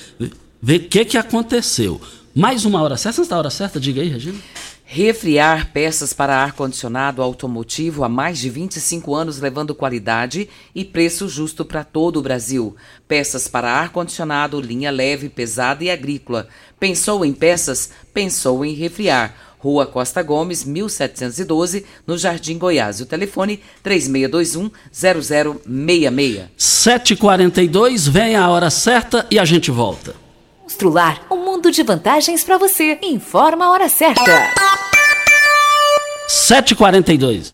ver 0.61 0.77
o 0.77 0.87
que, 0.87 1.05
que 1.05 1.17
aconteceu. 1.17 1.99
Mais 2.33 2.65
uma 2.65 2.81
hora 2.81 2.97
certa, 2.97 3.21
antes 3.21 3.29
da 3.29 3.37
hora 3.37 3.49
certa, 3.49 3.79
diga 3.79 4.01
aí, 4.01 4.09
Regina. 4.09 4.37
Refriar 4.95 5.71
peças 5.73 6.13
para 6.13 6.37
ar-condicionado 6.37 7.23
automotivo 7.23 8.03
há 8.03 8.09
mais 8.09 8.37
de 8.37 8.47
25 8.47 9.15
anos, 9.15 9.39
levando 9.39 9.73
qualidade 9.73 10.47
e 10.75 10.85
preço 10.85 11.27
justo 11.27 11.65
para 11.65 11.83
todo 11.83 12.17
o 12.17 12.21
Brasil. 12.21 12.75
Peças 13.07 13.47
para 13.47 13.71
ar-condicionado, 13.71 14.61
linha 14.61 14.91
leve, 14.91 15.29
pesada 15.29 15.83
e 15.83 15.89
agrícola. 15.89 16.47
Pensou 16.79 17.25
em 17.25 17.33
peças? 17.33 17.89
Pensou 18.13 18.63
em 18.63 18.75
refriar. 18.75 19.35
Rua 19.57 19.87
Costa 19.87 20.21
Gomes, 20.21 20.63
1712, 20.63 21.83
no 22.05 22.15
Jardim 22.15 22.59
Goiás. 22.59 23.01
O 23.01 23.07
telefone 23.07 23.61
3621-0066. 23.83 26.49
7h42, 26.55 28.11
vem 28.11 28.35
a 28.35 28.47
hora 28.47 28.69
certa 28.69 29.25
e 29.31 29.39
a 29.39 29.45
gente 29.45 29.71
volta. 29.71 30.13
Constrular 30.61 31.25
um 31.31 31.42
mundo 31.63 31.71
de 31.71 31.81
vantagens 31.81 32.43
para 32.43 32.57
você. 32.57 32.99
Informa 33.01 33.65
a 33.65 33.71
hora 33.71 33.87
certa. 33.87 34.21
7h42. 36.27 37.53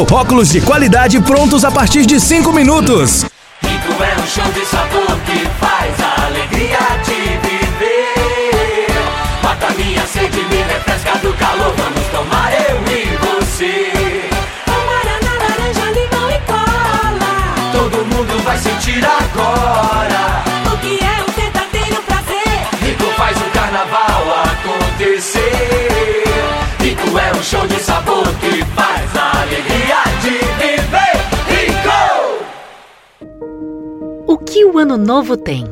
óculos 0.09 0.49
de 0.49 0.61
qualidade 0.61 1.19
prontos 1.19 1.65
a 1.65 1.71
partir 1.71 2.05
de 2.05 2.19
5 2.19 2.51
minutos. 2.53 3.25
Rico 3.61 4.03
é 4.03 4.21
um 4.21 4.27
show 4.27 4.51
de 4.53 4.65
sabor 4.65 5.17
que 5.25 5.45
faz 5.59 5.93
a 5.99 6.25
alegria 6.27 6.79
de 7.05 7.37
viver. 7.47 8.87
Mata 9.43 9.73
minha 9.77 10.05
sede, 10.07 10.37
me 10.45 10.57
refresca 10.63 11.17
do 11.19 11.33
calor. 11.33 11.73
Vamos 11.75 12.07
tomar 12.07 12.51
eu 12.53 12.77
e 12.87 13.17
você. 13.17 13.91
Guaraná, 14.65 15.33
laranja, 15.43 15.91
limão 15.91 16.29
e 16.31 16.39
cola. 16.47 17.33
Todo 17.71 18.05
mundo 18.05 18.43
vai 18.43 18.57
sentir 18.57 19.03
agora. 19.05 20.43
O 20.73 20.77
que 20.77 20.99
é 21.03 21.21
um 21.21 21.31
verdadeiro 21.39 22.01
prazer. 22.07 22.67
Rico 22.81 23.05
faz 23.17 23.37
o 23.37 23.49
carnaval 23.51 24.23
acontecer. 24.45 26.23
Rico 26.79 27.17
é 27.19 27.37
um 27.37 27.43
show 27.43 27.67
de 27.67 27.79
sabor 27.79 28.27
que 28.39 28.63
faz 28.75 29.15
a 29.15 29.30
O 34.73 34.77
Ano 34.77 34.95
Novo 34.95 35.35
tem? 35.35 35.65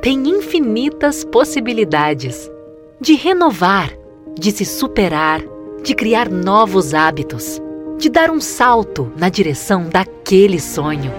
Tem 0.00 0.26
infinitas 0.26 1.22
possibilidades 1.22 2.50
de 2.98 3.12
renovar, 3.14 3.92
de 4.34 4.52
se 4.52 4.64
superar, 4.64 5.42
de 5.82 5.94
criar 5.94 6.30
novos 6.30 6.94
hábitos, 6.94 7.60
de 7.98 8.08
dar 8.08 8.30
um 8.30 8.40
salto 8.40 9.12
na 9.18 9.28
direção 9.28 9.90
daquele 9.90 10.58
sonho. 10.58 11.12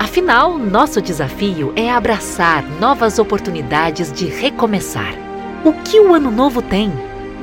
Afinal, 0.00 0.58
nosso 0.58 1.00
desafio 1.00 1.72
é 1.76 1.92
abraçar 1.92 2.68
novas 2.80 3.20
oportunidades 3.20 4.10
de 4.10 4.26
recomeçar. 4.26 5.14
O 5.64 5.72
que 5.72 6.00
o 6.00 6.12
Ano 6.12 6.32
Novo 6.32 6.60
tem? 6.60 6.92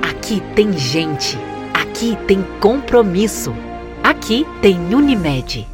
Aqui 0.01 0.43
tem 0.55 0.77
gente, 0.77 1.37
aqui 1.73 2.17
tem 2.27 2.45
compromisso, 2.59 3.55
aqui 4.03 4.45
tem 4.61 4.77
Unimed. 4.93 5.68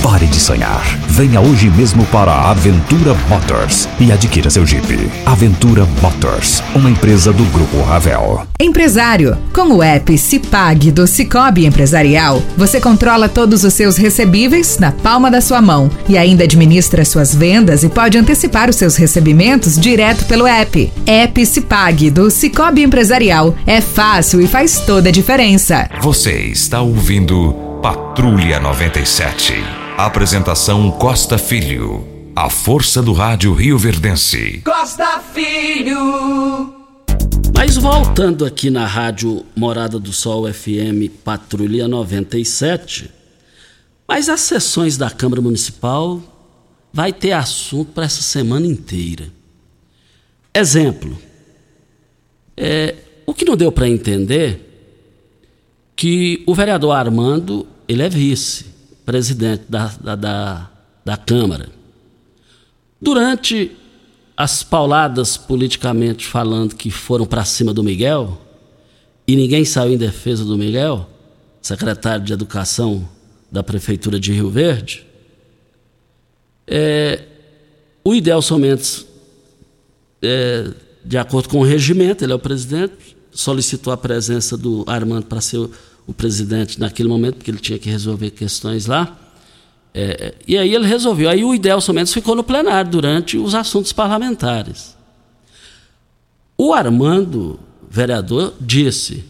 Pare 0.01 0.27
de 0.27 0.39
sonhar. 0.39 0.83
Venha 1.07 1.41
hoje 1.41 1.69
mesmo 1.69 2.05
para 2.07 2.31
a 2.31 2.51
Aventura 2.51 3.15
Motors 3.27 3.89
e 3.99 4.11
adquira 4.11 4.49
seu 4.49 4.65
Jeep. 4.65 4.85
Aventura 5.25 5.85
Motors, 6.01 6.61
uma 6.75 6.89
empresa 6.89 7.33
do 7.33 7.43
Grupo 7.45 7.81
Ravel. 7.81 8.45
Empresário, 8.59 9.37
com 9.51 9.73
o 9.73 9.83
app 9.83 10.17
Cipag 10.17 10.91
do 10.91 11.07
Cicobi 11.07 11.65
Empresarial, 11.65 12.41
você 12.55 12.79
controla 12.79 13.27
todos 13.27 13.63
os 13.63 13.73
seus 13.73 13.97
recebíveis 13.97 14.77
na 14.77 14.91
palma 14.91 15.31
da 15.31 15.41
sua 15.41 15.61
mão 15.61 15.89
e 16.07 16.17
ainda 16.17 16.43
administra 16.43 17.03
suas 17.03 17.33
vendas 17.33 17.83
e 17.83 17.89
pode 17.89 18.17
antecipar 18.17 18.69
os 18.69 18.75
seus 18.75 18.95
recebimentos 18.95 19.79
direto 19.79 20.25
pelo 20.25 20.45
app. 20.45 20.91
App 21.07 21.45
Cipag 21.45 22.11
do 22.11 22.29
Cicobi 22.29 22.83
Empresarial 22.83 23.55
é 23.65 23.81
fácil 23.81 24.39
e 24.39 24.47
faz 24.47 24.81
toda 24.81 25.09
a 25.09 25.11
diferença. 25.11 25.89
Você 26.01 26.31
está 26.31 26.81
ouvindo 26.81 27.64
Patrulha 27.85 28.59
97. 28.59 29.53
Apresentação 29.95 30.89
Costa 30.89 31.37
Filho. 31.37 32.31
A 32.35 32.49
força 32.49 32.99
do 32.99 33.13
rádio 33.13 33.53
Rio 33.53 33.77
Verdense. 33.77 34.63
Costa 34.65 35.19
Filho. 35.19 36.73
Mas 37.55 37.77
voltando 37.77 38.43
aqui 38.43 38.71
na 38.71 38.87
rádio 38.87 39.45
Morada 39.55 39.99
do 39.99 40.11
Sol 40.11 40.51
FM 40.51 41.13
Patrulha 41.23 41.87
97, 41.87 43.11
mas 44.07 44.29
as 44.29 44.41
sessões 44.41 44.97
da 44.97 45.11
Câmara 45.11 45.39
Municipal 45.39 46.19
vai 46.91 47.13
ter 47.13 47.33
assunto 47.33 47.91
para 47.91 48.05
essa 48.05 48.23
semana 48.23 48.65
inteira. 48.65 49.27
Exemplo, 50.51 51.15
é, 52.57 52.95
o 53.27 53.33
que 53.35 53.45
não 53.45 53.55
deu 53.55 53.71
para 53.71 53.87
entender 53.87 54.71
que 55.95 56.43
o 56.47 56.55
vereador 56.55 56.95
Armando 56.95 57.74
ele 57.87 58.01
é 58.01 58.09
vice-presidente 58.09 59.63
da, 59.69 59.87
da, 60.01 60.15
da, 60.15 60.71
da 61.03 61.17
Câmara. 61.17 61.69
Durante 63.01 63.71
as 64.35 64.63
pauladas 64.63 65.37
politicamente 65.37 66.25
falando 66.25 66.75
que 66.75 66.91
foram 66.91 67.25
para 67.25 67.45
cima 67.45 67.73
do 67.73 67.83
Miguel, 67.83 68.41
e 69.27 69.35
ninguém 69.35 69.63
saiu 69.65 69.93
em 69.93 69.97
defesa 69.97 70.43
do 70.43 70.57
Miguel, 70.57 71.09
secretário 71.61 72.23
de 72.23 72.33
Educação 72.33 73.07
da 73.51 73.63
Prefeitura 73.63 74.19
de 74.19 74.33
Rio 74.33 74.49
Verde, 74.49 75.05
é, 76.67 77.23
o 78.03 78.13
Idelson 78.13 78.57
Mendes, 78.57 79.05
é, 80.21 80.71
de 81.03 81.17
acordo 81.17 81.49
com 81.49 81.59
o 81.59 81.63
regimento, 81.63 82.23
ele 82.23 82.33
é 82.33 82.35
o 82.35 82.39
presidente, 82.39 83.15
solicitou 83.31 83.93
a 83.93 83.97
presença 83.97 84.57
do 84.57 84.83
Armando 84.87 85.25
para 85.25 85.41
ser 85.41 85.69
o, 86.07 86.13
presidente 86.13 86.79
naquele 86.79 87.09
momento, 87.09 87.35
porque 87.35 87.51
ele 87.51 87.59
tinha 87.59 87.79
que 87.79 87.89
resolver 87.89 88.31
questões 88.31 88.85
lá. 88.85 89.17
É, 89.93 90.35
e 90.47 90.57
aí 90.57 90.73
ele 90.73 90.85
resolveu. 90.85 91.29
Aí 91.29 91.43
o 91.43 91.53
Idelson 91.53 91.93
Mendes 91.93 92.13
ficou 92.13 92.35
no 92.35 92.43
plenário 92.43 92.91
durante 92.91 93.37
os 93.37 93.55
assuntos 93.55 93.93
parlamentares. 93.93 94.95
O 96.57 96.73
Armando, 96.73 97.59
vereador, 97.89 98.53
disse: 98.59 99.23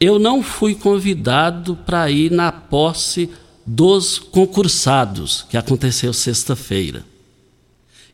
Eu 0.00 0.18
não 0.18 0.42
fui 0.42 0.74
convidado 0.74 1.76
para 1.86 2.10
ir 2.10 2.30
na 2.30 2.50
posse 2.52 3.30
dos 3.64 4.18
concursados, 4.18 5.46
que 5.48 5.56
aconteceu 5.56 6.12
sexta-feira. 6.12 7.04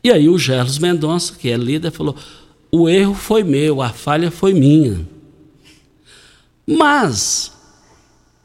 E 0.03 0.11
aí 0.11 0.29
o 0.29 0.37
Gerlos 0.37 0.79
Mendonça, 0.79 1.33
que 1.33 1.49
é 1.49 1.57
líder, 1.57 1.91
falou: 1.91 2.15
o 2.71 2.87
erro 2.87 3.13
foi 3.13 3.43
meu, 3.43 3.81
a 3.81 3.89
falha 3.89 4.31
foi 4.31 4.53
minha. 4.53 5.05
Mas 6.65 7.51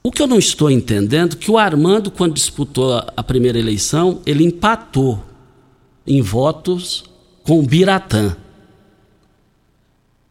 o 0.06 0.12
que 0.12 0.20
eu 0.20 0.26
não 0.26 0.38
estou 0.38 0.70
entendendo 0.70 1.34
é 1.34 1.38
que 1.38 1.50
o 1.50 1.56
Armando, 1.56 2.10
quando 2.10 2.34
disputou 2.34 3.02
a 3.16 3.22
primeira 3.22 3.58
eleição, 3.58 4.20
ele 4.26 4.44
empatou 4.44 5.24
em 6.06 6.20
votos 6.20 7.04
com 7.42 7.58
o 7.58 7.62
Biratã. 7.62 8.36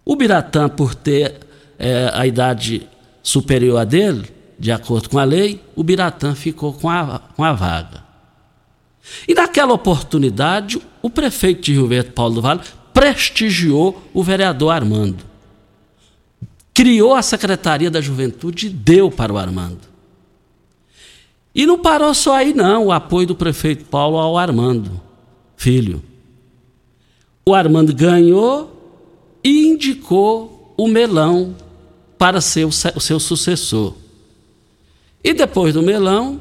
O 0.06 0.16
Biratã, 0.16 0.70
por 0.70 0.94
ter 0.94 1.40
é, 1.80 2.12
a 2.14 2.28
idade 2.28 2.88
superior 3.24 3.80
a 3.80 3.84
dele, 3.84 4.30
de 4.60 4.72
acordo 4.72 5.10
com 5.10 5.18
a 5.18 5.24
lei, 5.24 5.60
o 5.76 5.84
Biratã 5.84 6.36
ficou 6.36 6.74
com 6.74 6.88
a, 6.88 7.18
com 7.36 7.44
a 7.44 7.54
vaga. 7.54 8.04
E 9.28 9.34
naquela 9.34 9.74
oportunidade, 9.74 10.80
o 11.02 11.10
prefeito 11.10 11.64
de 11.64 11.74
Rio 11.74 11.88
Verde, 11.88 12.12
Paulo 12.12 12.36
do 12.36 12.42
Vale, 12.44 12.62
prestigiou 12.94 14.00
o 14.14 14.24
vereador 14.24 14.70
Armando. 14.70 15.33
Criou 16.74 17.14
a 17.14 17.22
Secretaria 17.22 17.92
da 17.92 18.02
Juventude 18.02 18.68
e 18.68 18.70
deu 18.70 19.12
para 19.12 19.32
o 19.32 19.38
Armando. 19.38 19.82
E 21.54 21.66
não 21.66 21.80
parou 21.80 22.14
só 22.14 22.36
aí, 22.36 22.54
não, 22.54 22.88
o 22.88 22.92
apoio 22.92 23.28
do 23.28 23.36
prefeito 23.36 23.86
Paulo 23.86 24.18
ao 24.18 24.38
Armando, 24.38 25.00
filho. 25.56 26.02
O 27.46 27.54
Armando 27.54 27.94
ganhou 27.94 29.40
e 29.44 29.68
indicou 29.68 30.74
o 30.76 30.88
Melão 30.88 31.56
para 32.18 32.42
ser 32.42 32.66
o 32.66 32.72
seu 32.72 33.20
sucessor. 33.20 33.94
E 35.24 35.34
depois 35.34 35.74
do 35.74 35.82
melão, 35.82 36.40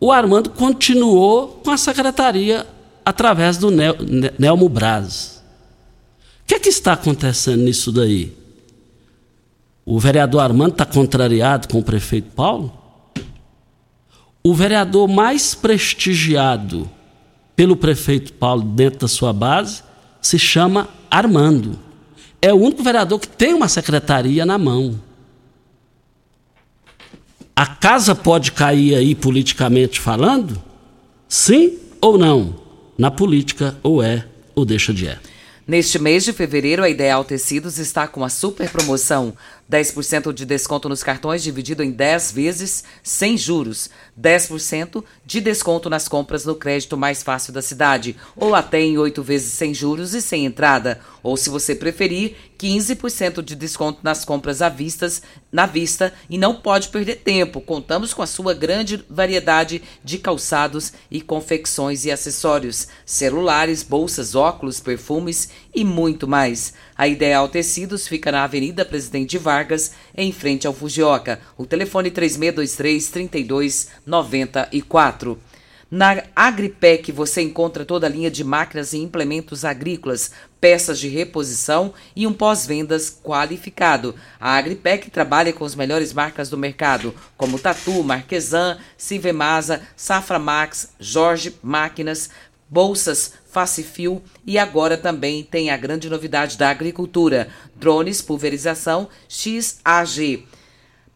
o 0.00 0.10
Armando 0.10 0.50
continuou 0.50 1.60
com 1.64 1.70
a 1.70 1.76
secretaria 1.76 2.66
através 3.04 3.56
do 3.56 3.70
Nel, 3.70 3.96
Nelmo 4.38 4.68
Braz. 4.68 5.42
O 6.42 6.46
que, 6.46 6.54
é 6.54 6.58
que 6.58 6.68
está 6.68 6.92
acontecendo 6.92 7.62
nisso 7.62 7.92
daí? 7.92 8.36
O 9.84 9.98
vereador 9.98 10.40
Armando 10.40 10.72
está 10.72 10.84
contrariado 10.84 11.68
com 11.68 11.78
o 11.78 11.82
prefeito 11.82 12.30
Paulo? 12.30 12.72
O 14.42 14.54
vereador 14.54 15.08
mais 15.08 15.54
prestigiado 15.54 16.88
pelo 17.54 17.76
prefeito 17.76 18.32
Paulo 18.32 18.62
dentro 18.62 19.00
da 19.00 19.08
sua 19.08 19.32
base 19.32 19.82
se 20.20 20.38
chama 20.38 20.88
Armando. 21.10 21.78
É 22.40 22.52
o 22.52 22.56
único 22.56 22.82
vereador 22.82 23.20
que 23.20 23.28
tem 23.28 23.54
uma 23.54 23.68
secretaria 23.68 24.44
na 24.46 24.58
mão. 24.58 25.00
A 27.54 27.66
casa 27.66 28.14
pode 28.14 28.52
cair 28.52 28.94
aí 28.94 29.14
politicamente 29.14 30.00
falando? 30.00 30.60
Sim 31.28 31.78
ou 32.00 32.18
não? 32.18 32.56
Na 32.98 33.10
política, 33.10 33.76
ou 33.82 34.02
é 34.02 34.26
ou 34.54 34.64
deixa 34.64 34.92
de 34.92 35.06
é. 35.06 35.18
Neste 35.66 35.98
mês 35.98 36.24
de 36.24 36.32
fevereiro, 36.32 36.82
a 36.82 36.90
Ideal 36.90 37.24
Tecidos 37.24 37.78
está 37.78 38.08
com 38.08 38.24
a 38.24 38.28
super 38.28 38.68
promoção 38.70 39.32
10% 39.72 40.34
de 40.34 40.44
desconto 40.44 40.86
nos 40.86 41.02
cartões 41.02 41.42
dividido 41.42 41.82
em 41.82 41.90
10 41.90 42.32
vezes 42.32 42.84
sem 43.02 43.38
juros, 43.38 43.88
10% 44.20 45.02
de 45.24 45.40
desconto 45.40 45.88
nas 45.88 46.08
compras 46.08 46.44
no 46.44 46.54
crédito 46.54 46.96
mais 46.96 47.22
fácil 47.22 47.52
da 47.52 47.62
cidade, 47.62 48.16
ou 48.36 48.54
até 48.54 48.80
em 48.80 48.98
8 48.98 49.22
vezes 49.22 49.52
sem 49.52 49.72
juros 49.72 50.14
e 50.14 50.20
sem 50.20 50.44
entrada, 50.44 51.00
ou 51.22 51.36
se 51.36 51.48
você 51.48 51.74
preferir, 51.74 52.36
15% 52.58 53.42
de 53.42 53.56
desconto 53.56 54.00
nas 54.02 54.24
compras 54.24 54.62
à 54.62 54.68
vista, 54.68 55.10
na 55.50 55.66
vista 55.66 56.12
e 56.30 56.38
não 56.38 56.54
pode 56.54 56.88
perder 56.88 57.16
tempo. 57.16 57.60
Contamos 57.60 58.14
com 58.14 58.22
a 58.22 58.26
sua 58.26 58.54
grande 58.54 59.04
variedade 59.10 59.82
de 60.04 60.18
calçados 60.18 60.92
e 61.10 61.20
confecções 61.20 62.04
e 62.04 62.10
acessórios, 62.10 62.86
celulares, 63.04 63.82
bolsas, 63.82 64.36
óculos, 64.36 64.78
perfumes 64.78 65.48
e 65.74 65.84
muito 65.84 66.28
mais. 66.28 66.72
A 66.96 67.08
Ideal 67.08 67.48
Tecidos 67.48 68.06
fica 68.06 68.30
na 68.30 68.44
Avenida 68.44 68.84
Presidente 68.84 69.38
Vargas, 69.38 69.92
em 70.16 70.30
frente 70.30 70.66
ao 70.66 70.72
Fujioka. 70.72 71.40
O 71.56 71.66
telefone 71.66 72.10
3623-3294. 74.06 75.38
Na 75.90 76.22
Agripec 76.34 77.12
você 77.12 77.42
encontra 77.42 77.84
toda 77.84 78.06
a 78.06 78.10
linha 78.10 78.30
de 78.30 78.42
máquinas 78.42 78.94
e 78.94 78.98
implementos 78.98 79.62
agrícolas, 79.62 80.30
peças 80.58 80.98
de 80.98 81.06
reposição 81.06 81.92
e 82.16 82.26
um 82.26 82.32
pós-vendas 82.32 83.20
qualificado. 83.22 84.14
A 84.40 84.56
Agripec 84.56 85.10
trabalha 85.10 85.52
com 85.52 85.66
as 85.66 85.74
melhores 85.74 86.14
marcas 86.14 86.48
do 86.48 86.56
mercado, 86.56 87.14
como 87.36 87.58
Tatu, 87.58 88.02
Marquesan, 88.02 88.78
Civemasa, 88.96 89.82
Safra 89.94 90.38
Max, 90.38 90.94
Jorge 90.98 91.56
Máquinas, 91.62 92.30
bolsas 92.70 93.34
Facifil 93.52 94.22
e 94.46 94.56
agora 94.56 94.96
também 94.96 95.44
tem 95.44 95.68
a 95.68 95.76
grande 95.76 96.08
novidade 96.08 96.56
da 96.56 96.70
agricultura, 96.70 97.48
drones 97.76 98.22
pulverização 98.22 99.10
XAG. 99.28 100.46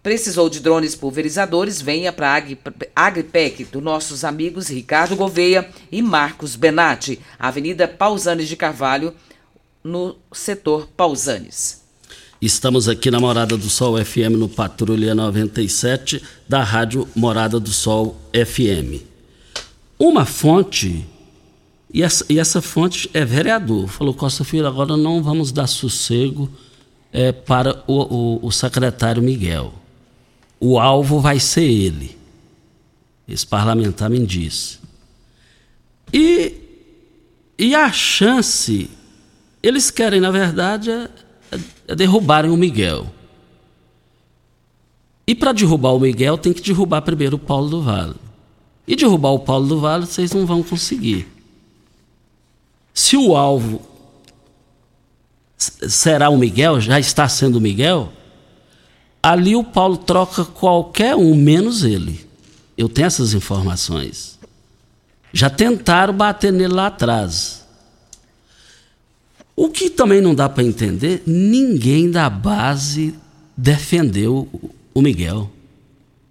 Precisou 0.07 0.49
de 0.49 0.61
drones 0.61 0.95
pulverizadores? 0.95 1.83
Venha 1.83 2.13
para 2.13 2.33
a 2.33 3.07
Agripec, 3.07 3.65
dos 3.65 3.83
nossos 3.83 4.23
amigos 4.23 4.69
Ricardo 4.69 5.17
Gouveia 5.17 5.69
e 5.91 6.01
Marcos 6.01 6.55
Benatti, 6.55 7.19
Avenida 7.37 7.89
Pausanes 7.89 8.47
de 8.47 8.55
Carvalho, 8.55 9.13
no 9.83 10.15
setor 10.33 10.87
Pausanes. 10.97 11.83
Estamos 12.41 12.89
aqui 12.89 13.11
na 13.11 13.19
Morada 13.19 13.57
do 13.57 13.69
Sol 13.69 13.97
FM, 13.99 14.39
no 14.39 14.49
Patrulha 14.49 15.13
97, 15.13 16.23
da 16.49 16.63
Rádio 16.63 17.09
Morada 17.13 17.59
do 17.59 17.73
Sol 17.73 18.17
FM. 18.33 19.03
Uma 19.99 20.25
fonte 20.25 21.05
e 21.93 22.05
essa, 22.05 22.25
e 22.29 22.39
essa 22.39 22.63
fonte 22.63 23.11
é 23.13 23.25
vereador. 23.25 23.89
Falou, 23.89 24.15
Costa 24.15 24.45
Filho, 24.45 24.69
agora 24.69 24.97
não 24.97 25.21
vamos 25.21 25.51
dar 25.51 25.67
sossego 25.67 26.49
é, 27.13 27.33
para 27.33 27.83
o, 27.89 28.39
o, 28.39 28.47
o 28.47 28.53
secretário 28.53 29.21
Miguel. 29.21 29.75
O 30.59 30.79
alvo 30.79 31.21
vai 31.21 31.39
ser 31.39 31.65
ele. 31.65 32.17
Esse 33.29 33.47
parlamentar 33.47 34.09
me 34.09 34.25
disse. 34.25 34.79
E, 36.13 36.55
e 37.59 37.75
a 37.75 37.91
chance, 37.93 38.89
eles 39.63 39.91
querem, 39.91 40.21
na 40.21 40.31
verdade, 40.31 40.91
é, 40.91 41.09
é 41.89 41.95
derrubarem 41.95 42.51
o 42.51 42.57
Miguel. 42.57 43.13
E 45.27 45.35
para 45.35 45.53
derrubar 45.53 45.93
o 45.93 46.01
Miguel, 46.01 46.39
tem 46.39 46.53
que 46.53 46.63
derrubar 46.63 47.03
primeiro 47.03 47.37
o 47.37 47.41
Paulo 47.41 47.69
do 47.69 47.83
Vale. 47.83 48.15
E 48.87 48.95
derrubar 48.95 49.31
o 49.31 49.41
Paulo 49.41 49.67
do 49.67 49.81
Vale, 49.81 50.07
vocês 50.07 50.33
não 50.33 50.47
vão 50.47 50.63
conseguir. 50.63 51.27
Se 52.95 53.17
o 53.17 53.37
alvo 53.37 53.83
será 55.59 56.31
o 56.31 56.39
Miguel, 56.39 56.81
já 56.81 57.01
está 57.01 57.29
sendo 57.29 57.57
o 57.57 57.61
Miguel, 57.61 58.13
ali 59.27 59.57
o 59.57 59.65
Paulo 59.65 59.97
troca 59.97 60.45
qualquer 60.45 61.17
um, 61.17 61.35
menos 61.35 61.83
ele. 61.83 62.25
Eu 62.79 62.89
tenho 62.89 63.07
essas 63.07 63.35
informações. 63.35 64.39
Já 65.33 65.51
tentaram 65.51 66.15
bater 66.15 66.53
nele 66.53 66.73
lá 66.73 66.87
atrás. 66.87 67.67
O 69.57 69.69
que 69.69 69.91
também 69.91 70.21
não 70.21 70.33
dá 70.33 70.49
para 70.49 70.63
entender, 70.63 71.25
ninguém 71.27 72.09
da 72.09 72.31
base 72.31 73.15
defendeu 73.57 74.49
o 74.95 75.03
Miguel 75.03 75.51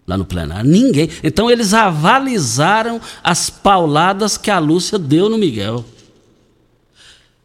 lá 0.08 0.18
no 0.18 0.24
plenário. 0.24 0.70
Ninguém. 0.70 1.10
Então 1.22 1.52
eles 1.52 1.74
avalizaram 1.74 3.02
as 3.22 3.50
pauladas 3.50 4.38
que 4.38 4.50
a 4.50 4.58
Lúcia 4.58 4.98
deu 4.98 5.28
no 5.28 5.38
Miguel. 5.38 5.84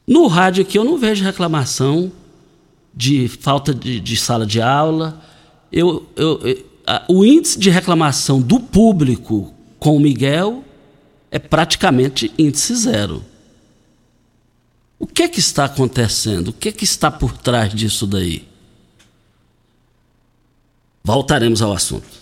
No 0.07 0.29
rádio 0.29 0.63
aqui 0.63 0.79
eu 0.79 0.85
não 0.85 0.97
vejo 0.97 1.25
reclamação 1.25 2.13
de 2.95 3.27
falta 3.27 3.75
de, 3.75 3.99
de 3.99 4.17
sala 4.17 4.47
de 4.47 4.63
aula. 4.63 5.29
Eu, 5.73 6.07
eu, 6.17 6.41
a, 6.87 7.05
o 7.09 7.25
índice 7.25 7.59
de 7.59 7.71
reclamação 7.71 8.41
do 8.41 8.59
público 8.59 9.55
com 9.79 9.97
o 9.97 10.01
Miguel 10.01 10.65
é 11.31 11.39
praticamente 11.39 12.33
índice 12.39 12.75
zero. 12.75 13.25
O 14.99 15.07
que, 15.07 15.23
é 15.23 15.29
que 15.29 15.41
está 15.41 15.65
acontecendo? 15.65 16.49
O 16.49 16.53
que, 16.53 16.69
é 16.69 16.73
que 16.73 16.85
está 16.85 17.11
por 17.11 17.37
trás 17.39 17.73
disso 17.73 18.07
daí? 18.07 18.47
Voltaremos 21.03 21.63
ao 21.63 21.73
assunto. 21.73 22.21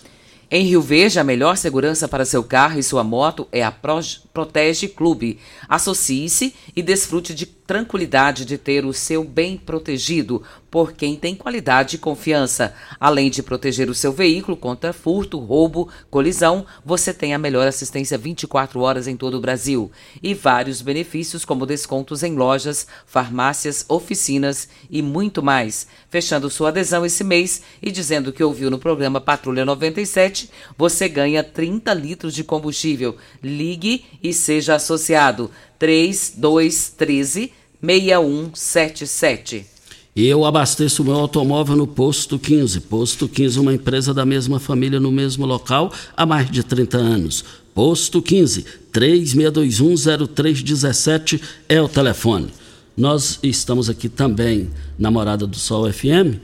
Em 0.51 0.65
Rio 0.65 0.81
Verde, 0.81 1.19
a 1.19 1.25
melhor 1.25 1.57
segurança 1.57 2.07
para 2.07 2.25
seu 2.25 2.43
carro 2.43 2.79
e 2.79 2.83
sua 2.83 3.03
moto 3.03 3.49
é 3.51 3.63
a 3.63 3.73
Pro 3.73 4.01
Protege 4.39 4.87
Clube. 4.87 5.41
Associe-se 5.69 6.55
e 6.77 6.81
desfrute 6.81 7.35
de 7.35 7.45
tranquilidade 7.45 8.47
de 8.47 8.57
ter 8.57 8.87
o 8.87 8.95
seu 8.95 9.23
bem 9.23 9.59
protegido 9.59 10.43
por 10.71 10.93
quem 10.93 11.17
tem 11.17 11.35
qualidade 11.35 11.97
e 11.97 11.99
confiança. 11.99 12.75
Além 12.99 13.31
de 13.31 13.43
proteger 13.43 13.91
o 13.91 13.95
seu 13.95 14.11
veículo 14.11 14.57
contra 14.57 14.93
furto, 14.93 15.39
roubo, 15.39 15.89
colisão, 16.11 16.65
você 16.83 17.13
tem 17.13 17.35
a 17.35 17.39
melhor 17.39 17.67
assistência 17.67 18.17
24 18.17 18.81
horas 18.81 19.07
em 19.07 19.19
todo 19.19 19.37
o 19.37 19.41
Brasil 19.41 19.91
e 20.23 20.33
vários 20.33 20.81
benefícios 20.81 21.45
como 21.45 21.67
descontos 21.67 22.23
em 22.23 22.35
lojas, 22.35 22.87
farmácias, 23.05 23.85
oficinas 23.87 24.69
e 24.91 25.03
muito 25.03 25.43
mais. 25.43 25.87
Fechando 26.09 26.49
sua 26.49 26.69
adesão 26.69 27.05
esse 27.05 27.23
mês 27.23 27.63
e 27.83 27.91
dizendo 27.91 28.33
que 28.33 28.43
ouviu 28.43 28.71
no 28.71 28.79
programa 28.79 29.21
Patrulha 29.21 29.67
97, 29.67 30.51
você 30.77 31.07
ganha 31.07 31.45
30 31.45 31.93
litros 31.93 32.35
de 32.35 32.45
combustível. 32.45 33.17
Ligue 33.43 34.07
e 34.23 34.28
seja 34.33 34.75
associado. 34.75 35.49
3213 35.79 37.53
6177. 37.81 39.65
Eu 40.17 40.45
abasteço 40.45 41.05
meu 41.05 41.15
automóvel 41.15 41.77
no 41.77 41.87
Posto 41.87 42.41
15. 42.41 42.81
Posto 42.81 43.29
15, 43.29 43.61
uma 43.61 43.73
empresa 43.73 44.13
da 44.13 44.27
mesma 44.27 44.59
família 44.59 44.99
no 44.99 45.13
mesmo 45.13 45.47
local 45.47 45.93
há 46.17 46.27
mais 46.27 46.51
de 46.51 46.65
30 46.65 46.99
anos. 46.99 47.45
Posto 47.73 48.21
15, 48.21 48.67
36210317 48.93 51.41
é 51.69 51.81
o 51.81 51.89
telefone. 51.89 52.49
Nós 52.97 53.39
estamos 53.45 53.89
aqui 53.89 54.09
também 54.09 54.71
na 54.99 55.09
Morada 55.09 55.47
do 55.47 55.57
Sol 55.57 55.89
FM, 55.93 56.41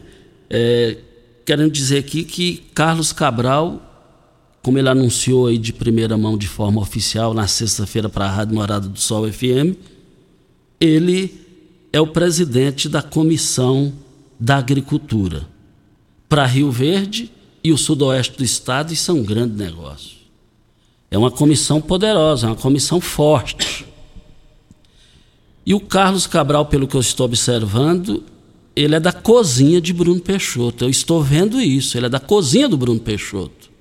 é, 0.48 0.98
querendo 1.44 1.72
dizer 1.72 1.98
aqui 1.98 2.22
que 2.22 2.62
Carlos 2.72 3.12
Cabral, 3.12 3.93
como 4.64 4.78
ele 4.78 4.88
anunciou 4.88 5.46
aí 5.46 5.58
de 5.58 5.74
primeira 5.74 6.16
mão 6.16 6.38
de 6.38 6.48
forma 6.48 6.80
oficial 6.80 7.34
na 7.34 7.46
sexta-feira 7.46 8.08
para 8.08 8.24
a 8.24 8.30
Rádio 8.30 8.54
Morada 8.54 8.88
do 8.88 8.98
Sol 8.98 9.30
FM, 9.30 9.76
ele 10.80 11.38
é 11.92 12.00
o 12.00 12.06
presidente 12.06 12.88
da 12.88 13.02
Comissão 13.02 13.92
da 14.40 14.56
Agricultura. 14.56 15.46
Para 16.30 16.46
Rio 16.46 16.70
Verde 16.70 17.30
e 17.62 17.72
o 17.72 17.76
sudoeste 17.76 18.38
do 18.38 18.42
estado, 18.42 18.90
isso 18.90 19.10
é 19.10 19.14
um 19.14 19.22
grande 19.22 19.54
negócio. 19.54 20.16
É 21.10 21.18
uma 21.18 21.30
comissão 21.30 21.78
poderosa, 21.78 22.46
é 22.46 22.48
uma 22.48 22.56
comissão 22.56 23.02
forte. 23.02 23.84
E 25.66 25.74
o 25.74 25.80
Carlos 25.80 26.26
Cabral, 26.26 26.64
pelo 26.64 26.88
que 26.88 26.96
eu 26.96 27.02
estou 27.02 27.26
observando, 27.26 28.24
ele 28.74 28.94
é 28.94 29.00
da 29.00 29.12
cozinha 29.12 29.78
de 29.78 29.92
Bruno 29.92 30.22
Peixoto. 30.22 30.86
Eu 30.86 30.88
estou 30.88 31.22
vendo 31.22 31.60
isso, 31.60 31.98
ele 31.98 32.06
é 32.06 32.08
da 32.08 32.18
cozinha 32.18 32.66
do 32.66 32.78
Bruno 32.78 33.00
Peixoto. 33.00 33.73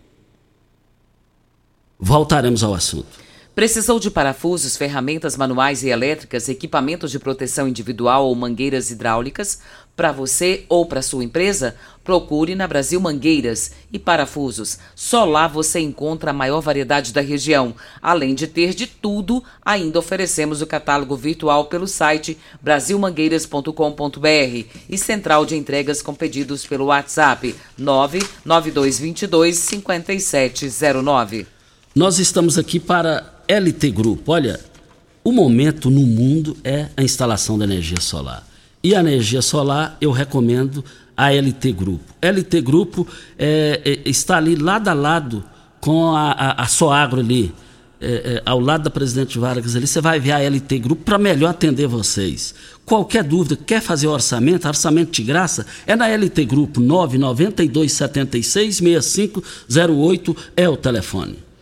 Voltaremos 1.99 2.63
ao 2.63 2.73
assunto. 2.73 3.23
Precisou 3.55 3.99
de 3.99 4.09
parafusos, 4.09 4.75
ferramentas 4.75 5.37
manuais 5.37 5.83
e 5.83 5.89
elétricas, 5.89 6.49
equipamentos 6.49 7.11
de 7.11 7.19
proteção 7.19 7.67
individual 7.67 8.25
ou 8.25 8.33
mangueiras 8.33 8.89
hidráulicas? 8.89 9.59
Para 9.95 10.11
você 10.11 10.65
ou 10.67 10.87
para 10.87 11.03
sua 11.03 11.23
empresa? 11.23 11.75
Procure 12.03 12.55
na 12.55 12.67
Brasil 12.67 12.99
Mangueiras 12.99 13.73
e 13.91 13.99
Parafusos. 13.99 14.79
Só 14.95 15.23
lá 15.23 15.47
você 15.47 15.79
encontra 15.79 16.31
a 16.31 16.33
maior 16.33 16.61
variedade 16.61 17.13
da 17.13 17.21
região. 17.21 17.75
Além 18.01 18.33
de 18.33 18.47
ter 18.47 18.73
de 18.73 18.87
tudo, 18.87 19.43
ainda 19.63 19.99
oferecemos 19.99 20.63
o 20.63 20.67
catálogo 20.67 21.15
virtual 21.15 21.65
pelo 21.65 21.87
site 21.87 22.39
brasilmangueiras.com.br 22.59 24.65
e 24.89 24.97
central 24.97 25.45
de 25.45 25.55
entregas 25.55 26.01
com 26.01 26.15
pedidos 26.15 26.65
pelo 26.65 26.85
WhatsApp 26.85 27.55
99222 27.77 29.59
5709. 29.59 31.52
Nós 31.95 32.17
estamos 32.17 32.57
aqui 32.57 32.79
para 32.79 33.23
LT 33.47 33.91
Grupo. 33.91 34.31
Olha, 34.31 34.59
o 35.23 35.31
momento 35.31 35.91
no 35.91 36.01
mundo 36.01 36.57
é 36.63 36.87
a 36.97 37.03
instalação 37.03 37.55
da 37.55 37.65
energia 37.65 38.01
solar. 38.01 38.47
E 38.83 38.95
a 38.95 38.99
energia 38.99 39.43
solar 39.43 39.95
eu 40.01 40.09
recomendo 40.09 40.83
a 41.15 41.31
LT 41.31 41.71
Grupo. 41.71 42.03
LT 42.19 42.61
Grupo 42.61 43.07
é, 43.37 43.79
é, 43.85 44.09
está 44.09 44.37
ali 44.37 44.55
lado 44.55 44.87
a 44.87 44.93
lado 44.93 45.43
com 45.79 46.15
a, 46.15 46.31
a, 46.31 46.63
a 46.63 46.65
Soagro 46.65 47.19
ali, 47.19 47.53
é, 48.01 48.07
é 48.07 48.41
ao 48.43 48.59
lado 48.59 48.85
da 48.85 48.89
Presidente 48.89 49.37
Vargas 49.37 49.75
ali. 49.75 49.85
Você 49.85 50.01
vai 50.01 50.19
ver 50.19 50.31
a 50.31 50.39
LT 50.39 50.79
Grupo 50.79 51.03
para 51.03 51.19
melhor 51.19 51.51
atender 51.51 51.85
vocês. 51.85 52.55
Qualquer 52.83 53.23
dúvida, 53.23 53.55
quer 53.55 53.83
fazer 53.83 54.07
orçamento, 54.07 54.67
orçamento 54.67 55.11
de 55.11 55.21
graça, 55.21 55.63
é 55.85 55.95
na 55.95 56.07
LT 56.07 56.43
Grupo 56.45 56.81
992 56.81 57.91
76 57.93 58.77
6508 58.77 60.35
é 60.57 60.67
o 60.67 60.75
telefone. 60.75 61.52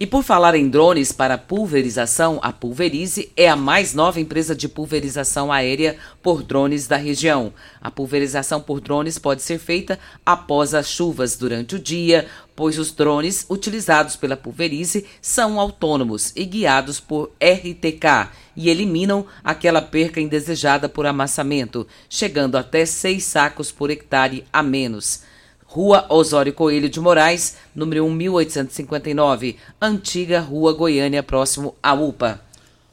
E 0.00 0.06
por 0.06 0.22
falar 0.22 0.54
em 0.54 0.68
drones 0.68 1.10
para 1.10 1.36
pulverização, 1.36 2.38
a 2.40 2.52
Pulverize 2.52 3.32
é 3.36 3.48
a 3.48 3.56
mais 3.56 3.94
nova 3.94 4.20
empresa 4.20 4.54
de 4.54 4.68
pulverização 4.68 5.50
aérea 5.50 5.96
por 6.22 6.44
drones 6.44 6.86
da 6.86 6.96
região. 6.96 7.52
A 7.80 7.90
pulverização 7.90 8.60
por 8.60 8.80
drones 8.80 9.18
pode 9.18 9.42
ser 9.42 9.58
feita 9.58 9.98
após 10.24 10.72
as 10.72 10.88
chuvas 10.88 11.36
durante 11.36 11.74
o 11.74 11.80
dia, 11.80 12.28
pois 12.54 12.78
os 12.78 12.92
drones 12.92 13.44
utilizados 13.50 14.14
pela 14.14 14.36
Pulverize 14.36 15.04
são 15.20 15.58
autônomos 15.58 16.32
e 16.36 16.44
guiados 16.44 17.00
por 17.00 17.32
RTK 17.42 18.30
e 18.54 18.70
eliminam 18.70 19.26
aquela 19.42 19.82
perca 19.82 20.20
indesejada 20.20 20.88
por 20.88 21.06
amassamento, 21.06 21.84
chegando 22.08 22.56
até 22.56 22.86
seis 22.86 23.24
sacos 23.24 23.72
por 23.72 23.90
hectare 23.90 24.44
a 24.52 24.62
menos. 24.62 25.26
Rua 25.70 26.06
Osório 26.08 26.54
Coelho 26.54 26.88
de 26.88 26.98
Moraes, 26.98 27.56
número 27.74 28.10
1859, 28.10 29.56
antiga 29.78 30.40
Rua 30.40 30.72
Goiânia, 30.72 31.22
próximo 31.22 31.74
à 31.82 31.92
UPA. 31.92 32.40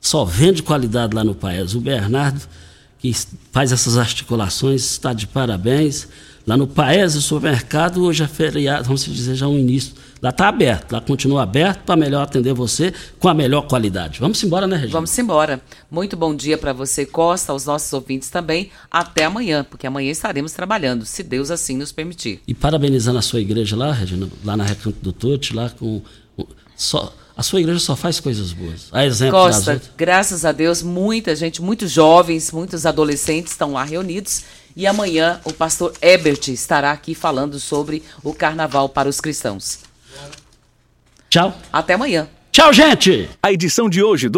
Só 0.00 0.24
vende 0.24 0.62
qualidade 0.62 1.14
lá 1.14 1.22
no 1.22 1.34
Paes. 1.34 1.74
O 1.74 1.82
Bernardo, 1.82 2.48
que 2.98 3.14
faz 3.52 3.72
essas 3.72 3.98
articulações, 3.98 4.92
está 4.92 5.12
de 5.12 5.26
parabéns. 5.26 6.08
Lá 6.46 6.56
no 6.56 6.66
Paes, 6.66 7.14
o 7.14 7.20
supermercado, 7.20 8.02
hoje 8.02 8.22
é 8.22 8.26
feriado, 8.26 8.84
vamos 8.84 9.04
dizer, 9.04 9.34
já 9.34 9.46
um 9.46 9.58
início 9.58 9.92
Lá 10.20 10.30
está 10.30 10.48
aberto, 10.48 10.92
lá 10.92 11.00
continua 11.00 11.42
aberto 11.42 11.84
para 11.84 11.96
melhor 11.96 12.22
atender 12.22 12.52
você 12.52 12.92
com 13.18 13.28
a 13.28 13.34
melhor 13.34 13.62
qualidade. 13.68 14.18
Vamos 14.18 14.42
embora, 14.42 14.66
né, 14.66 14.76
Regina? 14.76 14.92
Vamos 14.92 15.16
embora. 15.18 15.60
Muito 15.90 16.16
bom 16.16 16.34
dia 16.34 16.58
para 16.58 16.72
você, 16.72 17.06
Costa, 17.06 17.52
aos 17.52 17.66
nossos 17.66 17.92
ouvintes 17.92 18.28
também. 18.28 18.70
Até 18.90 19.24
amanhã, 19.24 19.64
porque 19.68 19.86
amanhã 19.86 20.10
estaremos 20.10 20.52
trabalhando, 20.52 21.06
se 21.06 21.22
Deus 21.22 21.50
assim 21.50 21.76
nos 21.76 21.92
permitir. 21.92 22.40
E 22.48 22.54
parabenizando 22.54 23.18
a 23.18 23.22
sua 23.22 23.40
igreja 23.40 23.76
lá, 23.76 23.92
Regina, 23.92 24.28
lá 24.44 24.56
na 24.56 24.64
Recanto 24.64 24.98
do 25.00 25.12
Tote, 25.12 25.54
lá 25.54 25.70
com. 25.70 26.02
Só, 26.76 27.12
a 27.36 27.42
sua 27.42 27.60
igreja 27.60 27.78
só 27.78 27.94
faz 27.94 28.18
coisas 28.18 28.52
boas. 28.52 28.88
A 28.90 29.06
exemplo 29.06 29.38
Costa, 29.38 29.80
graças 29.96 30.44
a 30.44 30.50
Deus, 30.50 30.82
muita 30.82 31.36
gente, 31.36 31.62
muitos 31.62 31.90
jovens, 31.90 32.50
muitos 32.50 32.84
adolescentes 32.84 33.52
estão 33.52 33.72
lá 33.72 33.84
reunidos. 33.84 34.42
E 34.74 34.86
amanhã 34.86 35.40
o 35.44 35.52
pastor 35.52 35.92
Ebert 36.00 36.48
estará 36.48 36.90
aqui 36.90 37.14
falando 37.14 37.58
sobre 37.60 38.02
o 38.24 38.34
carnaval 38.34 38.88
para 38.88 39.08
os 39.08 39.20
cristãos. 39.20 39.87
Tchau. 41.30 41.54
Até 41.72 41.94
amanhã. 41.94 42.28
Tchau, 42.50 42.72
gente. 42.72 43.30
A 43.40 43.52
edição 43.52 43.88
de 43.88 44.02
hoje 44.02 44.28
do 44.28 44.36